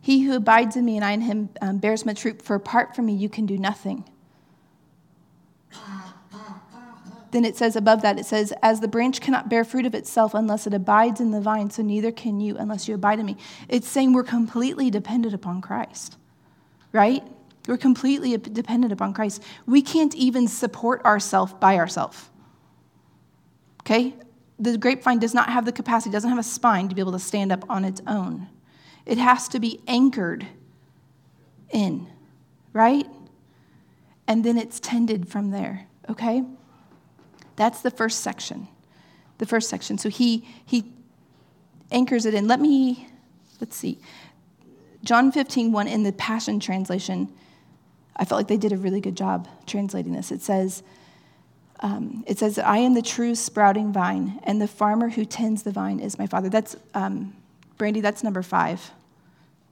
He 0.00 0.22
who 0.22 0.34
abides 0.34 0.76
in 0.76 0.84
me 0.84 0.96
and 0.96 1.04
I 1.04 1.12
in 1.12 1.20
him 1.20 1.50
um, 1.60 1.78
bears 1.78 2.06
much 2.06 2.22
fruit, 2.22 2.40
for 2.42 2.56
apart 2.56 2.96
from 2.96 3.06
me 3.06 3.14
you 3.14 3.28
can 3.28 3.46
do 3.46 3.58
nothing. 3.58 4.04
then 7.32 7.44
it 7.44 7.56
says 7.56 7.76
above 7.76 8.02
that, 8.02 8.18
it 8.18 8.26
says, 8.26 8.52
As 8.62 8.80
the 8.80 8.88
branch 8.88 9.20
cannot 9.20 9.48
bear 9.48 9.64
fruit 9.64 9.86
of 9.86 9.94
itself 9.94 10.34
unless 10.34 10.66
it 10.66 10.74
abides 10.74 11.20
in 11.20 11.30
the 11.30 11.40
vine, 11.40 11.70
so 11.70 11.82
neither 11.82 12.10
can 12.10 12.40
you 12.40 12.56
unless 12.56 12.88
you 12.88 12.94
abide 12.94 13.18
in 13.18 13.26
me. 13.26 13.36
It's 13.68 13.88
saying 13.88 14.12
we're 14.12 14.24
completely 14.24 14.90
dependent 14.90 15.34
upon 15.34 15.60
Christ, 15.60 16.16
right? 16.92 17.22
We're 17.68 17.76
completely 17.76 18.36
dependent 18.36 18.92
upon 18.92 19.12
Christ. 19.12 19.42
We 19.66 19.82
can't 19.82 20.14
even 20.14 20.48
support 20.48 21.04
ourselves 21.04 21.52
by 21.60 21.76
ourselves. 21.76 22.30
Okay? 23.82 24.14
The 24.58 24.76
grapevine 24.76 25.18
does 25.18 25.34
not 25.34 25.50
have 25.50 25.64
the 25.66 25.72
capacity, 25.72 26.10
doesn't 26.10 26.28
have 26.28 26.38
a 26.38 26.42
spine 26.42 26.88
to 26.88 26.94
be 26.94 27.00
able 27.00 27.12
to 27.12 27.18
stand 27.18 27.52
up 27.52 27.64
on 27.68 27.84
its 27.84 28.00
own. 28.06 28.48
It 29.10 29.18
has 29.18 29.48
to 29.48 29.58
be 29.58 29.80
anchored 29.88 30.46
in, 31.72 32.06
right? 32.72 33.08
And 34.28 34.44
then 34.44 34.56
it's 34.56 34.78
tended 34.78 35.26
from 35.26 35.50
there, 35.50 35.88
okay? 36.08 36.44
That's 37.56 37.82
the 37.82 37.90
first 37.90 38.20
section. 38.20 38.68
The 39.38 39.46
first 39.46 39.68
section. 39.68 39.98
So 39.98 40.10
he 40.10 40.46
he 40.64 40.92
anchors 41.90 42.24
it 42.24 42.34
in. 42.34 42.46
Let 42.46 42.60
me 42.60 43.08
let's 43.60 43.74
see. 43.74 43.98
John 45.02 45.32
15, 45.32 45.72
1 45.72 45.88
in 45.88 46.04
the 46.04 46.12
Passion 46.12 46.60
Translation, 46.60 47.32
I 48.14 48.24
felt 48.24 48.38
like 48.38 48.46
they 48.46 48.58
did 48.58 48.72
a 48.72 48.76
really 48.76 49.00
good 49.00 49.16
job 49.16 49.48
translating 49.66 50.12
this. 50.12 50.30
It 50.30 50.40
says, 50.40 50.84
um, 51.80 52.22
it 52.28 52.38
says, 52.38 52.60
I 52.60 52.76
am 52.78 52.94
the 52.94 53.02
true 53.02 53.34
sprouting 53.34 53.92
vine, 53.92 54.38
and 54.44 54.62
the 54.62 54.68
farmer 54.68 55.08
who 55.08 55.24
tends 55.24 55.64
the 55.64 55.72
vine 55.72 55.98
is 55.98 56.16
my 56.16 56.28
father. 56.28 56.48
That's, 56.48 56.76
um, 56.94 57.34
Brandy, 57.76 58.00
that's 58.00 58.22
number 58.22 58.42
five. 58.42 58.92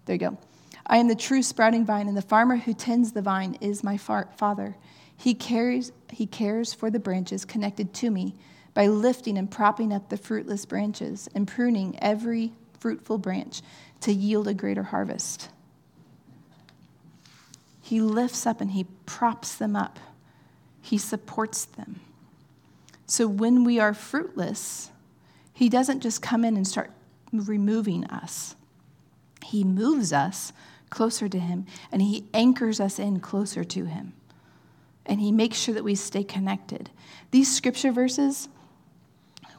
There 0.08 0.14
you 0.14 0.20
go. 0.20 0.38
I 0.86 0.96
am 0.96 1.08
the 1.08 1.14
true 1.14 1.42
sprouting 1.42 1.84
vine, 1.84 2.08
and 2.08 2.16
the 2.16 2.22
farmer 2.22 2.56
who 2.56 2.72
tends 2.72 3.12
the 3.12 3.20
vine 3.20 3.58
is 3.60 3.84
my 3.84 3.98
father. 3.98 4.74
He 5.14 5.34
cares, 5.34 5.92
he 6.10 6.24
cares 6.24 6.72
for 6.72 6.90
the 6.90 6.98
branches 6.98 7.44
connected 7.44 7.92
to 7.92 8.10
me 8.10 8.34
by 8.72 8.86
lifting 8.86 9.36
and 9.36 9.50
propping 9.50 9.92
up 9.92 10.08
the 10.08 10.16
fruitless 10.16 10.64
branches 10.64 11.28
and 11.34 11.46
pruning 11.46 11.98
every 12.00 12.54
fruitful 12.80 13.18
branch 13.18 13.60
to 14.00 14.10
yield 14.10 14.48
a 14.48 14.54
greater 14.54 14.84
harvest. 14.84 15.50
He 17.82 18.00
lifts 18.00 18.46
up 18.46 18.62
and 18.62 18.70
he 18.70 18.86
props 19.04 19.56
them 19.56 19.76
up, 19.76 19.98
he 20.80 20.96
supports 20.96 21.66
them. 21.66 22.00
So 23.04 23.28
when 23.28 23.62
we 23.62 23.78
are 23.78 23.92
fruitless, 23.92 24.90
he 25.52 25.68
doesn't 25.68 26.00
just 26.00 26.22
come 26.22 26.46
in 26.46 26.56
and 26.56 26.66
start 26.66 26.92
removing 27.30 28.06
us, 28.06 28.54
he 29.48 29.64
moves 29.64 30.12
us 30.12 30.52
closer 30.90 31.28
to 31.28 31.38
him 31.38 31.66
and 31.92 32.00
he 32.02 32.24
anchors 32.32 32.80
us 32.80 32.98
in 32.98 33.20
closer 33.20 33.64
to 33.64 33.84
him 33.84 34.12
and 35.08 35.20
He 35.20 35.32
makes 35.32 35.56
sure 35.56 35.74
that 35.74 35.82
we 35.82 35.94
stay 35.94 36.22
connected. 36.22 36.90
These 37.30 37.54
scripture 37.54 37.90
verses, 37.90 38.48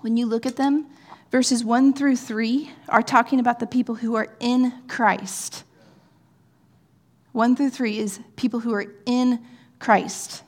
when 0.01 0.15
you 0.15 0.27
look 0.27 0.45
at 0.45 0.55
them, 0.55 0.85
verses 1.31 1.65
1 1.65 1.93
through 1.93 2.15
3 2.15 2.71
are 2.87 3.01
talking 3.01 3.39
about 3.39 3.59
the 3.59 3.67
people 3.67 3.95
who 3.95 4.15
are 4.15 4.29
in 4.39 4.71
Christ. 4.87 5.63
1 7.31 7.55
through 7.55 7.71
3 7.71 7.97
is 7.97 8.19
people 8.35 8.59
who 8.59 8.73
are 8.73 8.85
in 9.05 9.39
Christ. 9.79 10.43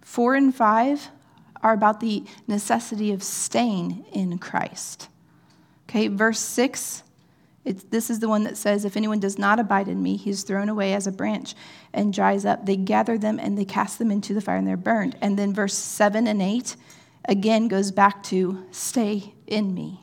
4 0.00 0.34
and 0.34 0.54
5 0.54 1.08
are 1.62 1.74
about 1.74 2.00
the 2.00 2.24
necessity 2.48 3.12
of 3.12 3.22
staying 3.22 4.04
in 4.12 4.38
Christ. 4.38 5.08
Okay, 5.88 6.08
verse 6.08 6.40
6 6.40 7.02
it's, 7.64 7.84
this 7.84 8.10
is 8.10 8.18
the 8.18 8.28
one 8.28 8.42
that 8.44 8.56
says, 8.56 8.84
If 8.84 8.96
anyone 8.96 9.20
does 9.20 9.38
not 9.38 9.60
abide 9.60 9.88
in 9.88 10.02
me, 10.02 10.16
he 10.16 10.30
is 10.30 10.42
thrown 10.42 10.68
away 10.68 10.94
as 10.94 11.06
a 11.06 11.12
branch 11.12 11.54
and 11.92 12.12
dries 12.12 12.44
up. 12.44 12.66
They 12.66 12.76
gather 12.76 13.16
them 13.16 13.38
and 13.38 13.56
they 13.56 13.64
cast 13.64 13.98
them 13.98 14.10
into 14.10 14.34
the 14.34 14.40
fire 14.40 14.56
and 14.56 14.66
they're 14.66 14.76
burned. 14.76 15.16
And 15.20 15.38
then 15.38 15.54
verse 15.54 15.74
7 15.74 16.26
and 16.26 16.42
8 16.42 16.76
again 17.26 17.68
goes 17.68 17.92
back 17.92 18.22
to 18.24 18.66
stay 18.72 19.34
in 19.46 19.74
me. 19.74 20.00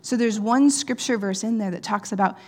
So 0.00 0.16
there's 0.16 0.40
one 0.40 0.70
scripture 0.70 1.18
verse 1.18 1.44
in 1.44 1.58
there 1.58 1.70
that 1.72 1.82
talks 1.82 2.12
about 2.12 2.38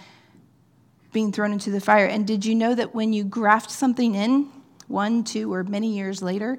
being 1.13 1.33
thrown 1.33 1.53
into 1.53 1.71
the 1.71 1.81
fire. 1.81 2.07
And 2.07 2.27
did 2.27 2.45
you 2.45 2.55
know 2.55 2.75
that 2.75 2.95
when 2.95 3.13
you 3.13 3.25
graft 3.25 3.71
something 3.71 4.15
in, 4.15 4.51
one, 4.89 5.25
two, 5.25 5.53
or 5.53 5.65
many 5.65 5.97
years 5.97 6.23
later, 6.23 6.59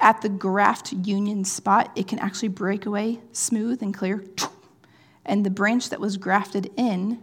at 0.00 0.20
the 0.20 0.28
graft 0.28 0.92
union 0.92 1.44
spot, 1.44 1.90
it 1.96 2.08
can 2.08 2.18
actually 2.18 2.48
break 2.48 2.86
away 2.86 3.20
smooth 3.32 3.82
and 3.82 3.94
clear. 3.94 4.24
And 5.24 5.46
the 5.46 5.50
branch 5.50 5.90
that 5.90 6.00
was 6.00 6.16
grafted 6.16 6.70
in 6.76 7.22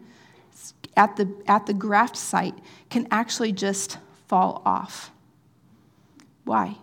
at 0.96 1.16
the, 1.16 1.34
at 1.48 1.66
the 1.66 1.74
graft 1.74 2.18
site 2.18 2.56
can 2.90 3.08
actually 3.12 3.52
just 3.52 3.98
fall 4.28 4.62
off. 4.66 5.12
Why? 6.44 6.78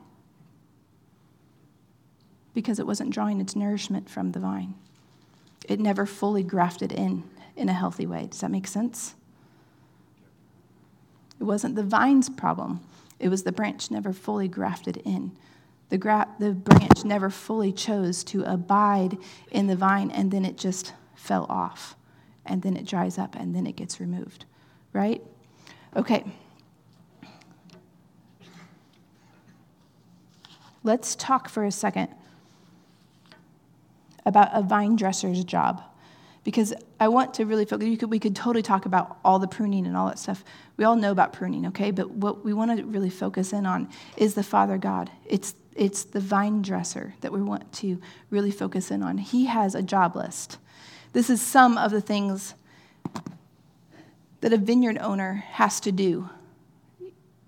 Because 2.54 2.78
it 2.78 2.86
wasn't 2.86 3.10
drawing 3.10 3.40
its 3.40 3.54
nourishment 3.54 4.08
from 4.08 4.32
the 4.32 4.40
vine. 4.40 4.74
It 5.68 5.80
never 5.80 6.06
fully 6.06 6.42
grafted 6.42 6.92
in 6.92 7.24
in 7.56 7.68
a 7.68 7.72
healthy 7.72 8.06
way. 8.06 8.26
Does 8.30 8.40
that 8.40 8.50
make 8.50 8.66
sense? 8.66 9.14
It 11.40 11.44
wasn't 11.44 11.74
the 11.74 11.82
vine's 11.82 12.28
problem, 12.28 12.80
it 13.18 13.28
was 13.28 13.42
the 13.42 13.52
branch 13.52 13.90
never 13.90 14.12
fully 14.12 14.48
grafted 14.48 14.98
in. 14.98 15.32
The, 15.88 15.98
gra- 15.98 16.28
the 16.38 16.50
branch 16.50 17.04
never 17.04 17.30
fully 17.30 17.72
chose 17.72 18.24
to 18.24 18.42
abide 18.42 19.18
in 19.50 19.68
the 19.68 19.76
vine, 19.76 20.10
and 20.10 20.30
then 20.30 20.44
it 20.44 20.58
just 20.58 20.92
fell 21.14 21.46
off. 21.48 21.96
And 22.46 22.62
then 22.62 22.76
it 22.76 22.86
dries 22.86 23.18
up, 23.18 23.34
and 23.34 23.54
then 23.54 23.66
it 23.66 23.76
gets 23.76 24.00
removed. 24.00 24.44
Right? 24.92 25.22
Okay. 25.94 26.24
Let's 30.84 31.16
talk 31.16 31.48
for 31.48 31.64
a 31.64 31.72
second 31.72 32.08
about 34.24 34.50
a 34.52 34.62
vine 34.62 34.96
dresser's 34.96 35.42
job 35.44 35.82
because 36.44 36.72
I 37.00 37.08
want 37.08 37.34
to 37.34 37.44
really 37.44 37.64
focus. 37.64 37.98
Could, 37.98 38.08
we 38.08 38.20
could 38.20 38.36
totally 38.36 38.62
talk 38.62 38.86
about 38.86 39.18
all 39.24 39.40
the 39.40 39.48
pruning 39.48 39.84
and 39.84 39.96
all 39.96 40.06
that 40.06 40.18
stuff. 40.18 40.44
We 40.76 40.84
all 40.84 40.94
know 40.94 41.10
about 41.10 41.32
pruning, 41.32 41.66
okay? 41.66 41.90
But 41.90 42.10
what 42.10 42.44
we 42.44 42.52
want 42.52 42.78
to 42.78 42.84
really 42.84 43.10
focus 43.10 43.52
in 43.52 43.66
on 43.66 43.88
is 44.16 44.34
the 44.34 44.44
Father 44.44 44.78
God. 44.78 45.10
It's 45.24 45.54
it's 45.74 46.04
the 46.04 46.20
vine 46.20 46.62
dresser 46.62 47.14
that 47.20 47.32
we 47.32 47.42
want 47.42 47.70
to 47.74 48.00
really 48.30 48.52
focus 48.52 48.90
in 48.90 49.02
on. 49.02 49.18
He 49.18 49.46
has 49.46 49.74
a 49.74 49.82
job 49.82 50.14
list. 50.14 50.58
This 51.16 51.30
is 51.30 51.40
some 51.40 51.78
of 51.78 51.92
the 51.92 52.02
things 52.02 52.52
that 54.42 54.52
a 54.52 54.58
vineyard 54.58 54.98
owner 54.98 55.44
has 55.52 55.80
to 55.80 55.90
do. 55.90 56.28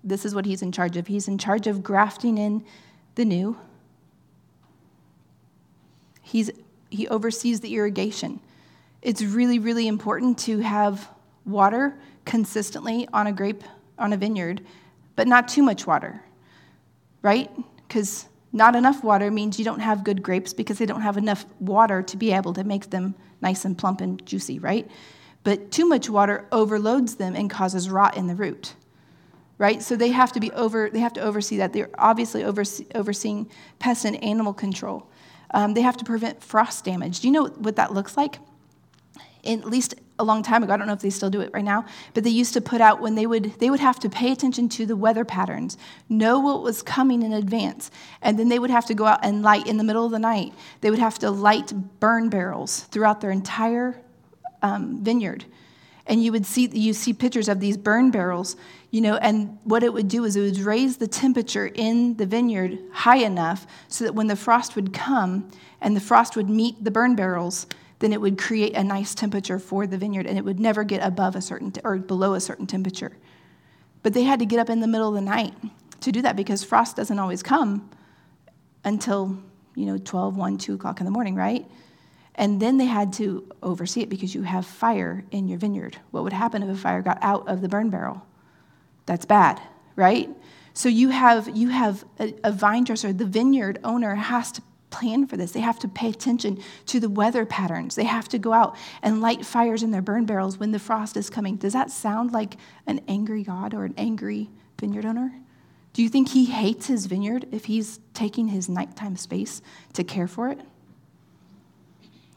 This 0.03 0.25
is 0.25 0.33
what 0.33 0.47
he's 0.47 0.63
in 0.63 0.71
charge 0.71 0.97
of. 0.97 1.05
He's 1.05 1.27
in 1.27 1.37
charge 1.37 1.67
of 1.67 1.83
grafting 1.83 2.39
in 2.39 2.65
the 3.13 3.25
new. 3.25 3.55
He's, 6.23 6.49
he 6.89 7.07
oversees 7.09 7.59
the 7.59 7.75
irrigation. 7.75 8.39
It's 9.03 9.21
really, 9.21 9.59
really 9.59 9.87
important 9.87 10.39
to 10.39 10.57
have 10.61 11.07
water 11.45 11.93
consistently 12.25 13.07
on 13.13 13.27
a 13.27 13.31
grape, 13.31 13.63
on 13.99 14.13
a 14.13 14.17
vineyard, 14.17 14.65
but 15.15 15.27
not 15.27 15.47
too 15.47 15.61
much 15.61 15.85
water, 15.85 16.23
right? 17.21 17.51
Because 17.87 18.25
not 18.51 18.75
enough 18.75 19.03
water 19.03 19.29
means 19.29 19.59
you 19.59 19.65
don't 19.65 19.81
have 19.81 20.03
good 20.03 20.23
grapes 20.23 20.53
because 20.53 20.79
they 20.79 20.87
don't 20.87 21.01
have 21.01 21.17
enough 21.17 21.45
water 21.59 22.01
to 22.01 22.17
be 22.17 22.33
able 22.33 22.53
to 22.53 22.63
make 22.63 22.89
them 22.89 23.13
nice 23.41 23.65
and 23.65 23.77
plump 23.77 24.01
and 24.01 24.25
juicy, 24.25 24.59
right? 24.59 24.89
But 25.43 25.71
too 25.71 25.87
much 25.87 26.09
water 26.09 26.47
overloads 26.51 27.15
them 27.15 27.35
and 27.35 27.49
causes 27.49 27.89
rot 27.89 28.17
in 28.17 28.27
the 28.27 28.35
root. 28.35 28.75
Right? 29.57 29.81
So 29.81 29.97
they 29.97 30.09
have 30.09 30.31
to 30.33 30.39
be 30.39 30.51
over 30.53 30.89
they 30.89 30.99
have 30.99 31.11
to 31.13 31.21
oversee 31.21 31.57
that. 31.57 31.73
They're 31.73 31.89
obviously 31.97 32.45
oversee, 32.45 32.85
overseeing 32.95 33.49
pest 33.77 34.05
and 34.05 34.21
animal 34.23 34.53
control. 34.53 35.09
Um, 35.51 35.73
they 35.73 35.81
have 35.81 35.97
to 35.97 36.05
prevent 36.05 36.41
frost 36.41 36.85
damage. 36.85 37.19
Do 37.19 37.27
you 37.27 37.33
know 37.33 37.47
what 37.47 37.75
that 37.75 37.93
looks 37.93 38.15
like? 38.15 38.39
at 39.45 39.65
least 39.65 39.95
a 40.19 40.23
long 40.23 40.43
time 40.43 40.63
ago, 40.63 40.73
I 40.73 40.77
don't 40.77 40.85
know 40.85 40.93
if 40.93 40.99
they 40.99 41.09
still 41.09 41.29
do 41.29 41.41
it 41.41 41.49
right 41.53 41.63
now, 41.63 41.85
but 42.13 42.23
they 42.23 42.29
used 42.29 42.53
to 42.53 42.61
put 42.61 42.81
out 42.81 43.01
when 43.01 43.15
they 43.15 43.25
would 43.25 43.53
they 43.59 43.69
would 43.69 43.79
have 43.79 43.99
to 44.01 44.09
pay 44.09 44.31
attention 44.31 44.67
to 44.69 44.85
the 44.85 44.95
weather 44.95 45.25
patterns, 45.25 45.77
know 46.09 46.39
what 46.39 46.61
was 46.61 46.83
coming 46.83 47.23
in 47.23 47.33
advance, 47.33 47.89
and 48.21 48.37
then 48.37 48.49
they 48.49 48.59
would 48.59 48.69
have 48.69 48.85
to 48.87 48.93
go 48.93 49.05
out 49.05 49.19
and 49.23 49.41
light 49.41 49.65
in 49.65 49.77
the 49.77 49.83
middle 49.83 50.05
of 50.05 50.11
the 50.11 50.19
night. 50.19 50.53
They 50.81 50.89
would 50.89 50.99
have 50.99 51.17
to 51.19 51.31
light 51.31 51.73
burn 51.99 52.29
barrels 52.29 52.81
throughout 52.91 53.21
their 53.21 53.31
entire 53.31 53.99
um, 54.61 55.01
vineyard, 55.01 55.45
and 56.05 56.21
you 56.21 56.33
would 56.33 56.45
see 56.45 56.67
you 56.67 56.93
see 56.93 57.13
pictures 57.13 57.47
of 57.47 57.61
these 57.61 57.77
burn 57.77 58.11
barrels, 58.11 58.57
you 58.91 58.99
know, 58.99 59.15
and 59.15 59.57
what 59.63 59.83
it 59.83 59.93
would 59.93 60.09
do 60.09 60.25
is 60.25 60.35
it 60.35 60.41
would 60.41 60.59
raise 60.59 60.97
the 60.97 61.07
temperature 61.07 61.71
in 61.73 62.17
the 62.17 62.25
vineyard 62.25 62.77
high 62.91 63.23
enough 63.23 63.65
so 63.87 64.03
that 64.03 64.13
when 64.13 64.27
the 64.27 64.35
frost 64.35 64.75
would 64.75 64.93
come 64.93 65.49
and 65.79 65.95
the 65.95 66.01
frost 66.01 66.35
would 66.35 66.49
meet 66.49 66.83
the 66.83 66.91
burn 66.91 67.15
barrels 67.15 67.67
then 67.99 68.13
it 68.13 68.21
would 68.21 68.37
create 68.37 68.75
a 68.75 68.83
nice 68.83 69.13
temperature 69.13 69.59
for 69.59 69.85
the 69.85 69.97
vineyard 69.97 70.25
and 70.25 70.37
it 70.37 70.45
would 70.45 70.59
never 70.59 70.83
get 70.83 71.03
above 71.03 71.35
a 71.35 71.41
certain 71.41 71.71
or 71.83 71.97
below 71.97 72.33
a 72.33 72.39
certain 72.39 72.65
temperature. 72.65 73.11
But 74.03 74.13
they 74.13 74.23
had 74.23 74.39
to 74.39 74.45
get 74.45 74.59
up 74.59 74.69
in 74.69 74.79
the 74.79 74.87
middle 74.87 75.09
of 75.09 75.15
the 75.15 75.21
night 75.21 75.53
to 76.01 76.11
do 76.11 76.21
that 76.21 76.35
because 76.35 76.63
frost 76.63 76.95
doesn't 76.95 77.19
always 77.19 77.43
come 77.43 77.89
until, 78.85 79.37
you 79.75 79.85
know, 79.85 79.97
12, 79.97 80.37
1, 80.37 80.57
2 80.57 80.73
o'clock 80.75 81.01
in 81.01 81.05
the 81.05 81.11
morning, 81.11 81.35
right? 81.35 81.65
And 82.35 82.61
then 82.61 82.77
they 82.77 82.85
had 82.85 83.11
to 83.13 83.45
oversee 83.61 84.01
it 84.01 84.09
because 84.09 84.33
you 84.33 84.43
have 84.43 84.65
fire 84.65 85.25
in 85.31 85.49
your 85.49 85.59
vineyard. 85.59 85.97
What 86.11 86.23
would 86.23 86.31
happen 86.31 86.63
if 86.63 86.69
a 86.69 86.75
fire 86.75 87.01
got 87.01 87.17
out 87.21 87.49
of 87.49 87.59
the 87.61 87.67
burn 87.67 87.89
barrel? 87.89 88.25
That's 89.05 89.25
bad, 89.25 89.61
right? 89.97 90.29
So 90.73 90.87
you 90.87 91.09
have 91.09 91.49
you 91.57 91.67
have 91.69 92.05
a, 92.19 92.33
a 92.45 92.51
vine 92.53 92.85
dresser, 92.85 93.11
the 93.11 93.25
vineyard 93.25 93.79
owner 93.83 94.15
has 94.15 94.53
to 94.53 94.61
plan 94.89 95.27
for 95.27 95.37
this. 95.37 95.51
They 95.51 95.59
have 95.59 95.79
to 95.79 95.87
pay 95.87 96.09
attention 96.09 96.61
to 96.87 96.99
the 96.99 97.09
weather 97.09 97.45
patterns. 97.45 97.95
They 97.95 98.05
have 98.05 98.27
to 98.29 98.39
go 98.39 98.53
out 98.53 98.75
and 99.01 99.21
light 99.21 99.45
fires 99.45 99.83
in 99.83 99.91
their 99.91 100.01
burn 100.01 100.25
barrels 100.25 100.57
when 100.57 100.71
the 100.71 100.79
frost 100.79 101.15
is 101.17 101.29
coming. 101.29 101.57
Does 101.57 101.73
that 101.73 101.91
sound 101.91 102.31
like 102.31 102.55
an 102.87 103.01
angry 103.07 103.43
God 103.43 103.73
or 103.73 103.85
an 103.85 103.93
angry 103.97 104.49
vineyard 104.79 105.05
owner? 105.05 105.33
Do 105.93 106.03
you 106.03 106.09
think 106.09 106.29
he 106.29 106.45
hates 106.45 106.87
his 106.87 107.07
vineyard 107.07 107.47
if 107.51 107.65
he's 107.65 107.99
taking 108.13 108.47
his 108.47 108.69
nighttime 108.69 109.15
space 109.15 109.61
to 109.93 110.03
care 110.03 110.27
for 110.27 110.49
it? 110.49 110.59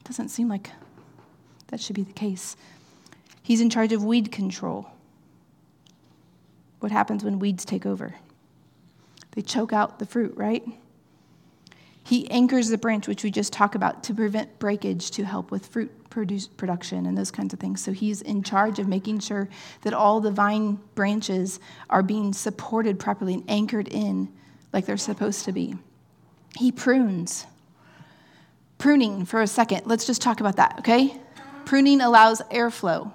Doesn't 0.05 0.29
seem 0.29 0.49
like 0.49 0.71
that 1.69 1.81
should 1.81 1.97
be 1.97 2.03
the 2.03 2.13
case. 2.13 2.57
He's 3.43 3.61
in 3.61 3.71
charge 3.71 3.93
of 3.93 4.05
weed 4.05 4.33
control. 4.33 4.91
What 6.81 6.93
happens 6.93 7.25
when 7.25 7.39
weeds 7.39 7.65
take 7.65 7.87
over? 7.87 8.15
They 9.33 9.43
choke 9.43 9.73
out 9.73 9.99
the 9.99 10.07
fruit, 10.07 10.35
right? 10.37 10.65
He 12.05 12.31
anchors 12.31 12.69
the 12.69 12.79
branch, 12.79 13.07
which 13.07 13.23
we 13.23 13.31
just 13.31 13.53
talked 13.53 13.75
about, 13.75 14.03
to 14.05 14.15
prevent 14.15 14.59
breakage, 14.59 15.11
to 15.13 15.25
help 15.25 15.51
with 15.51 15.67
fruit 15.67 15.91
produce, 16.13 16.47
production 16.47 17.07
and 17.07 17.17
those 17.17 17.31
kinds 17.31 17.55
of 17.55 17.59
things. 17.59 17.83
So 17.83 17.91
he's 17.91 18.21
in 18.21 18.43
charge 18.43 18.79
of 18.79 18.87
making 18.87 19.21
sure 19.21 19.49
that 19.81 19.95
all 19.95 20.21
the 20.21 20.31
vine 20.31 20.79
branches 20.95 21.59
are 21.89 22.03
being 22.03 22.35
supported 22.35 22.99
properly 22.99 23.35
and 23.35 23.45
anchored 23.49 23.89
in 23.89 24.29
like 24.75 24.85
they're 24.85 24.99
supposed 24.99 25.47
to 25.47 25.53
be. 25.53 25.75
He 26.57 26.71
prunes. 26.71 27.47
Pruning, 28.77 29.25
for 29.25 29.41
a 29.41 29.47
second, 29.47 29.87
let's 29.87 30.07
just 30.07 30.21
talk 30.21 30.41
about 30.41 30.57
that, 30.57 30.81
okay? 30.81 31.17
Pruning 31.65 32.03
allows 32.03 32.43
airflow. 32.51 33.13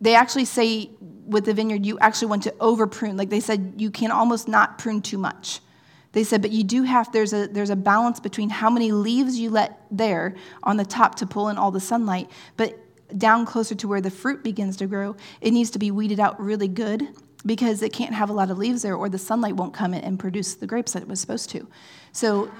They 0.00 0.14
actually 0.14 0.46
say 0.46 0.90
with 1.26 1.44
the 1.44 1.52
vineyard, 1.52 1.84
you 1.84 1.98
actually 1.98 2.28
want 2.28 2.44
to 2.44 2.54
over 2.60 2.86
prune. 2.86 3.16
Like 3.18 3.28
they 3.28 3.40
said, 3.40 3.74
you 3.76 3.90
can 3.90 4.10
almost 4.10 4.48
not 4.48 4.78
prune 4.78 5.02
too 5.02 5.18
much 5.18 5.60
they 6.12 6.24
said, 6.24 6.42
but 6.42 6.50
you 6.50 6.64
do 6.64 6.82
have, 6.84 7.12
there's 7.12 7.32
a, 7.32 7.46
there's 7.48 7.70
a 7.70 7.76
balance 7.76 8.18
between 8.20 8.50
how 8.50 8.70
many 8.70 8.92
leaves 8.92 9.38
you 9.38 9.50
let 9.50 9.82
there 9.90 10.34
on 10.62 10.76
the 10.76 10.84
top 10.84 11.16
to 11.16 11.26
pull 11.26 11.48
in 11.48 11.58
all 11.58 11.70
the 11.70 11.80
sunlight, 11.80 12.30
but 12.56 12.78
down 13.16 13.46
closer 13.46 13.74
to 13.74 13.88
where 13.88 14.00
the 14.00 14.10
fruit 14.10 14.42
begins 14.42 14.76
to 14.78 14.86
grow, 14.86 15.16
it 15.40 15.52
needs 15.52 15.70
to 15.70 15.78
be 15.78 15.90
weeded 15.90 16.20
out 16.20 16.40
really 16.40 16.68
good 16.68 17.08
because 17.46 17.82
it 17.82 17.92
can't 17.92 18.14
have 18.14 18.30
a 18.30 18.32
lot 18.32 18.50
of 18.50 18.58
leaves 18.58 18.82
there 18.82 18.96
or 18.96 19.08
the 19.08 19.18
sunlight 19.18 19.56
won't 19.56 19.72
come 19.72 19.94
in 19.94 20.02
and 20.02 20.18
produce 20.18 20.54
the 20.54 20.66
grapes 20.66 20.92
that 20.92 21.02
it 21.02 21.08
was 21.08 21.20
supposed 21.20 21.50
to. 21.50 21.66
So 22.12 22.50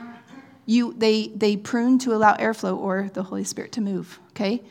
you, 0.66 0.94
they, 0.96 1.28
they 1.28 1.56
prune 1.56 1.98
to 2.00 2.14
allow 2.14 2.36
airflow 2.36 2.76
or 2.76 3.10
the 3.12 3.22
Holy 3.22 3.44
Spirit 3.44 3.72
to 3.72 3.80
move, 3.80 4.20
okay? 4.30 4.62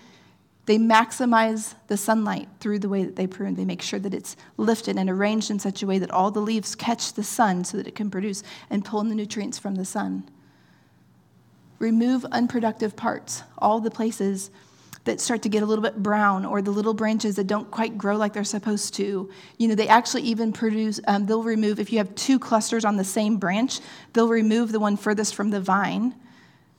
They 0.67 0.77
maximize 0.77 1.75
the 1.87 1.95
sunlight 1.95 2.49
through 2.59 2.79
the 2.79 2.89
way 2.89 3.05
that 3.05 3.15
they 3.15 3.25
prune. 3.25 3.55
They 3.55 3.63
make 3.63 3.81
sure 3.81 3.99
that 3.99 4.13
it's 4.13 4.35
lifted 4.57 4.97
and 4.97 5.09
arranged 5.09 5.49
in 5.49 5.59
such 5.59 5.81
a 5.81 5.87
way 5.87 5.97
that 5.97 6.11
all 6.11 6.29
the 6.29 6.41
leaves 6.41 6.75
catch 6.75 7.13
the 7.13 7.23
sun 7.23 7.63
so 7.63 7.77
that 7.77 7.87
it 7.87 7.95
can 7.95 8.11
produce 8.11 8.43
and 8.69 8.83
pull 8.83 8.99
in 8.99 9.07
the 9.07 9.15
nutrients 9.15 9.57
from 9.57 9.75
the 9.75 9.85
sun. 9.85 10.29
Remove 11.79 12.25
unproductive 12.25 12.97
parts, 12.97 13.43
all 13.57 13.79
the 13.79 13.89
places 13.89 14.51
that 15.05 15.21
start 15.21 15.41
to 15.43 15.49
get 15.49 15.63
a 15.63 15.65
little 15.65 15.81
bit 15.81 16.03
brown 16.03 16.43
or 16.43 16.61
the 16.61 16.71
little 16.71 16.93
branches 16.93 17.37
that 17.37 17.47
don't 17.47 17.71
quite 17.71 17.97
grow 17.97 18.17
like 18.17 18.33
they're 18.33 18.43
supposed 18.43 18.93
to. 18.95 19.29
You 19.57 19.67
know, 19.69 19.75
they 19.75 19.87
actually 19.87 20.23
even 20.23 20.51
produce, 20.51 20.99
um, 21.07 21.27
they'll 21.27 21.43
remove, 21.43 21.79
if 21.79 21.93
you 21.93 21.97
have 21.99 22.13
two 22.15 22.37
clusters 22.39 22.83
on 22.83 22.97
the 22.97 23.05
same 23.05 23.37
branch, 23.37 23.79
they'll 24.11 24.27
remove 24.27 24.73
the 24.73 24.81
one 24.81 24.97
furthest 24.97 25.33
from 25.33 25.49
the 25.49 25.61
vine 25.61 26.13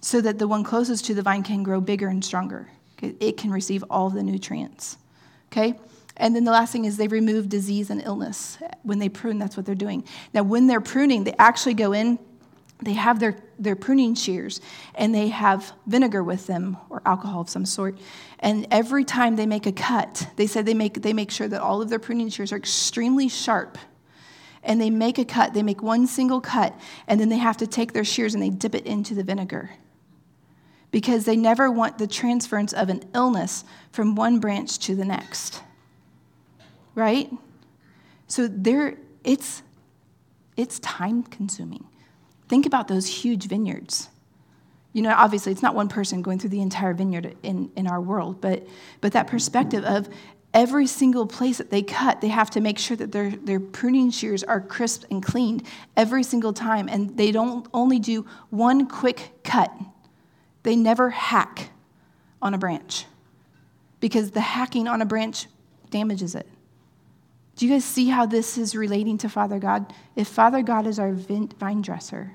so 0.03 0.20
that 0.20 0.38
the 0.38 0.46
one 0.46 0.62
closest 0.62 1.07
to 1.07 1.14
the 1.14 1.22
vine 1.22 1.42
can 1.42 1.62
grow 1.62 1.81
bigger 1.81 2.09
and 2.09 2.22
stronger. 2.22 2.68
It 3.03 3.37
can 3.37 3.51
receive 3.51 3.85
all 3.91 4.11
the 4.11 4.23
nutrients. 4.23 4.97
Okay? 5.51 5.75
And 6.17 6.35
then 6.35 6.45
the 6.45 6.51
last 6.51 6.73
thing 6.73 6.85
is 6.85 6.97
they 6.97 7.09
remove 7.09 7.49
disease 7.49 7.91
and 7.91 8.03
illness. 8.03 8.59
When 8.83 8.99
they 8.99 9.09
prune, 9.09 9.39
that's 9.39 9.57
what 9.57 9.65
they're 9.65 9.75
doing. 9.75 10.05
Now, 10.35 10.43
when 10.43 10.67
they're 10.67 10.81
pruning, 10.81 11.25
they 11.25 11.35
actually 11.39 11.75
go 11.75 11.93
in, 11.93 12.19
they 12.83 12.93
have 12.93 13.21
their, 13.21 13.37
their 13.59 13.77
pruning 13.77 14.15
shears, 14.15 14.61
and 14.95 15.15
they 15.15 15.29
have 15.29 15.73
vinegar 15.87 16.23
with 16.23 16.47
them 16.47 16.77
or 16.91 17.03
alcohol 17.07 17.41
of 17.41 17.49
some 17.49 17.65
sort. 17.65 17.99
And 18.41 18.67
every 18.71 19.05
time 19.05 19.37
they 19.37 19.47
make 19.47 19.67
a 19.67 19.73
cut, 19.73 20.29
they 20.37 20.47
said 20.47 20.67
they 20.67 20.75
make, 20.75 21.03
they 21.03 21.13
make 21.13 21.31
sure 21.31 21.49
that 21.49 21.61
all 21.61 21.81
of 21.81 21.89
their 21.89 21.99
pruning 21.99 22.29
shears 22.29 22.53
are 22.53 22.57
extremely 22.57 23.29
sharp. 23.29 23.79
And 24.65 24.81
they 24.81 24.91
make 24.91 25.19
a 25.19 25.25
cut, 25.25 25.55
they 25.55 25.63
make 25.63 25.83
one 25.83 26.07
single 26.09 26.41
cut, 26.41 26.79
and 27.07 27.21
then 27.21 27.29
they 27.29 27.39
have 27.39 27.57
to 27.59 27.67
take 27.67 27.93
their 27.93 28.05
shears 28.05 28.35
and 28.35 28.43
they 28.43 28.51
dip 28.51 28.75
it 28.75 28.87
into 28.87 29.15
the 29.15 29.23
vinegar 29.23 29.71
because 30.90 31.24
they 31.24 31.37
never 31.37 31.70
want 31.70 31.98
the 31.98 32.07
transference 32.07 32.72
of 32.72 32.88
an 32.88 33.03
illness 33.14 33.64
from 33.92 34.14
one 34.14 34.38
branch 34.40 34.79
to 34.81 34.94
the 34.94 35.05
next. 35.05 35.62
Right? 36.94 37.31
So 38.27 38.48
there 38.48 38.96
it's 39.24 39.62
it's 40.57 40.81
time 40.81 41.22
consuming. 41.22 41.85
Think 42.48 42.66
about 42.66 42.88
those 42.88 43.07
huge 43.07 43.46
vineyards. 43.46 44.09
You 44.92 45.03
know, 45.03 45.14
obviously, 45.16 45.53
it's 45.53 45.62
not 45.62 45.74
one 45.74 45.88
person 45.88 46.22
going 46.22 46.40
through 46.40 46.51
the 46.51 46.61
entire 46.61 46.94
vineyard 46.94 47.37
in, 47.42 47.70
in 47.77 47.87
our 47.87 48.01
world, 48.01 48.40
but, 48.40 48.66
but 49.01 49.12
that 49.12 49.29
perspective 49.29 49.85
of 49.85 50.09
every 50.55 50.87
single 50.87 51.27
place 51.27 51.59
that 51.59 51.70
they 51.70 51.83
cut, 51.83 52.20
they 52.20 52.29
have 52.29 52.51
to 52.51 52.61
make 52.61 52.79
sure 52.79 52.96
that 52.96 53.12
their, 53.12 53.31
their 53.31 53.61
pruning 53.61 54.11
shears 54.11 54.42
are 54.42 54.61
crisp 54.61 55.05
and 55.11 55.22
cleaned 55.22 55.62
every 55.96 56.22
single 56.24 56.53
time. 56.53 56.88
And 56.88 57.16
they 57.16 57.31
don't 57.31 57.68
only 57.74 57.98
do 57.98 58.27
one 58.51 58.88
quick 58.88 59.31
cut, 59.44 59.70
they 60.62 60.77
never 60.77 61.11
hack 61.11 61.71
on 62.40 62.55
a 62.55 62.59
branch 62.59 63.07
because 64.01 64.31
the 64.33 64.40
hacking 64.40 64.87
on 64.88 65.03
a 65.03 65.07
branch 65.07 65.47
damages 65.90 66.35
it. 66.35 66.47
Do 67.57 67.66
you 67.66 67.73
guys 67.73 67.85
see 67.85 68.09
how 68.09 68.27
this 68.27 68.57
is 68.57 68.77
relating 68.77 69.18
to 69.18 69.29
Father 69.29 69.59
God? 69.59 69.92
If 70.14 70.29
Father 70.29 70.62
God 70.62 70.87
is 70.87 70.99
our 70.99 71.12
vine 71.12 71.83
dresser, 71.83 72.33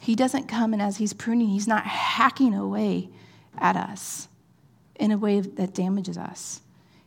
He 0.00 0.14
doesn't 0.14 0.46
come 0.46 0.72
and 0.72 0.80
as 0.80 0.98
He's 0.98 1.12
pruning, 1.12 1.48
He's 1.48 1.66
not 1.66 1.84
hacking 1.84 2.54
away 2.54 3.08
at 3.58 3.76
us 3.76 4.28
in 4.94 5.10
a 5.10 5.18
way 5.18 5.40
that 5.40 5.74
damages 5.74 6.16
us. 6.16 6.60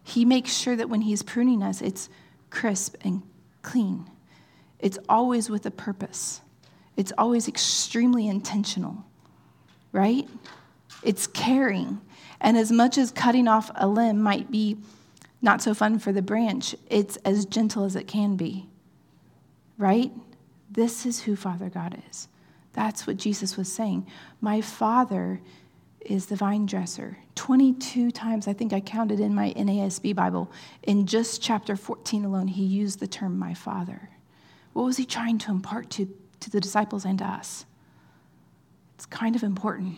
He 0.03 0.25
makes 0.25 0.51
sure 0.51 0.75
that 0.75 0.89
when 0.89 1.01
He's 1.01 1.23
pruning 1.23 1.63
us, 1.63 1.81
it's 1.81 2.09
crisp 2.49 2.97
and 3.01 3.21
clean. 3.61 4.09
It's 4.79 4.99
always 5.07 5.49
with 5.49 5.65
a 5.65 5.71
purpose, 5.71 6.41
it's 6.97 7.13
always 7.17 7.47
extremely 7.47 8.27
intentional, 8.27 9.05
right? 9.93 10.27
It's 11.01 11.27
caring. 11.27 12.01
And 12.41 12.57
as 12.57 12.71
much 12.71 12.97
as 12.97 13.11
cutting 13.11 13.47
off 13.47 13.71
a 13.75 13.87
limb 13.87 14.21
might 14.21 14.51
be 14.51 14.77
not 15.41 15.61
so 15.61 15.73
fun 15.73 15.99
for 15.99 16.11
the 16.11 16.21
branch, 16.21 16.75
it's 16.89 17.15
as 17.17 17.45
gentle 17.45 17.85
as 17.85 17.95
it 17.95 18.07
can 18.07 18.35
be. 18.35 18.67
Right? 19.77 20.11
This 20.69 21.05
is 21.05 21.21
who 21.21 21.37
Father 21.37 21.69
God 21.69 22.01
is. 22.09 22.27
That's 22.73 23.07
what 23.07 23.17
Jesus 23.17 23.55
was 23.55 23.71
saying. 23.71 24.07
My 24.41 24.59
Father 24.59 25.39
is 26.01 26.25
the 26.25 26.35
vine 26.35 26.65
dresser. 26.65 27.17
22 27.35 28.11
times, 28.11 28.47
I 28.47 28.53
think 28.53 28.73
I 28.73 28.79
counted 28.79 29.19
in 29.19 29.33
my 29.33 29.53
NASB 29.53 30.15
Bible, 30.15 30.51
in 30.83 31.05
just 31.05 31.41
chapter 31.41 31.75
14 31.75 32.25
alone, 32.25 32.47
he 32.47 32.63
used 32.63 32.99
the 32.99 33.07
term 33.07 33.37
my 33.37 33.53
Father. 33.53 34.09
What 34.73 34.83
was 34.83 34.97
he 34.97 35.05
trying 35.05 35.37
to 35.39 35.51
impart 35.51 35.89
to, 35.91 36.07
to 36.41 36.49
the 36.49 36.59
disciples 36.59 37.05
and 37.05 37.19
to 37.19 37.25
us? 37.25 37.65
It's 38.95 39.05
kind 39.05 39.35
of 39.35 39.43
important. 39.43 39.97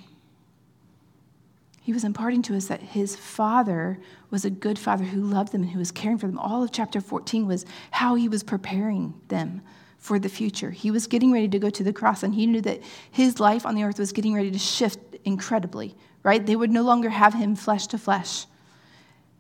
He 1.82 1.94
was 1.94 2.04
imparting 2.04 2.42
to 2.44 2.56
us 2.56 2.66
that 2.66 2.82
his 2.82 3.16
father 3.16 4.00
was 4.32 4.44
a 4.44 4.50
good 4.50 4.80
father 4.80 5.04
who 5.04 5.22
loved 5.22 5.52
them 5.52 5.62
and 5.62 5.72
who 5.72 5.78
was 5.78 5.92
caring 5.92 6.18
for 6.18 6.26
them. 6.26 6.40
All 6.40 6.64
of 6.64 6.72
chapter 6.72 7.00
14 7.00 7.46
was 7.46 7.66
how 7.92 8.16
he 8.16 8.28
was 8.28 8.42
preparing 8.42 9.14
them 9.28 9.62
for 10.00 10.18
the 10.18 10.30
future. 10.30 10.72
He 10.72 10.90
was 10.90 11.08
getting 11.08 11.32
ready 11.32 11.48
to 11.48 11.60
go 11.60 11.70
to 11.70 11.84
the 11.84 11.94
cross, 11.94 12.24
and 12.24 12.34
he 12.34 12.48
knew 12.48 12.62
that 12.62 12.82
his 13.12 13.40
life 13.40 13.66
on 13.66 13.76
the 13.76 13.84
earth 13.84 14.00
was 14.00 14.12
getting 14.12 14.34
ready 14.34 14.50
to 14.52 14.58
shift 14.58 15.00
incredibly, 15.26 15.96
right? 16.24 16.46
They 16.46 16.56
would 16.56 16.72
no 16.72 16.82
longer 16.84 17.10
have 17.10 17.34
him 17.34 17.56
flesh 17.56 17.88
to 17.88 17.98
flesh. 17.98 18.46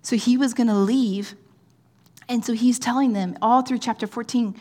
So 0.01 0.15
he 0.15 0.37
was 0.37 0.53
going 0.53 0.67
to 0.67 0.75
leave. 0.75 1.35
And 2.29 2.45
so 2.45 2.53
he's 2.53 2.79
telling 2.79 3.13
them 3.13 3.37
all 3.41 3.61
through 3.61 3.79
chapter 3.79 4.07
14 4.07 4.55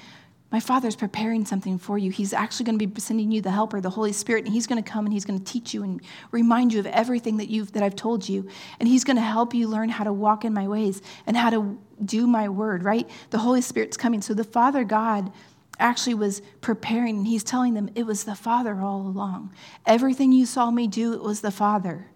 my 0.54 0.60
Father's 0.60 0.94
preparing 0.94 1.44
something 1.44 1.78
for 1.78 1.98
you. 1.98 2.12
He's 2.12 2.32
actually 2.32 2.66
going 2.66 2.78
to 2.78 2.86
be 2.86 3.00
sending 3.00 3.32
you 3.32 3.40
the 3.40 3.50
Helper, 3.50 3.80
the 3.80 3.90
Holy 3.90 4.12
Spirit, 4.12 4.44
and 4.44 4.54
He's 4.54 4.68
going 4.68 4.80
to 4.80 4.88
come 4.88 5.04
and 5.04 5.12
He's 5.12 5.24
going 5.24 5.36
to 5.36 5.44
teach 5.44 5.74
you 5.74 5.82
and 5.82 6.00
remind 6.30 6.72
you 6.72 6.78
of 6.78 6.86
everything 6.86 7.38
that, 7.38 7.48
you've, 7.48 7.72
that 7.72 7.82
I've 7.82 7.96
told 7.96 8.28
you. 8.28 8.48
And 8.78 8.88
He's 8.88 9.02
going 9.02 9.16
to 9.16 9.22
help 9.22 9.52
you 9.52 9.66
learn 9.66 9.88
how 9.88 10.04
to 10.04 10.12
walk 10.12 10.44
in 10.44 10.54
my 10.54 10.68
ways 10.68 11.02
and 11.26 11.36
how 11.36 11.50
to 11.50 11.76
do 12.04 12.28
my 12.28 12.48
word, 12.48 12.84
right? 12.84 13.10
The 13.30 13.38
Holy 13.38 13.62
Spirit's 13.62 13.96
coming. 13.96 14.22
So 14.22 14.32
the 14.32 14.44
Father 14.44 14.84
God 14.84 15.32
actually 15.80 16.14
was 16.14 16.40
preparing, 16.60 17.16
and 17.16 17.26
He's 17.26 17.42
telling 17.42 17.74
them 17.74 17.90
it 17.96 18.06
was 18.06 18.22
the 18.22 18.36
Father 18.36 18.80
all 18.80 19.00
along. 19.00 19.52
Everything 19.84 20.30
you 20.30 20.46
saw 20.46 20.70
me 20.70 20.86
do, 20.86 21.14
it 21.14 21.22
was 21.22 21.40
the 21.40 21.50
Father. 21.50 22.06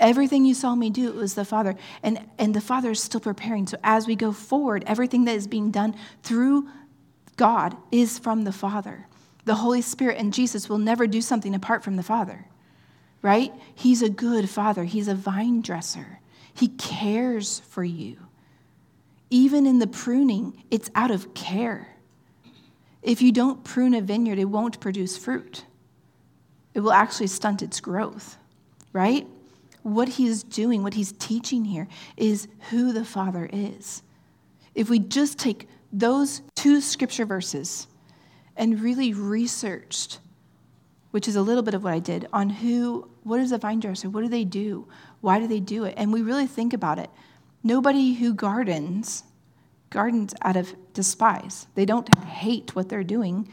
Everything 0.00 0.44
you 0.44 0.54
saw 0.54 0.74
me 0.74 0.90
do, 0.90 1.10
it 1.10 1.14
was 1.14 1.34
the 1.34 1.44
Father. 1.44 1.76
And, 2.02 2.28
and 2.40 2.54
the 2.54 2.60
Father 2.60 2.90
is 2.90 3.00
still 3.00 3.20
preparing. 3.20 3.68
So 3.68 3.76
as 3.84 4.08
we 4.08 4.16
go 4.16 4.32
forward, 4.32 4.82
everything 4.88 5.26
that 5.26 5.36
is 5.36 5.46
being 5.46 5.70
done 5.70 5.94
through 6.24 6.66
God 7.36 7.76
is 7.90 8.18
from 8.18 8.44
the 8.44 8.52
Father. 8.52 9.06
The 9.44 9.56
Holy 9.56 9.82
Spirit 9.82 10.18
and 10.18 10.32
Jesus 10.32 10.68
will 10.68 10.78
never 10.78 11.06
do 11.06 11.20
something 11.20 11.54
apart 11.54 11.82
from 11.82 11.96
the 11.96 12.02
Father, 12.02 12.46
right? 13.22 13.52
He's 13.74 14.02
a 14.02 14.10
good 14.10 14.48
Father, 14.48 14.84
He's 14.84 15.08
a 15.08 15.14
vine 15.14 15.62
dresser. 15.62 16.20
He 16.54 16.68
cares 16.68 17.60
for 17.60 17.82
you. 17.82 18.18
Even 19.30 19.66
in 19.66 19.78
the 19.78 19.86
pruning, 19.86 20.62
it's 20.70 20.90
out 20.94 21.10
of 21.10 21.32
care. 21.34 21.96
If 23.02 23.22
you 23.22 23.32
don't 23.32 23.64
prune 23.64 23.94
a 23.94 24.00
vineyard, 24.00 24.38
it 24.38 24.44
won't 24.44 24.78
produce 24.78 25.16
fruit. 25.16 25.64
It 26.74 26.80
will 26.80 26.92
actually 26.92 27.26
stunt 27.26 27.62
its 27.62 27.80
growth, 27.80 28.36
right? 28.92 29.26
What 29.82 30.10
he's 30.10 30.42
doing, 30.42 30.82
what 30.82 30.94
he's 30.94 31.12
teaching 31.12 31.64
here, 31.64 31.88
is 32.16 32.46
who 32.70 32.92
the 32.92 33.04
Father 33.04 33.48
is. 33.52 34.02
If 34.74 34.88
we 34.88 34.98
just 34.98 35.38
take 35.38 35.68
those 35.92 36.42
two 36.54 36.80
scripture 36.80 37.26
verses 37.26 37.86
and 38.56 38.80
really 38.80 39.12
researched, 39.12 40.18
which 41.10 41.28
is 41.28 41.36
a 41.36 41.42
little 41.42 41.62
bit 41.62 41.74
of 41.74 41.84
what 41.84 41.92
I 41.92 41.98
did, 41.98 42.26
on 42.32 42.48
who, 42.48 43.08
what 43.22 43.40
is 43.40 43.52
a 43.52 43.58
vine 43.58 43.80
dresser? 43.80 44.08
What 44.08 44.22
do 44.22 44.28
they 44.28 44.44
do? 44.44 44.88
Why 45.20 45.38
do 45.38 45.46
they 45.46 45.60
do 45.60 45.84
it? 45.84 45.94
And 45.96 46.12
we 46.12 46.22
really 46.22 46.46
think 46.46 46.72
about 46.72 46.98
it. 46.98 47.10
Nobody 47.62 48.14
who 48.14 48.34
gardens 48.34 49.24
gardens 49.92 50.34
out 50.42 50.56
of 50.56 50.74
despise. 50.94 51.66
They 51.74 51.84
don't 51.84 52.12
hate 52.24 52.74
what 52.74 52.88
they're 52.88 53.04
doing, 53.04 53.48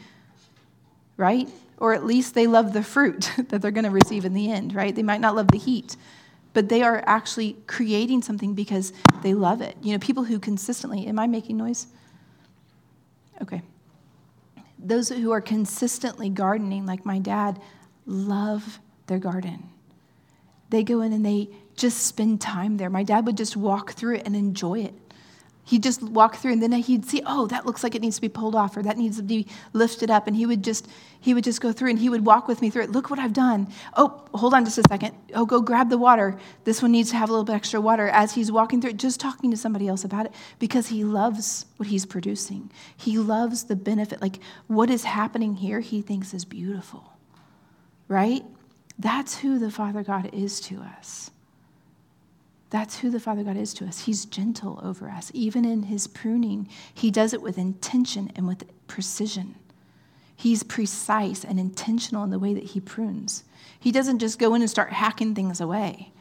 right? 1.16 1.48
Or 1.76 1.92
at 1.92 2.04
least 2.04 2.34
they 2.34 2.46
love 2.46 2.72
the 2.72 2.82
fruit 2.82 3.30
that 3.48 3.62
they're 3.62 3.70
going 3.70 3.84
to 3.84 3.90
receive 3.90 4.24
in 4.24 4.34
the 4.34 4.50
end, 4.50 4.74
right? 4.74 4.94
They 4.94 5.02
might 5.02 5.20
not 5.20 5.36
love 5.36 5.48
the 5.48 5.58
heat, 5.58 5.96
but 6.52 6.68
they 6.68 6.82
are 6.82 7.04
actually 7.06 7.56
creating 7.66 8.22
something 8.22 8.54
because 8.54 8.92
they 9.22 9.34
love 9.34 9.60
it. 9.60 9.76
You 9.82 9.92
know, 9.92 9.98
people 9.98 10.24
who 10.24 10.40
consistently, 10.40 11.06
am 11.06 11.18
I 11.18 11.26
making 11.28 11.56
noise? 11.56 11.86
Okay. 13.42 13.62
Those 14.78 15.08
who 15.08 15.30
are 15.32 15.40
consistently 15.40 16.30
gardening, 16.30 16.86
like 16.86 17.04
my 17.04 17.18
dad, 17.18 17.60
love 18.06 18.80
their 19.06 19.18
garden. 19.18 19.68
They 20.70 20.82
go 20.82 21.00
in 21.00 21.12
and 21.12 21.24
they 21.24 21.48
just 21.76 22.06
spend 22.06 22.40
time 22.40 22.76
there. 22.76 22.90
My 22.90 23.02
dad 23.02 23.26
would 23.26 23.36
just 23.36 23.56
walk 23.56 23.92
through 23.92 24.16
it 24.16 24.22
and 24.26 24.36
enjoy 24.36 24.80
it. 24.80 24.94
He'd 25.64 25.82
just 25.82 26.02
walk 26.02 26.36
through 26.36 26.52
and 26.52 26.62
then 26.62 26.72
he'd 26.72 27.04
see, 27.04 27.22
oh, 27.24 27.46
that 27.46 27.64
looks 27.64 27.84
like 27.84 27.94
it 27.94 28.02
needs 28.02 28.16
to 28.16 28.22
be 28.22 28.28
pulled 28.28 28.56
off 28.56 28.76
or 28.76 28.82
that 28.82 28.98
needs 28.98 29.18
to 29.18 29.22
be 29.22 29.46
lifted 29.72 30.10
up. 30.10 30.26
And 30.26 30.34
he 30.34 30.44
would 30.44 30.64
just, 30.64 30.88
he 31.20 31.32
would 31.32 31.44
just 31.44 31.60
go 31.60 31.70
through 31.70 31.90
and 31.90 31.98
he 31.98 32.08
would 32.08 32.26
walk 32.26 32.48
with 32.48 32.60
me 32.60 32.70
through 32.70 32.84
it. 32.84 32.90
Look 32.90 33.08
what 33.08 33.18
I've 33.20 33.32
done. 33.32 33.68
Oh, 33.96 34.24
hold 34.34 34.52
on 34.52 34.64
just 34.64 34.78
a 34.78 34.82
second. 34.88 35.14
Oh, 35.34 35.46
go 35.46 35.60
grab 35.60 35.88
the 35.88 35.98
water. 35.98 36.36
This 36.64 36.82
one 36.82 36.90
needs 36.90 37.10
to 37.10 37.16
have 37.16 37.28
a 37.28 37.32
little 37.32 37.44
bit 37.44 37.54
extra 37.54 37.80
water. 37.80 38.08
As 38.08 38.34
he's 38.34 38.50
walking 38.50 38.80
through 38.80 38.90
it, 38.90 38.96
just 38.96 39.20
talking 39.20 39.50
to 39.52 39.56
somebody 39.56 39.86
else 39.86 40.02
about 40.04 40.26
it 40.26 40.32
because 40.58 40.88
he 40.88 41.04
loves 41.04 41.66
what 41.76 41.88
he's 41.88 42.04
producing. 42.06 42.70
He 42.96 43.18
loves 43.18 43.64
the 43.64 43.76
benefit. 43.76 44.20
Like 44.20 44.40
what 44.66 44.90
is 44.90 45.04
happening 45.04 45.54
here, 45.54 45.80
he 45.80 46.02
thinks 46.02 46.34
is 46.34 46.44
beautiful, 46.44 47.12
right? 48.08 48.42
That's 48.98 49.38
who 49.38 49.58
the 49.58 49.70
Father 49.70 50.02
God 50.02 50.30
is 50.32 50.60
to 50.62 50.80
us. 50.80 51.30
That's 52.70 53.00
who 53.00 53.10
the 53.10 53.20
Father 53.20 53.42
God 53.42 53.56
is 53.56 53.74
to 53.74 53.86
us. 53.86 54.04
He's 54.04 54.24
gentle 54.24 54.80
over 54.82 55.10
us. 55.10 55.30
Even 55.34 55.64
in 55.64 55.84
his 55.84 56.06
pruning, 56.06 56.68
he 56.94 57.10
does 57.10 57.34
it 57.34 57.42
with 57.42 57.58
intention 57.58 58.30
and 58.36 58.46
with 58.46 58.64
precision. 58.86 59.56
He's 60.36 60.62
precise 60.62 61.44
and 61.44 61.58
intentional 61.58 62.24
in 62.24 62.30
the 62.30 62.38
way 62.38 62.54
that 62.54 62.62
he 62.62 62.80
prunes. 62.80 63.44
He 63.78 63.92
doesn't 63.92 64.20
just 64.20 64.38
go 64.38 64.54
in 64.54 64.62
and 64.62 64.70
start 64.70 64.92
hacking 64.92 65.34
things 65.34 65.60
away. 65.60 66.12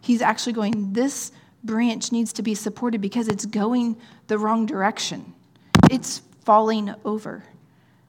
He's 0.00 0.22
actually 0.22 0.54
going, 0.54 0.94
this 0.94 1.32
branch 1.62 2.10
needs 2.10 2.32
to 2.32 2.42
be 2.42 2.54
supported 2.54 3.00
because 3.00 3.28
it's 3.28 3.44
going 3.44 3.96
the 4.26 4.38
wrong 4.38 4.64
direction. 4.64 5.34
It's 5.90 6.22
falling 6.44 6.94
over, 7.04 7.44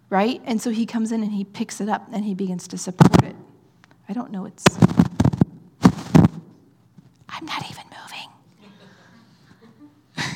right? 0.10 0.42
And 0.46 0.62
so 0.62 0.70
he 0.70 0.86
comes 0.86 1.12
in 1.12 1.22
and 1.22 1.32
he 1.34 1.44
picks 1.44 1.82
it 1.82 1.90
up 1.90 2.08
and 2.14 2.24
he 2.24 2.34
begins 2.34 2.68
to 2.70 2.78
support 2.78 3.24
it. 3.24 3.36
I 4.08 4.14
don't 4.14 4.32
know, 4.32 4.46
it's. 4.46 4.66
I'm 7.42 7.48
not 7.48 7.70
even 7.70 7.84
moving. 10.16 10.16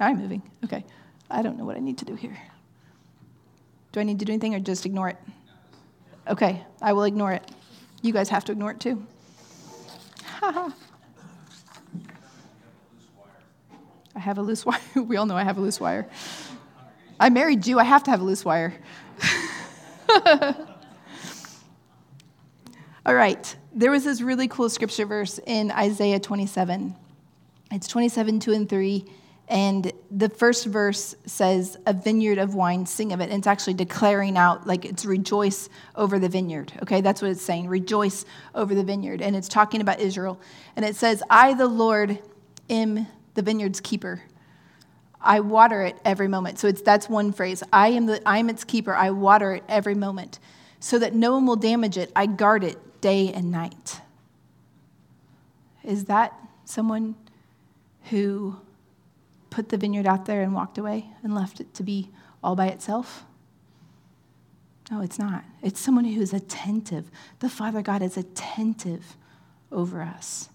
I'm 0.00 0.18
moving. 0.18 0.42
Okay. 0.64 0.84
I 1.30 1.42
don't 1.42 1.58
know 1.58 1.64
what 1.64 1.76
I 1.76 1.80
need 1.80 1.98
to 1.98 2.04
do 2.04 2.14
here. 2.14 2.38
Do 3.90 4.00
I 4.00 4.04
need 4.04 4.20
to 4.20 4.24
do 4.24 4.32
anything 4.32 4.54
or 4.54 4.60
just 4.60 4.86
ignore 4.86 5.08
it? 5.08 5.16
Okay, 6.28 6.64
I 6.80 6.92
will 6.92 7.04
ignore 7.04 7.32
it. 7.32 7.50
You 8.02 8.12
guys 8.12 8.28
have 8.28 8.44
to 8.46 8.52
ignore 8.52 8.70
it 8.70 8.80
too. 8.80 9.04
I 10.42 10.72
have 14.16 14.38
a 14.38 14.42
loose 14.42 14.64
wire. 14.64 14.80
we 14.94 15.16
all 15.16 15.26
know 15.26 15.36
I 15.36 15.44
have 15.44 15.58
a 15.58 15.60
loose 15.60 15.80
wire. 15.80 16.08
I 17.18 17.30
married 17.30 17.66
you. 17.66 17.78
I 17.78 17.84
have 17.84 18.04
to 18.04 18.10
have 18.10 18.20
a 18.20 18.24
loose 18.24 18.44
wire. 18.44 18.74
all 23.04 23.14
right. 23.14 23.56
There 23.76 23.90
was 23.90 24.04
this 24.04 24.20
really 24.20 24.46
cool 24.46 24.70
scripture 24.70 25.04
verse 25.04 25.40
in 25.48 25.72
Isaiah 25.72 26.20
27. 26.20 26.94
It's 27.72 27.88
27, 27.88 28.38
2 28.38 28.52
and 28.52 28.68
3 28.68 29.04
And 29.48 29.92
the 30.12 30.28
first 30.28 30.66
verse 30.66 31.16
says, 31.26 31.76
A 31.84 31.92
vineyard 31.92 32.38
of 32.38 32.54
wine, 32.54 32.86
sing 32.86 33.12
of 33.12 33.20
it. 33.20 33.24
And 33.24 33.32
it's 33.32 33.48
actually 33.48 33.74
declaring 33.74 34.38
out, 34.38 34.64
like 34.64 34.84
it's 34.84 35.04
rejoice 35.04 35.68
over 35.96 36.20
the 36.20 36.28
vineyard. 36.28 36.72
Okay, 36.82 37.00
that's 37.00 37.20
what 37.20 37.32
it's 37.32 37.42
saying. 37.42 37.66
Rejoice 37.66 38.24
over 38.54 38.76
the 38.76 38.84
vineyard. 38.84 39.20
And 39.20 39.34
it's 39.34 39.48
talking 39.48 39.80
about 39.80 39.98
Israel. 39.98 40.40
And 40.76 40.84
it 40.84 40.94
says, 40.94 41.20
I, 41.28 41.54
the 41.54 41.66
Lord, 41.66 42.20
am 42.70 43.08
the 43.34 43.42
vineyard's 43.42 43.80
keeper. 43.80 44.22
I 45.20 45.40
water 45.40 45.82
it 45.82 45.96
every 46.04 46.28
moment. 46.28 46.60
So 46.60 46.68
it's 46.68 46.82
that's 46.82 47.08
one 47.08 47.32
phrase. 47.32 47.64
I 47.72 47.88
am 47.88 48.06
the 48.06 48.22
I 48.24 48.38
am 48.38 48.48
its 48.50 48.62
keeper. 48.62 48.94
I 48.94 49.10
water 49.10 49.54
it 49.54 49.64
every 49.68 49.96
moment. 49.96 50.38
So 50.84 50.98
that 50.98 51.14
no 51.14 51.32
one 51.32 51.46
will 51.46 51.56
damage 51.56 51.96
it. 51.96 52.12
I 52.14 52.26
guard 52.26 52.62
it 52.62 53.00
day 53.00 53.32
and 53.32 53.50
night. 53.50 54.02
Is 55.82 56.04
that 56.04 56.38
someone 56.66 57.14
who 58.10 58.56
put 59.48 59.70
the 59.70 59.78
vineyard 59.78 60.06
out 60.06 60.26
there 60.26 60.42
and 60.42 60.52
walked 60.52 60.76
away 60.76 61.06
and 61.22 61.34
left 61.34 61.58
it 61.58 61.72
to 61.72 61.82
be 61.82 62.10
all 62.42 62.54
by 62.54 62.66
itself? 62.66 63.24
No, 64.90 65.00
it's 65.00 65.18
not. 65.18 65.42
It's 65.62 65.80
someone 65.80 66.04
who 66.04 66.20
is 66.20 66.34
attentive. 66.34 67.10
The 67.38 67.48
Father 67.48 67.80
God 67.80 68.02
is 68.02 68.18
attentive 68.18 69.16
over 69.72 70.02
us. 70.02 70.50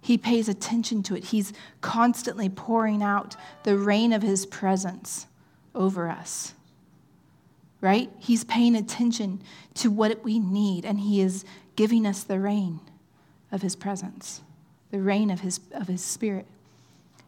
He 0.00 0.18
pays 0.18 0.48
attention 0.48 1.04
to 1.04 1.14
it. 1.14 1.26
He's 1.26 1.52
constantly 1.80 2.48
pouring 2.48 3.04
out 3.04 3.36
the 3.62 3.78
rain 3.78 4.12
of 4.12 4.22
His 4.22 4.46
presence 4.46 5.28
over 5.76 6.08
us. 6.08 6.54
Right? 7.80 8.10
He's 8.18 8.44
paying 8.44 8.76
attention 8.76 9.40
to 9.74 9.90
what 9.90 10.22
we 10.22 10.38
need, 10.38 10.84
and 10.84 11.00
He 11.00 11.20
is 11.20 11.44
giving 11.76 12.06
us 12.06 12.22
the 12.22 12.38
rain 12.38 12.80
of 13.50 13.62
His 13.62 13.74
presence, 13.74 14.42
the 14.90 15.00
rain 15.00 15.30
of 15.30 15.40
His, 15.40 15.60
of 15.72 15.88
his 15.88 16.04
Spirit. 16.04 16.46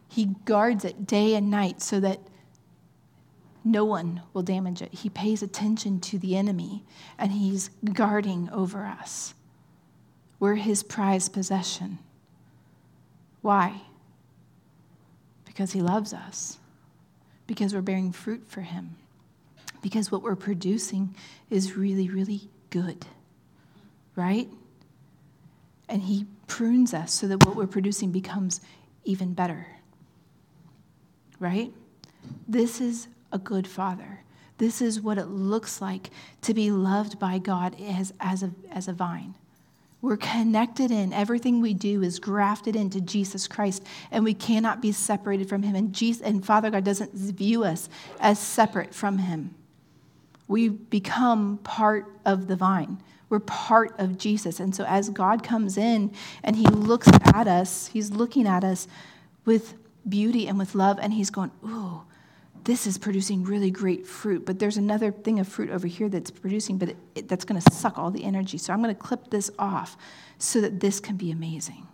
He 0.07 0.35
guards 0.45 0.85
it 0.85 1.07
day 1.07 1.33
and 1.33 1.49
night 1.49 1.81
so 1.81 1.99
that 2.01 2.19
no 3.63 3.83
one 3.85 4.21
will 4.33 4.43
damage 4.43 4.81
it. 4.81 4.93
He 4.93 5.09
pays 5.09 5.41
attention 5.41 5.99
to 6.01 6.19
the 6.19 6.35
enemy, 6.35 6.83
and 7.17 7.31
He's 7.31 7.69
guarding 7.93 8.49
over 8.51 8.85
us. 8.85 9.33
We're 10.39 10.55
His 10.55 10.83
prized 10.83 11.33
possession. 11.33 11.97
Why? 13.41 13.81
Because 15.45 15.71
He 15.71 15.81
loves 15.81 16.13
us, 16.13 16.59
because 17.47 17.73
we're 17.73 17.81
bearing 17.81 18.11
fruit 18.11 18.43
for 18.47 18.61
Him, 18.61 18.97
because 19.83 20.11
what 20.11 20.23
we're 20.23 20.35
producing 20.35 21.13
is 21.51 21.77
really, 21.77 22.09
really 22.09 22.49
good, 22.71 23.05
right? 24.15 24.49
And 25.87 26.01
He 26.01 26.25
prunes 26.47 26.95
us 26.95 27.13
so 27.13 27.27
that 27.27 27.45
what 27.45 27.55
we're 27.55 27.67
producing 27.67 28.11
becomes 28.11 28.61
even 29.03 29.33
better, 29.33 29.67
right? 31.39 31.71
This 32.47 32.81
is 32.81 33.07
a 33.31 33.37
good 33.37 33.67
father. 33.67 34.21
This 34.57 34.81
is 34.81 35.01
what 35.01 35.17
it 35.17 35.27
looks 35.27 35.81
like 35.81 36.09
to 36.41 36.53
be 36.53 36.71
loved 36.71 37.19
by 37.19 37.37
God 37.37 37.75
as, 37.81 38.13
as, 38.19 38.41
a, 38.41 38.51
as 38.71 38.87
a 38.87 38.93
vine. 38.93 39.35
We're 40.01 40.17
connected 40.17 40.91
in. 40.91 41.11
Everything 41.11 41.59
we 41.59 41.73
do 41.73 42.03
is 42.03 42.19
grafted 42.19 42.75
into 42.75 43.01
Jesus 43.01 43.47
Christ, 43.47 43.85
and 44.11 44.23
we 44.23 44.33
cannot 44.33 44.81
be 44.81 44.91
separated 44.93 45.49
from 45.49 45.63
Him. 45.63 45.75
And, 45.75 45.93
Jesus, 45.93 46.21
and 46.21 46.45
Father 46.45 46.69
God 46.69 46.85
doesn't 46.85 47.13
view 47.13 47.63
us 47.65 47.89
as 48.19 48.39
separate 48.39 48.93
from 48.93 49.17
Him. 49.17 49.55
We 50.53 50.69
become 50.69 51.57
part 51.63 52.05
of 52.25 52.45
the 52.45 52.55
vine. 52.55 53.01
We're 53.27 53.39
part 53.39 53.99
of 53.99 54.19
Jesus. 54.19 54.59
And 54.59 54.75
so 54.75 54.83
as 54.83 55.09
God 55.09 55.41
comes 55.41 55.79
in 55.79 56.13
and 56.43 56.55
He 56.55 56.67
looks 56.67 57.07
at 57.07 57.47
us, 57.47 57.87
He's 57.87 58.11
looking 58.11 58.45
at 58.45 58.63
us 58.63 58.87
with 59.45 59.73
beauty 60.07 60.47
and 60.47 60.59
with 60.59 60.75
love, 60.75 60.99
and 61.01 61.11
He's 61.11 61.31
going, 61.31 61.49
Ooh, 61.65 62.03
this 62.65 62.85
is 62.85 62.99
producing 62.99 63.43
really 63.43 63.71
great 63.71 64.05
fruit, 64.05 64.45
but 64.45 64.59
there's 64.59 64.77
another 64.77 65.11
thing 65.11 65.39
of 65.39 65.47
fruit 65.47 65.71
over 65.71 65.87
here 65.87 66.07
that's 66.07 66.29
producing, 66.29 66.77
but 66.77 66.89
it, 66.89 66.97
it, 67.15 67.27
that's 67.27 67.45
going 67.45 67.59
to 67.59 67.71
suck 67.71 67.97
all 67.97 68.11
the 68.11 68.23
energy. 68.23 68.59
So 68.59 68.73
I'm 68.73 68.83
going 68.83 68.93
to 68.93 69.01
clip 69.01 69.31
this 69.31 69.49
off 69.57 69.97
so 70.37 70.61
that 70.61 70.81
this 70.81 70.99
can 70.99 71.17
be 71.17 71.31
amazing. 71.31 71.87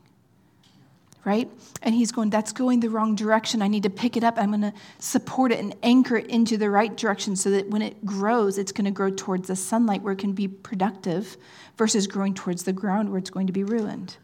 Right? 1.26 1.50
And 1.82 1.94
he's 1.94 2.12
going, 2.12 2.30
that's 2.30 2.54
going 2.54 2.80
the 2.80 2.90
wrong 2.90 3.14
direction. 3.14 3.62
I 3.62 3.68
need 3.68 3.84
to 3.84 3.90
pick 3.90 4.16
it 4.16 4.24
up. 4.24 4.38
I'm 4.38 4.52
going 4.52 4.62
to 4.62 4.74
support 5.00 5.52
it 5.52 5.60
and 5.60 5.76
anchor 5.84 6.16
it 6.16 6.28
into 6.28 6.58
the 6.58 6.70
right 6.70 6.96
direction 6.96 7.36
so 7.36 7.52
that 7.52 7.70
when 7.70 7.82
it 7.82 8.06
grows, 8.06 8.58
it's 8.58 8.72
going 8.72 8.86
to 8.86 8.92
grow 8.92 9.10
towards 9.10 9.50
the 9.50 9.56
sunlight 9.56 10.02
where 10.02 10.14
it 10.14 10.20
can 10.20 10.32
be 10.32 10.48
productive 10.48 11.36
versus 11.78 12.08
growing 12.08 12.34
towards 12.34 12.64
the 12.64 12.74
ground 12.74 13.10
where 13.10 13.20
it's 13.20 13.30
going 13.30 13.48
to 13.48 13.54
be 13.54 13.64
ruined 13.64 14.16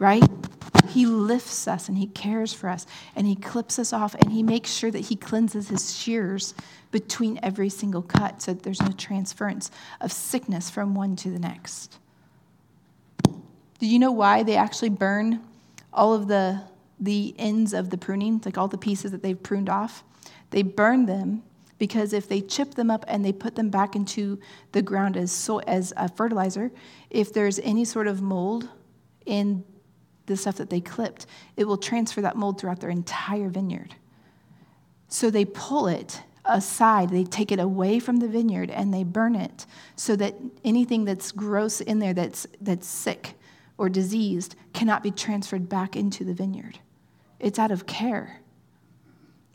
right? 0.00 0.26
He 0.88 1.06
lifts 1.06 1.68
us 1.68 1.88
and 1.88 1.96
he 1.96 2.06
cares 2.06 2.52
for 2.52 2.68
us 2.68 2.86
and 3.14 3.26
he 3.26 3.36
clips 3.36 3.78
us 3.78 3.92
off 3.92 4.14
and 4.14 4.32
he 4.32 4.42
makes 4.42 4.72
sure 4.72 4.90
that 4.90 4.98
he 5.00 5.14
cleanses 5.14 5.68
his 5.68 5.94
shears 5.94 6.54
between 6.90 7.38
every 7.42 7.68
single 7.68 8.02
cut 8.02 8.42
so 8.42 8.54
that 8.54 8.64
there's 8.64 8.80
no 8.80 8.90
transference 8.92 9.70
of 10.00 10.10
sickness 10.10 10.70
from 10.70 10.94
one 10.94 11.14
to 11.16 11.30
the 11.30 11.38
next. 11.38 11.98
Did 13.78 13.86
you 13.86 13.98
know 13.98 14.10
why 14.10 14.42
they 14.42 14.56
actually 14.56 14.88
burn 14.88 15.40
all 15.92 16.14
of 16.14 16.28
the, 16.28 16.62
the 16.98 17.34
ends 17.38 17.72
of 17.72 17.90
the 17.90 17.98
pruning, 17.98 18.40
like 18.44 18.58
all 18.58 18.68
the 18.68 18.78
pieces 18.78 19.10
that 19.12 19.22
they've 19.22 19.42
pruned 19.42 19.68
off? 19.68 20.04
They 20.50 20.62
burn 20.62 21.06
them 21.06 21.42
because 21.78 22.12
if 22.12 22.28
they 22.28 22.42
chip 22.42 22.74
them 22.74 22.90
up 22.90 23.04
and 23.08 23.24
they 23.24 23.32
put 23.32 23.54
them 23.54 23.70
back 23.70 23.96
into 23.96 24.38
the 24.72 24.82
ground 24.82 25.16
as, 25.16 25.32
so, 25.32 25.58
as 25.60 25.92
a 25.96 26.08
fertilizer, 26.08 26.70
if 27.08 27.32
there's 27.32 27.58
any 27.60 27.84
sort 27.84 28.06
of 28.06 28.20
mold 28.20 28.68
in 29.24 29.64
the 30.26 30.36
stuff 30.36 30.56
that 30.56 30.70
they 30.70 30.80
clipped, 30.80 31.26
it 31.56 31.64
will 31.64 31.78
transfer 31.78 32.20
that 32.20 32.36
mold 32.36 32.60
throughout 32.60 32.80
their 32.80 32.90
entire 32.90 33.48
vineyard. 33.48 33.94
So 35.08 35.30
they 35.30 35.46
pull 35.46 35.88
it 35.88 36.22
aside, 36.44 37.10
they 37.10 37.24
take 37.24 37.50
it 37.50 37.58
away 37.58 37.98
from 37.98 38.18
the 38.18 38.28
vineyard 38.28 38.70
and 38.70 38.92
they 38.92 39.02
burn 39.02 39.34
it 39.34 39.66
so 39.96 40.16
that 40.16 40.34
anything 40.64 41.04
that's 41.04 41.32
gross 41.32 41.80
in 41.80 41.98
there 41.98 42.14
that's, 42.14 42.46
that's 42.60 42.86
sick 42.86 43.34
or 43.80 43.88
diseased 43.88 44.56
cannot 44.74 45.02
be 45.02 45.10
transferred 45.10 45.66
back 45.66 45.96
into 45.96 46.22
the 46.22 46.34
vineyard. 46.34 46.78
It's 47.38 47.58
out 47.58 47.70
of 47.70 47.86
care, 47.86 48.42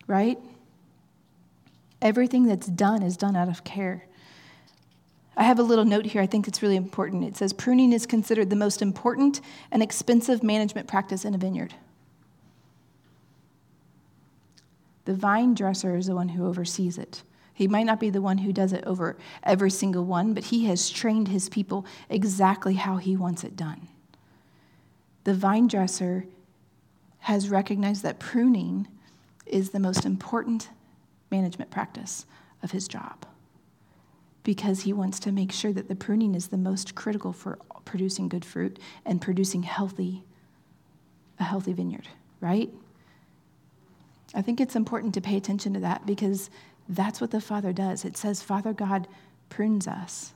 right? 0.08 0.40
Everything 2.02 2.48
that's 2.48 2.66
done 2.66 3.04
is 3.04 3.18
done 3.18 3.36
out 3.36 3.50
of 3.50 3.64
care. 3.64 4.08
I 5.38 5.44
have 5.44 5.60
a 5.60 5.64
little 5.64 5.86
note 5.86 6.08
here. 6.08 6.24
I 6.24 6.26
think 6.26 6.48
it's 6.48 6.64
really 6.64 6.76
important. 6.76 7.24
It 7.24 7.38
says 7.38 7.54
pruning 7.54 7.94
is 7.94 8.08
considered 8.08 8.50
the 8.50 8.56
most 8.56 8.82
important 8.82 9.42
and 9.70 9.84
expensive 9.84 10.42
management 10.42 10.88
practice 10.88 11.24
in 11.24 11.36
a 11.36 11.38
vineyard. 11.38 11.76
The 15.06 15.14
vine 15.14 15.54
dresser 15.54 15.96
is 15.96 16.08
the 16.08 16.16
one 16.16 16.30
who 16.30 16.48
oversees 16.48 16.98
it. 16.98 17.22
He 17.54 17.68
might 17.68 17.84
not 17.84 18.00
be 18.00 18.10
the 18.10 18.24
one 18.24 18.40
who 18.40 18.52
does 18.52 18.74
it 18.74 18.86
over 18.86 19.18
every 19.44 19.70
single 19.70 20.04
one, 20.04 20.34
but 20.34 20.46
he 20.46 20.66
has 20.66 20.90
trained 20.90 21.28
his 21.28 21.48
people 21.48 21.86
exactly 22.10 22.74
how 22.74 22.98
he 22.98 23.16
wants 23.16 23.44
it 23.44 23.56
done. 23.56 23.88
The 25.26 25.34
vine 25.34 25.68
dresser 25.68 26.26
has 27.20 27.50
recognized 27.50 28.04
that 28.04 28.20
pruning 28.20 28.88
is 29.48 29.72
the 29.72 29.80
most 29.80 30.06
important 30.06 30.70
management 31.32 31.72
practice 31.72 32.26
of 32.62 32.72
his 32.72 32.88
job 32.88 33.26
because 34.44 34.82
he 34.82 34.94
wants 34.94 35.20
to 35.20 35.32
make 35.32 35.52
sure 35.52 35.74
that 35.74 35.88
the 35.88 35.96
pruning 35.96 36.36
is 36.36 36.48
the 36.48 36.58
most 36.58 36.94
critical 36.94 37.34
for 37.34 37.58
producing 37.86 38.30
good 38.30 38.46
fruit 38.46 38.80
and 39.04 39.20
producing 39.20 39.64
healthy 39.64 40.24
a 41.40 41.44
healthy 41.44 41.74
vineyard, 41.74 42.08
right? 42.40 42.70
I 44.34 44.42
think 44.42 44.62
it's 44.62 44.76
important 44.76 45.14
to 45.16 45.22
pay 45.22 45.36
attention 45.36 45.74
to 45.74 45.82
that 45.82 46.06
because 46.06 46.50
that's 46.88 47.20
what 47.20 47.32
the 47.32 47.42
Father 47.42 47.74
does. 47.74 48.06
It 48.06 48.16
says 48.16 48.42
Father 48.42 48.72
God 48.72 49.08
prunes 49.50 49.88
us. 49.88 50.34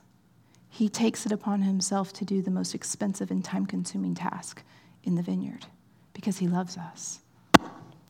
He 0.68 0.88
takes 0.88 1.24
it 1.24 1.32
upon 1.32 1.62
himself 1.62 2.12
to 2.14 2.24
do 2.24 2.42
the 2.42 2.50
most 2.50 2.74
expensive 2.74 3.30
and 3.30 3.42
time 3.44 3.64
consuming 3.64 4.14
task 4.14 4.62
in 5.04 5.14
the 5.14 5.22
vineyard 5.22 5.66
because 6.12 6.38
he 6.38 6.48
loves 6.48 6.76
us 6.76 7.20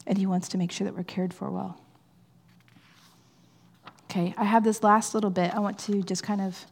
and 0.06 0.18
he 0.18 0.26
wants 0.26 0.48
to 0.48 0.58
make 0.58 0.72
sure 0.72 0.84
that 0.84 0.96
we're 0.96 1.04
cared 1.04 1.32
for 1.32 1.50
well. 1.50 1.80
Okay, 4.10 4.34
I 4.36 4.44
have 4.44 4.64
this 4.64 4.82
last 4.82 5.14
little 5.14 5.30
bit. 5.30 5.54
I 5.54 5.60
want 5.60 5.78
to 5.80 6.02
just 6.02 6.22
kind 6.24 6.40
of 6.40 6.66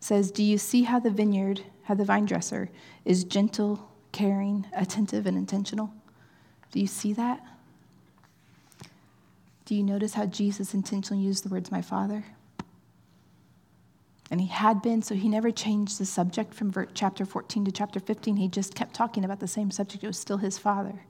says, 0.00 0.30
Do 0.30 0.42
you 0.42 0.56
see 0.56 0.84
how 0.84 0.98
the 0.98 1.10
vineyard, 1.10 1.60
how 1.84 1.94
the 1.94 2.04
vine 2.04 2.24
dresser 2.24 2.70
is 3.04 3.24
gentle, 3.24 3.90
caring, 4.10 4.66
attentive, 4.72 5.26
and 5.26 5.36
intentional? 5.36 5.92
Do 6.70 6.80
you 6.80 6.86
see 6.86 7.12
that? 7.12 7.44
Do 9.66 9.74
you 9.74 9.82
notice 9.82 10.14
how 10.14 10.26
Jesus 10.26 10.74
intentionally 10.74 11.22
used 11.22 11.44
the 11.44 11.48
words, 11.50 11.70
my 11.70 11.82
Father? 11.82 12.24
And 14.32 14.40
he 14.40 14.46
had 14.46 14.80
been, 14.80 15.02
so 15.02 15.14
he 15.14 15.28
never 15.28 15.50
changed 15.50 15.98
the 15.98 16.06
subject 16.06 16.54
from 16.54 16.72
chapter 16.94 17.26
14 17.26 17.66
to 17.66 17.70
chapter 17.70 18.00
15. 18.00 18.36
He 18.36 18.48
just 18.48 18.74
kept 18.74 18.94
talking 18.94 19.26
about 19.26 19.40
the 19.40 19.46
same 19.46 19.70
subject. 19.70 20.02
It 20.02 20.06
was 20.06 20.18
still 20.18 20.38
his 20.38 20.56
Father. 20.56 21.04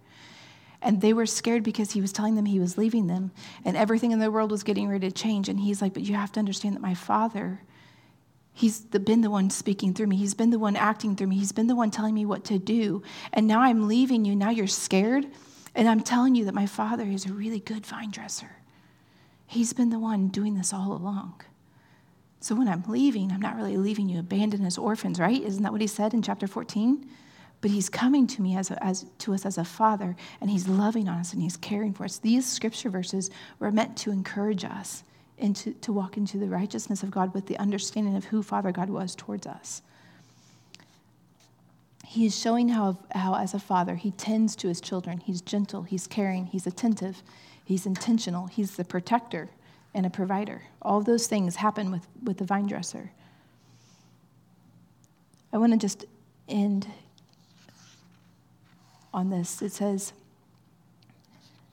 And 0.83 1.01
they 1.01 1.13
were 1.13 1.25
scared 1.25 1.63
because 1.63 1.93
he 1.93 2.01
was 2.01 2.13
telling 2.13 2.35
them 2.35 2.47
he 2.47 2.59
was 2.59 2.77
leaving 2.77 3.07
them 3.07 3.31
and 3.65 3.77
everything 3.77 4.11
in 4.11 4.19
the 4.19 4.33
world 4.33 4.51
was 4.51 4.65
getting 4.65 4.89
ready 4.89 5.09
to 5.09 5.15
change. 5.15 5.49
And 5.49 5.61
he's 5.61 5.81
like, 5.81 5.95
But 5.95 6.03
you 6.03 6.17
have 6.17 6.33
to 6.33 6.41
understand 6.41 6.75
that 6.75 6.83
my 6.83 6.95
father, 6.95 7.61
he's 8.53 8.81
been 8.81 9.21
the 9.21 9.31
one 9.31 9.51
speaking 9.51 9.95
through 9.95 10.09
me. 10.09 10.17
He's 10.17 10.35
been 10.35 10.51
the 10.51 10.59
one 10.59 10.75
acting 10.75 11.15
through 11.15 11.29
me. 11.29 11.39
He's 11.39 11.53
been 11.53 11.69
the 11.69 11.77
one 11.77 11.93
telling 11.93 12.15
me 12.15 12.27
what 12.27 12.43
to 12.47 12.59
do. 12.59 13.05
And 13.33 13.47
now 13.47 13.61
I'm 13.61 13.87
leaving 13.87 14.25
you. 14.25 14.35
Now 14.35 14.51
you're 14.51 14.67
scared. 14.67 15.29
And 15.77 15.89
I'm 15.89 16.01
telling 16.01 16.35
you 16.35 16.47
that 16.47 16.55
my 16.55 16.67
father 16.67 17.05
is 17.05 17.27
a 17.27 17.33
really 17.33 17.61
good 17.61 17.87
vine 17.87 18.11
dresser. 18.11 18.57
He's 19.47 19.73
been 19.73 19.91
the 19.91 20.01
one 20.01 20.27
doing 20.27 20.57
this 20.57 20.73
all 20.73 20.93
along. 20.93 21.41
So 22.43 22.57
when 22.57 22.67
I'm 22.67 22.83
leaving, 22.89 23.31
I'm 23.31 23.41
not 23.41 23.57
really 23.57 23.77
leaving 23.77 24.09
you 24.09 24.19
abandoned 24.19 24.67
as 24.67 24.77
orphans, 24.77 25.21
right? 25.21 25.41
Isn't 25.41 25.63
that 25.63 25.71
what 25.71 25.81
he 25.81 25.87
said 25.87 26.13
in 26.13 26.23
chapter 26.23 26.49
14? 26.49 27.09
But 27.61 27.71
he's 27.71 27.89
coming 27.89 28.27
to 28.27 28.43
me 28.43 28.57
as, 28.57 28.73
a, 28.73 28.85
as 28.85 29.07
to 29.19 29.33
us 29.33 29.47
as 29.47 29.59
a 29.59 29.65
father, 29.65 30.17
and 30.41 30.51
he's 30.51 30.67
loving 30.67 31.09
on 31.09 31.19
us 31.19 31.33
and 31.33 31.41
he's 31.41 31.57
caring 31.57 31.95
for 31.95 32.03
us. 32.03 32.19
These 32.19 32.51
scripture 32.51 32.91
verses 32.91 33.31
were 33.61 33.71
meant 33.71 33.97
to 33.99 34.11
encourage 34.11 34.65
us 34.65 35.05
into 35.39 35.73
to 35.75 35.93
walk 35.93 36.17
into 36.17 36.37
the 36.37 36.49
righteousness 36.49 37.05
of 37.05 37.13
God 37.13 37.33
with 37.33 37.47
the 37.47 37.59
understanding 37.59 38.17
of 38.17 38.25
who 38.25 38.43
Father 38.43 38.73
God 38.73 38.91
was 38.91 39.15
towards 39.15 39.47
us. 39.47 39.81
He 42.05 42.27
is 42.27 42.37
showing 42.37 42.71
how, 42.71 42.99
how, 43.13 43.37
as 43.37 43.55
a 43.55 43.61
father, 43.61 43.95
he 43.95 44.11
tends 44.11 44.57
to 44.57 44.69
his 44.69 44.81
children. 44.81 45.19
He's 45.19 45.41
gentle, 45.41 45.85
he's 45.85 46.09
caring, 46.09 46.47
he's 46.47 46.67
attentive, 46.67 47.23
he's 47.65 47.87
intentional, 47.87 48.49
he's 48.49 48.75
the 48.75 48.85
protector 48.85 49.49
and 49.95 50.07
a 50.07 50.11
provider. 50.11 50.63
All 50.81 50.99
of 50.99 51.05
those 51.05 51.27
things 51.27 51.57
happen 51.57 51.91
with, 51.91 52.07
with 52.23 52.39
the 52.39 52.45
vine 52.45 52.67
dresser. 52.67 53.11
I 55.53 55.59
want 55.59 55.73
to 55.73 55.79
just 55.79 56.07
end 56.49 56.87
on 59.13 59.31
this. 59.31 59.61
It 59.61 59.73
says, 59.73 60.13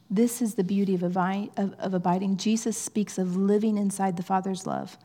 This 0.10 0.42
is 0.42 0.56
the 0.56 0.64
beauty 0.64 0.96
of, 0.96 1.02
vine, 1.02 1.50
of, 1.56 1.74
of 1.80 1.94
abiding. 1.94 2.38
Jesus 2.38 2.78
speaks 2.78 3.18
of 3.18 3.36
living 3.36 3.78
inside 3.78 4.18
the 4.18 4.24
Father's 4.24 4.68
love. 4.68 4.98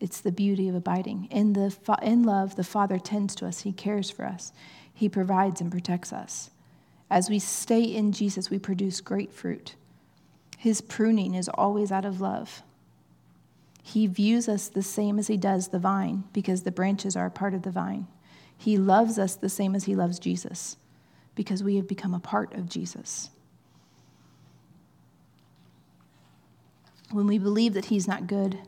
It's 0.00 0.20
the 0.20 0.32
beauty 0.32 0.68
of 0.68 0.74
abiding. 0.74 1.28
In, 1.30 1.52
the, 1.52 1.76
in 2.02 2.24
love, 2.24 2.56
the 2.56 2.64
Father 2.64 2.98
tends 2.98 3.34
to 3.36 3.46
us, 3.46 3.60
He 3.60 3.72
cares 3.72 4.10
for 4.10 4.24
us, 4.24 4.52
He 4.92 5.08
provides 5.08 5.60
and 5.60 5.70
protects 5.70 6.12
us. 6.12 6.50
As 7.10 7.28
we 7.28 7.38
stay 7.38 7.82
in 7.82 8.12
Jesus, 8.12 8.50
we 8.50 8.58
produce 8.58 9.00
great 9.00 9.32
fruit. 9.32 9.74
His 10.64 10.80
pruning 10.80 11.34
is 11.34 11.50
always 11.52 11.92
out 11.92 12.06
of 12.06 12.22
love. 12.22 12.62
He 13.82 14.06
views 14.06 14.48
us 14.48 14.68
the 14.68 14.82
same 14.82 15.18
as 15.18 15.26
he 15.26 15.36
does 15.36 15.68
the 15.68 15.78
vine 15.78 16.24
because 16.32 16.62
the 16.62 16.72
branches 16.72 17.16
are 17.16 17.26
a 17.26 17.30
part 17.30 17.52
of 17.52 17.60
the 17.60 17.70
vine. 17.70 18.06
He 18.56 18.78
loves 18.78 19.18
us 19.18 19.36
the 19.36 19.50
same 19.50 19.74
as 19.74 19.84
he 19.84 19.94
loves 19.94 20.18
Jesus 20.18 20.78
because 21.34 21.62
we 21.62 21.76
have 21.76 21.86
become 21.86 22.14
a 22.14 22.18
part 22.18 22.54
of 22.54 22.70
Jesus. 22.70 23.28
When 27.10 27.26
we 27.26 27.36
believe 27.36 27.74
that 27.74 27.84
he's 27.84 28.08
not 28.08 28.26
good, 28.26 28.58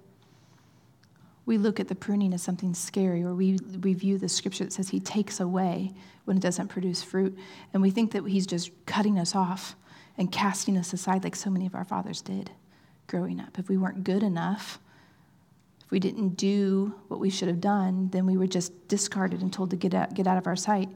we 1.46 1.56
look 1.56 1.80
at 1.80 1.88
the 1.88 1.94
pruning 1.94 2.34
as 2.34 2.42
something 2.42 2.74
scary, 2.74 3.22
or 3.22 3.34
we 3.34 3.56
review 3.80 4.18
the 4.18 4.28
scripture 4.28 4.64
that 4.64 4.74
says 4.74 4.90
he 4.90 5.00
takes 5.00 5.40
away 5.40 5.94
when 6.26 6.36
it 6.36 6.42
doesn't 6.42 6.68
produce 6.68 7.02
fruit, 7.02 7.38
and 7.72 7.80
we 7.80 7.90
think 7.90 8.12
that 8.12 8.26
he's 8.26 8.46
just 8.46 8.70
cutting 8.84 9.18
us 9.18 9.34
off 9.34 9.76
and 10.18 10.32
casting 10.32 10.76
us 10.76 10.92
aside 10.92 11.24
like 11.24 11.36
so 11.36 11.50
many 11.50 11.66
of 11.66 11.74
our 11.74 11.84
fathers 11.84 12.20
did 12.20 12.50
growing 13.06 13.40
up. 13.40 13.58
If 13.58 13.68
we 13.68 13.76
weren't 13.76 14.04
good 14.04 14.22
enough, 14.22 14.78
if 15.84 15.90
we 15.90 16.00
didn't 16.00 16.30
do 16.30 16.94
what 17.08 17.20
we 17.20 17.30
should 17.30 17.48
have 17.48 17.60
done, 17.60 18.08
then 18.10 18.26
we 18.26 18.36
were 18.36 18.46
just 18.46 18.88
discarded 18.88 19.40
and 19.42 19.52
told 19.52 19.70
to 19.70 19.76
get 19.76 19.94
out, 19.94 20.14
get 20.14 20.26
out 20.26 20.38
of 20.38 20.46
our 20.46 20.56
sight. 20.56 20.88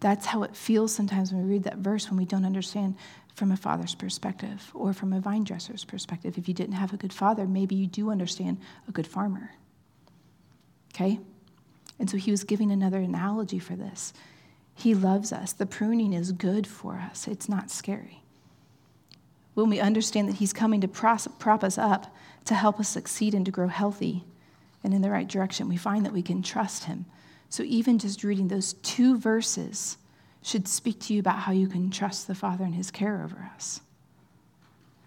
That's 0.00 0.26
how 0.26 0.42
it 0.44 0.56
feels 0.56 0.94
sometimes 0.94 1.32
when 1.32 1.42
we 1.44 1.52
read 1.52 1.64
that 1.64 1.78
verse 1.78 2.08
when 2.08 2.16
we 2.16 2.24
don't 2.24 2.46
understand 2.46 2.96
from 3.34 3.52
a 3.52 3.56
father's 3.56 3.94
perspective 3.94 4.70
or 4.74 4.92
from 4.92 5.12
a 5.12 5.20
vine 5.20 5.44
dresser's 5.44 5.84
perspective. 5.84 6.38
If 6.38 6.48
you 6.48 6.54
didn't 6.54 6.76
have 6.76 6.92
a 6.92 6.96
good 6.96 7.12
father, 7.12 7.46
maybe 7.46 7.74
you 7.74 7.86
do 7.86 8.10
understand 8.10 8.58
a 8.88 8.92
good 8.92 9.06
farmer. 9.06 9.50
Okay? 10.94 11.20
And 11.98 12.08
so 12.08 12.16
he 12.16 12.30
was 12.30 12.44
giving 12.44 12.70
another 12.70 12.98
analogy 12.98 13.58
for 13.58 13.76
this. 13.76 14.12
He 14.78 14.94
loves 14.94 15.32
us. 15.32 15.52
The 15.52 15.66
pruning 15.66 16.12
is 16.12 16.30
good 16.30 16.64
for 16.64 16.94
us, 16.94 17.26
it's 17.26 17.48
not 17.48 17.68
scary. 17.68 18.22
When 19.54 19.68
we 19.68 19.80
understand 19.80 20.28
that 20.28 20.36
He's 20.36 20.52
coming 20.52 20.80
to 20.82 20.88
prop 20.88 21.64
us 21.64 21.76
up 21.76 22.14
to 22.44 22.54
help 22.54 22.78
us 22.78 22.88
succeed 22.88 23.34
and 23.34 23.44
to 23.44 23.50
grow 23.50 23.66
healthy 23.66 24.24
and 24.84 24.94
in 24.94 25.02
the 25.02 25.10
right 25.10 25.26
direction, 25.26 25.68
we 25.68 25.76
find 25.76 26.06
that 26.06 26.12
we 26.12 26.22
can 26.22 26.44
trust 26.44 26.84
Him. 26.84 27.06
So, 27.50 27.64
even 27.64 27.98
just 27.98 28.22
reading 28.22 28.46
those 28.46 28.74
two 28.74 29.18
verses 29.18 29.96
should 30.44 30.68
speak 30.68 31.00
to 31.00 31.12
you 31.12 31.18
about 31.18 31.40
how 31.40 31.50
you 31.50 31.66
can 31.66 31.90
trust 31.90 32.28
the 32.28 32.36
Father 32.36 32.62
and 32.62 32.76
His 32.76 32.92
care 32.92 33.20
over 33.24 33.50
us. 33.56 33.80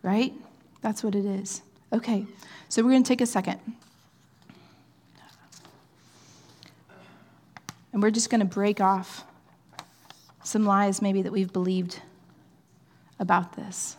Right? 0.04 0.34
That's 0.82 1.02
what 1.02 1.16
it 1.16 1.24
is. 1.24 1.62
Okay, 1.94 2.26
so 2.68 2.84
we're 2.84 2.90
going 2.90 3.04
to 3.04 3.08
take 3.08 3.22
a 3.22 3.26
second. 3.26 3.62
And 7.94 8.04
we're 8.04 8.12
just 8.12 8.30
going 8.30 8.40
to 8.40 8.46
break 8.46 8.82
off 8.82 9.24
some 10.44 10.66
lies 10.66 11.02
maybe 11.02 11.22
that 11.22 11.32
we've 11.32 11.54
believed 11.54 12.02
about 13.20 13.56
this. 13.56 13.98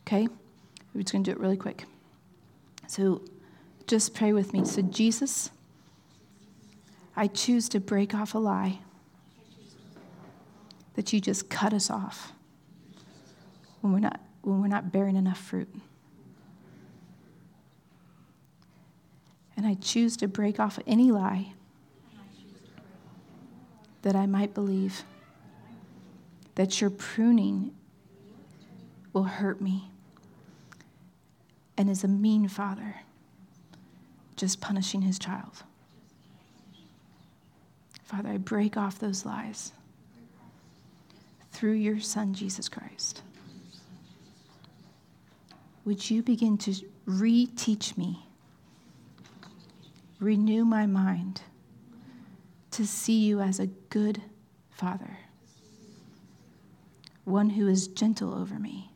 Okay? 0.00 0.28
We're 0.94 1.02
just 1.02 1.12
going 1.12 1.24
to 1.24 1.30
do 1.30 1.36
it 1.36 1.40
really 1.40 1.56
quick. 1.56 1.84
So 2.86 3.22
just 3.86 4.14
pray 4.14 4.32
with 4.32 4.52
me. 4.52 4.64
So, 4.64 4.82
Jesus, 4.82 5.50
I 7.16 7.26
choose 7.26 7.68
to 7.70 7.80
break 7.80 8.14
off 8.14 8.34
a 8.34 8.38
lie 8.38 8.80
that 10.94 11.12
you 11.12 11.20
just 11.20 11.50
cut 11.50 11.72
us 11.72 11.90
off 11.90 12.32
when 13.80 13.92
we're 13.92 13.98
not, 14.00 14.20
when 14.42 14.60
we're 14.60 14.68
not 14.68 14.90
bearing 14.90 15.16
enough 15.16 15.38
fruit. 15.38 15.68
And 19.56 19.66
I 19.66 19.74
choose 19.74 20.16
to 20.18 20.28
break 20.28 20.60
off 20.60 20.78
any 20.86 21.10
lie 21.10 21.52
that 24.02 24.14
I 24.14 24.26
might 24.26 24.54
believe 24.54 25.04
that 26.56 26.80
your 26.80 26.90
pruning 26.90 27.72
will 29.12 29.24
hurt 29.24 29.60
me 29.60 29.90
and 31.78 31.88
is 31.88 32.02
a 32.02 32.08
mean 32.08 32.48
father 32.48 32.96
just 34.36 34.60
punishing 34.60 35.02
his 35.02 35.18
child. 35.18 35.62
Father, 38.04 38.30
I 38.30 38.36
break 38.36 38.76
off 38.76 38.98
those 38.98 39.24
lies 39.24 39.72
through 41.52 41.72
your 41.72 42.00
Son, 42.00 42.34
Jesus 42.34 42.68
Christ. 42.68 43.22
Would 45.84 46.10
you 46.10 46.22
begin 46.22 46.58
to 46.58 46.74
reteach 47.06 47.96
me, 47.96 48.26
renew 50.20 50.64
my 50.64 50.86
mind 50.86 51.42
to 52.72 52.86
see 52.86 53.24
you 53.24 53.40
as 53.40 53.58
a 53.58 53.66
good 53.66 54.22
Father? 54.70 55.18
One 57.26 57.50
who 57.50 57.66
is 57.66 57.88
gentle 57.88 58.32
over 58.32 58.54
me, 58.54 58.92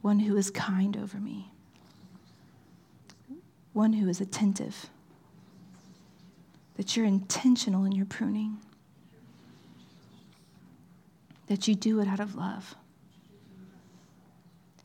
one 0.00 0.18
who 0.18 0.34
is 0.34 0.50
kind 0.50 0.96
over 0.96 1.18
me, 1.18 1.52
one 3.74 3.92
who 3.92 4.08
is 4.08 4.18
attentive, 4.22 4.86
that 6.76 6.96
you're 6.96 7.04
intentional 7.04 7.84
in 7.84 7.92
your 7.92 8.06
pruning, 8.06 8.56
that 11.48 11.68
you 11.68 11.74
do 11.74 12.00
it 12.00 12.08
out 12.08 12.18
of 12.18 12.34
love, 12.34 12.74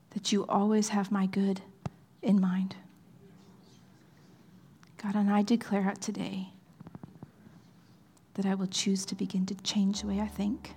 that 0.10 0.34
you 0.34 0.46
always 0.48 0.90
have 0.90 1.14
my 1.14 1.26
good 1.26 1.62
in 2.22 2.42
mind. 2.42 2.76
God, 5.02 5.16
and 5.16 5.32
I 5.32 5.44
declare 5.44 5.84
out 5.84 6.02
today 6.02 6.50
that 8.34 8.46
I 8.46 8.54
will 8.54 8.68
choose 8.68 9.06
to 9.06 9.16
begin 9.16 9.46
to 9.46 9.56
change 9.56 10.02
the 10.02 10.08
way 10.08 10.20
I 10.20 10.28
think 10.28 10.74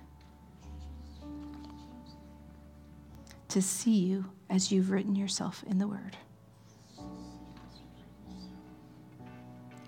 to 3.49 3.61
see 3.61 3.95
you 3.95 4.25
as 4.49 4.71
you've 4.71 4.91
written 4.91 5.15
yourself 5.15 5.63
in 5.67 5.77
the 5.77 5.87
Word. 5.87 6.17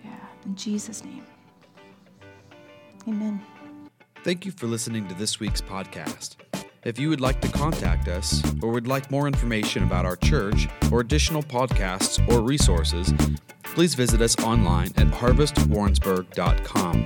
Yeah, 0.04 0.12
in 0.46 0.56
Jesus' 0.56 1.04
name. 1.04 1.24
Amen. 3.08 3.42
Thank 4.24 4.46
you 4.46 4.52
for 4.52 4.68
listening 4.68 5.08
to 5.08 5.16
this 5.16 5.40
week's 5.40 5.62
podcast. 5.62 6.36
If 6.84 7.00
you 7.00 7.10
would 7.10 7.22
like 7.22 7.42
to 7.42 7.50
contact 7.50 8.08
us 8.08 8.42
or 8.62 8.72
would 8.72 8.88
like 8.88 9.12
more 9.12 9.28
information 9.28 9.84
about 9.84 10.06
our 10.06 10.16
church 10.16 10.68
or 10.92 11.02
additional 11.02 11.44
podcasts 11.44 12.26
or 12.32 12.42
resources, 12.42 13.14
please 13.64 13.96
visit 13.96 14.22
us 14.22 14.38
online 14.44 14.88
at 14.98 15.08
harvestwarrensburg.com. 15.08 17.04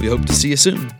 We 0.00 0.08
hope 0.08 0.24
to 0.26 0.32
see 0.32 0.50
you 0.50 0.56
soon. 0.56 0.90